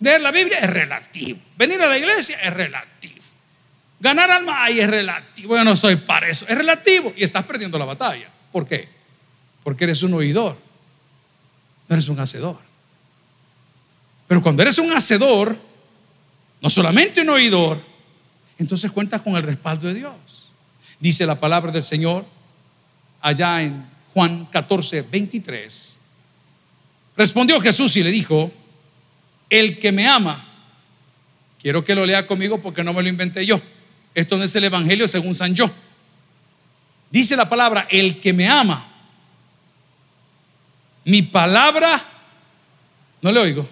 Leer 0.00 0.20
la 0.20 0.30
Biblia 0.32 0.58
es 0.58 0.68
relativo. 0.68 1.38
Venir 1.56 1.80
a 1.80 1.86
la 1.86 1.96
iglesia 1.96 2.38
es 2.42 2.52
relativo. 2.52 3.17
Ganar 4.00 4.30
alma 4.30 4.64
ahí 4.64 4.80
es 4.80 4.88
relativo. 4.88 5.56
Yo 5.56 5.64
no 5.64 5.74
soy 5.74 5.96
para 5.96 6.28
eso. 6.28 6.46
Es 6.48 6.56
relativo 6.56 7.12
y 7.16 7.24
estás 7.24 7.44
perdiendo 7.44 7.78
la 7.78 7.84
batalla. 7.84 8.28
¿Por 8.52 8.66
qué? 8.66 8.88
Porque 9.64 9.84
eres 9.84 10.02
un 10.02 10.14
oidor. 10.14 10.56
No 11.88 11.94
eres 11.94 12.08
un 12.08 12.20
hacedor. 12.20 12.58
Pero 14.28 14.42
cuando 14.42 14.62
eres 14.62 14.78
un 14.78 14.92
hacedor, 14.92 15.58
no 16.60 16.70
solamente 16.70 17.22
un 17.22 17.30
oidor, 17.30 17.82
entonces 18.58 18.90
cuentas 18.90 19.22
con 19.22 19.36
el 19.36 19.42
respaldo 19.42 19.88
de 19.88 19.94
Dios. 19.94 20.50
Dice 21.00 21.26
la 21.26 21.40
palabra 21.40 21.72
del 21.72 21.82
Señor 21.82 22.24
allá 23.20 23.62
en 23.62 23.84
Juan 24.12 24.46
14, 24.46 25.02
23. 25.02 25.98
Respondió 27.16 27.60
Jesús 27.60 27.96
y 27.96 28.02
le 28.02 28.10
dijo, 28.10 28.52
el 29.50 29.78
que 29.78 29.90
me 29.92 30.06
ama, 30.06 30.46
quiero 31.60 31.84
que 31.84 31.94
lo 31.94 32.06
lea 32.06 32.26
conmigo 32.26 32.60
porque 32.60 32.84
no 32.84 32.92
me 32.92 33.02
lo 33.02 33.08
inventé 33.08 33.44
yo. 33.44 33.60
Esto 34.14 34.36
no 34.36 34.44
es 34.44 34.54
el 34.56 34.64
Evangelio 34.64 35.06
según 35.08 35.34
San 35.34 35.54
Yo. 35.54 35.70
Dice 37.10 37.36
la 37.36 37.48
palabra, 37.48 37.86
el 37.90 38.20
que 38.20 38.32
me 38.32 38.48
ama, 38.48 38.86
mi 41.04 41.22
palabra, 41.22 42.04
no 43.22 43.32
le 43.32 43.40
oigo, 43.40 43.68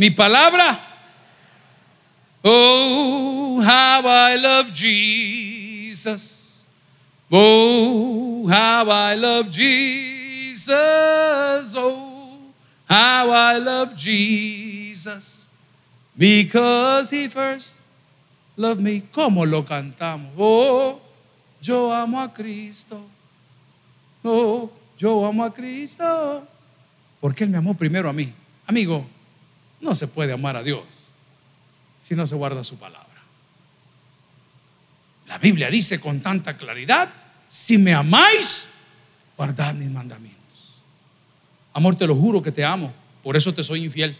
Mi 0.00 0.10
palabra. 0.10 0.80
Oh, 2.42 3.60
how 3.62 4.06
I 4.06 4.36
love 4.36 4.72
Jesus. 4.72 6.66
Oh, 7.30 8.46
how 8.48 8.88
I 8.88 9.14
love 9.14 9.50
Jesus. 9.50 10.70
Oh, 11.76 12.38
how 12.88 13.30
I 13.30 13.58
love 13.58 13.94
Jesus. 13.94 15.50
Because 16.16 17.10
he 17.10 17.28
first 17.28 17.79
loved 18.60 18.80
me. 18.80 19.02
¿Cómo 19.10 19.46
lo 19.46 19.64
cantamos? 19.64 20.32
Oh, 20.36 21.00
yo 21.60 21.92
amo 21.92 22.20
a 22.20 22.32
Cristo. 22.32 23.00
Oh, 24.22 24.70
yo 24.98 25.26
amo 25.26 25.44
a 25.44 25.52
Cristo. 25.52 26.46
Porque 27.20 27.44
Él 27.44 27.50
me 27.50 27.56
amó 27.56 27.74
primero 27.74 28.08
a 28.08 28.12
mí. 28.12 28.32
Amigo, 28.66 29.06
no 29.80 29.94
se 29.94 30.06
puede 30.06 30.32
amar 30.32 30.56
a 30.56 30.62
Dios 30.62 31.08
si 31.98 32.14
no 32.14 32.26
se 32.26 32.34
guarda 32.34 32.62
su 32.62 32.76
palabra. 32.76 33.08
La 35.26 35.38
Biblia 35.38 35.70
dice 35.70 36.00
con 36.00 36.20
tanta 36.20 36.56
claridad, 36.56 37.08
si 37.48 37.78
me 37.78 37.94
amáis, 37.94 38.68
guardad 39.36 39.74
mis 39.74 39.90
mandamientos. 39.90 40.82
Amor, 41.72 41.96
te 41.96 42.06
lo 42.06 42.16
juro 42.16 42.42
que 42.42 42.52
te 42.52 42.64
amo, 42.64 42.92
por 43.22 43.36
eso 43.36 43.54
te 43.54 43.62
soy 43.62 43.84
infiel. 43.84 44.16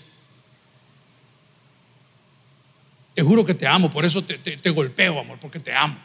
Te 3.21 3.25
juro 3.25 3.45
que 3.45 3.53
te 3.53 3.67
amo, 3.67 3.91
por 3.91 4.07
eso 4.07 4.25
te, 4.25 4.71
golpeo, 4.71 5.21
amor, 5.21 5.39
porque 5.39 5.61
te 5.61 5.75
amo. 5.75 5.99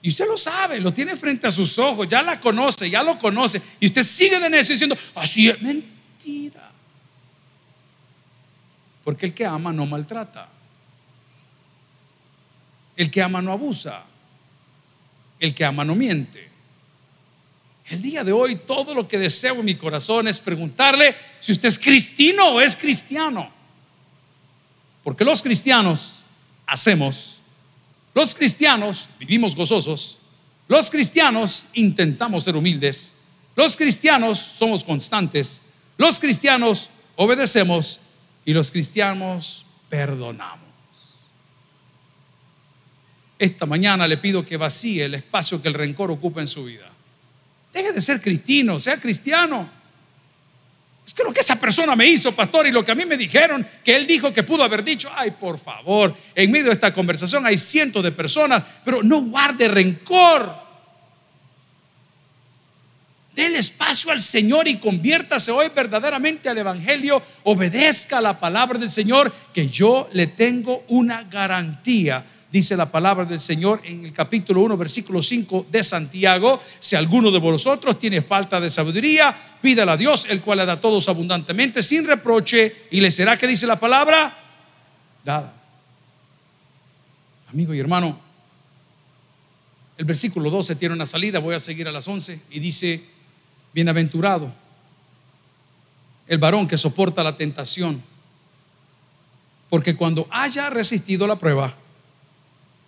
Y 0.00 0.08
usted 0.08 0.26
lo 0.26 0.36
sabe, 0.36 0.80
lo 0.80 0.92
tiene 0.92 1.14
frente 1.14 1.46
a 1.46 1.52
sus 1.52 1.78
ojos, 1.78 2.08
ya 2.08 2.24
la 2.24 2.40
conoce, 2.40 2.90
ya 2.90 3.04
lo 3.04 3.20
conoce. 3.20 3.62
Y 3.78 3.86
usted 3.86 4.02
sigue 4.02 4.40
de 4.40 4.50
necio 4.50 4.72
diciendo, 4.74 4.98
así 5.14 5.48
es 5.48 5.62
mentira. 5.62 6.72
Porque 9.04 9.26
el 9.26 9.32
que 9.32 9.46
ama 9.46 9.72
no 9.72 9.86
maltrata. 9.86 10.48
El 12.96 13.12
que 13.12 13.22
ama 13.22 13.40
no 13.40 13.52
abusa. 13.52 14.02
El 15.38 15.54
que 15.54 15.64
ama 15.64 15.84
no 15.84 15.94
miente. 15.94 16.51
El 17.88 18.00
día 18.00 18.24
de 18.24 18.32
hoy 18.32 18.56
todo 18.56 18.94
lo 18.94 19.08
que 19.08 19.18
deseo 19.18 19.56
en 19.56 19.64
mi 19.64 19.74
corazón 19.74 20.28
es 20.28 20.40
preguntarle 20.40 21.16
si 21.40 21.52
usted 21.52 21.68
es 21.68 21.78
cristiano 21.78 22.50
o 22.50 22.60
es 22.60 22.76
cristiano. 22.76 23.50
Porque 25.02 25.24
los 25.24 25.42
cristianos 25.42 26.22
hacemos 26.66 27.42
los 28.14 28.34
cristianos 28.34 29.08
vivimos 29.18 29.56
gozosos, 29.56 30.18
los 30.68 30.90
cristianos 30.90 31.66
intentamos 31.72 32.44
ser 32.44 32.56
humildes, 32.56 33.14
los 33.56 33.76
cristianos 33.76 34.38
somos 34.38 34.84
constantes, 34.84 35.62
los 35.96 36.20
cristianos 36.20 36.90
obedecemos 37.16 38.00
y 38.44 38.52
los 38.52 38.70
cristianos 38.70 39.64
perdonamos. 39.88 40.60
Esta 43.38 43.64
mañana 43.64 44.06
le 44.06 44.18
pido 44.18 44.44
que 44.44 44.58
vacíe 44.58 45.06
el 45.06 45.14
espacio 45.14 45.60
que 45.62 45.68
el 45.68 45.74
rencor 45.74 46.10
ocupa 46.10 46.42
en 46.42 46.48
su 46.48 46.64
vida. 46.64 46.91
Deje 47.72 47.92
de 47.92 48.00
ser 48.00 48.20
cristiano, 48.20 48.78
sea 48.78 48.98
cristiano. 48.98 49.82
Es 51.06 51.14
que 51.14 51.24
lo 51.24 51.32
que 51.32 51.40
esa 51.40 51.56
persona 51.56 51.96
me 51.96 52.06
hizo, 52.06 52.32
pastor, 52.32 52.66
y 52.66 52.72
lo 52.72 52.84
que 52.84 52.92
a 52.92 52.94
mí 52.94 53.04
me 53.04 53.16
dijeron, 53.16 53.66
que 53.82 53.96
él 53.96 54.06
dijo 54.06 54.32
que 54.32 54.42
pudo 54.42 54.62
haber 54.62 54.84
dicho, 54.84 55.10
ay, 55.14 55.32
por 55.32 55.58
favor, 55.58 56.14
en 56.34 56.50
medio 56.50 56.66
de 56.66 56.72
esta 56.72 56.92
conversación 56.92 57.44
hay 57.44 57.58
cientos 57.58 58.04
de 58.04 58.12
personas, 58.12 58.62
pero 58.84 59.02
no 59.02 59.22
guarde 59.22 59.68
rencor. 59.68 60.62
Del 63.34 63.56
espacio 63.56 64.12
al 64.12 64.20
Señor 64.20 64.68
y 64.68 64.76
conviértase 64.76 65.50
hoy 65.50 65.70
verdaderamente 65.74 66.50
al 66.50 66.58
Evangelio. 66.58 67.22
Obedezca 67.44 68.20
la 68.20 68.38
palabra 68.38 68.78
del 68.78 68.90
Señor, 68.90 69.32
que 69.54 69.68
yo 69.68 70.08
le 70.12 70.26
tengo 70.26 70.84
una 70.88 71.24
garantía 71.24 72.22
dice 72.52 72.76
la 72.76 72.90
palabra 72.92 73.24
del 73.24 73.40
Señor 73.40 73.80
en 73.82 74.04
el 74.04 74.12
capítulo 74.12 74.60
1, 74.60 74.76
versículo 74.76 75.22
5 75.22 75.66
de 75.70 75.82
Santiago, 75.82 76.60
si 76.78 76.94
alguno 76.94 77.30
de 77.30 77.38
vosotros 77.38 77.98
tiene 77.98 78.20
falta 78.20 78.60
de 78.60 78.68
sabiduría, 78.68 79.34
pídala 79.62 79.92
a 79.92 79.96
Dios, 79.96 80.26
el 80.28 80.42
cual 80.42 80.58
le 80.58 80.66
da 80.66 80.74
a 80.74 80.80
todos 80.80 81.08
abundantemente, 81.08 81.82
sin 81.82 82.06
reproche, 82.06 82.88
y 82.90 83.00
le 83.00 83.10
será 83.10 83.38
que 83.38 83.46
dice 83.46 83.66
la 83.66 83.80
palabra, 83.80 84.36
dada. 85.24 85.54
Amigo 87.50 87.72
y 87.72 87.78
hermano, 87.78 88.20
el 89.96 90.04
versículo 90.04 90.50
12 90.50 90.76
tiene 90.76 90.94
una 90.94 91.06
salida, 91.06 91.38
voy 91.38 91.54
a 91.54 91.60
seguir 91.60 91.88
a 91.88 91.92
las 91.92 92.06
11, 92.06 92.38
y 92.50 92.60
dice, 92.60 93.02
bienaventurado 93.72 94.52
el 96.26 96.36
varón 96.36 96.68
que 96.68 96.76
soporta 96.76 97.24
la 97.24 97.34
tentación, 97.34 98.02
porque 99.70 99.96
cuando 99.96 100.26
haya 100.30 100.68
resistido 100.68 101.26
la 101.26 101.36
prueba, 101.36 101.74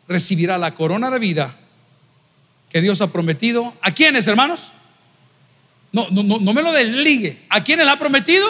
recibirá 0.09 0.59
la 0.59 0.75
corona 0.75 1.11
de 1.11 1.19
vida 1.19 1.57
que 2.71 2.81
Dios 2.81 3.01
ha 3.01 3.13
prometido. 3.13 3.75
¿A 3.83 3.93
quiénes, 3.93 4.27
hermanos? 4.27 4.73
No, 5.93 6.09
no, 6.11 6.23
no, 6.23 6.39
no 6.39 6.53
me 6.53 6.63
lo 6.63 6.73
desligue. 6.73 7.43
¿A 7.49 7.63
quiénes 7.63 7.87
la 7.87 7.93
ha 7.93 7.99
prometido? 7.99 8.47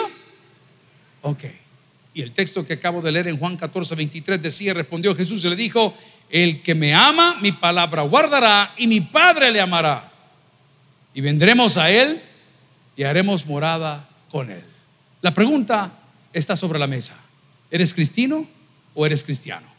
Ok. 1.21 1.43
Y 2.15 2.21
el 2.21 2.31
texto 2.31 2.65
que 2.65 2.73
acabo 2.73 3.01
de 3.01 3.11
leer 3.11 3.27
en 3.27 3.37
Juan 3.37 3.57
14, 3.57 3.93
23 3.93 4.41
decía, 4.41 4.73
respondió 4.73 5.15
Jesús 5.15 5.43
y 5.43 5.49
le 5.49 5.55
dijo, 5.55 5.93
el 6.29 6.63
que 6.63 6.73
me 6.73 6.93
ama, 6.93 7.37
mi 7.41 7.51
palabra 7.51 8.03
guardará 8.03 8.73
y 8.77 8.87
mi 8.87 9.01
Padre 9.01 9.51
le 9.51 9.61
amará. 9.61 10.11
Y 11.13 11.21
vendremos 11.21 11.77
a 11.77 11.91
Él 11.91 12.21
y 12.95 13.03
haremos 13.03 13.45
morada 13.45 14.07
con 14.31 14.49
Él. 14.49 14.63
La 15.21 15.33
pregunta 15.33 15.91
está 16.31 16.55
sobre 16.55 16.79
la 16.79 16.87
mesa. 16.87 17.15
¿Eres 17.69 17.93
cristiano 17.93 18.47
o 18.93 19.05
eres 19.05 19.23
cristiano? 19.23 19.74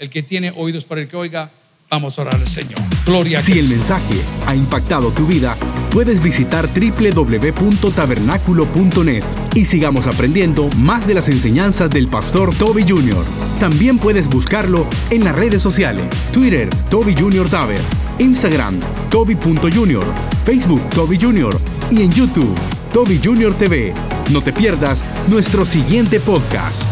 El 0.00 0.08
que 0.08 0.22
tiene 0.22 0.50
oídos 0.56 0.86
para 0.86 1.02
el 1.02 1.08
que 1.08 1.16
oiga, 1.18 1.50
vamos 1.90 2.18
a 2.18 2.22
orar 2.22 2.36
al 2.36 2.46
Señor. 2.46 2.80
Gloria 3.04 3.40
a 3.40 3.42
Si 3.42 3.58
el 3.58 3.68
mensaje 3.68 4.14
ha 4.46 4.56
impactado 4.56 5.10
tu 5.10 5.26
vida, 5.26 5.58
puedes 5.90 6.22
visitar 6.22 6.66
www.tabernaculo.net 6.68 9.22
y 9.54 9.66
sigamos 9.66 10.06
aprendiendo 10.06 10.70
más 10.78 11.06
de 11.06 11.12
las 11.12 11.28
enseñanzas 11.28 11.90
del 11.90 12.08
pastor 12.08 12.54
Toby 12.54 12.86
Jr. 12.88 13.22
También 13.60 13.98
puedes 13.98 14.26
buscarlo 14.26 14.86
en 15.10 15.22
las 15.22 15.36
redes 15.36 15.60
sociales, 15.60 16.06
Twitter, 16.32 16.70
Toby 16.88 17.14
Jr. 17.14 17.46
Taber, 17.50 17.80
Instagram, 18.18 18.80
Toby.Jr., 19.10 20.04
Facebook, 20.46 20.80
Toby 20.88 21.18
Jr. 21.20 21.60
y 21.90 22.00
en 22.00 22.10
YouTube, 22.10 22.58
Toby 22.94 23.20
Jr. 23.22 23.52
TV. 23.52 23.92
No 24.32 24.40
te 24.40 24.54
pierdas 24.54 25.04
nuestro 25.28 25.66
siguiente 25.66 26.20
podcast. 26.20 26.89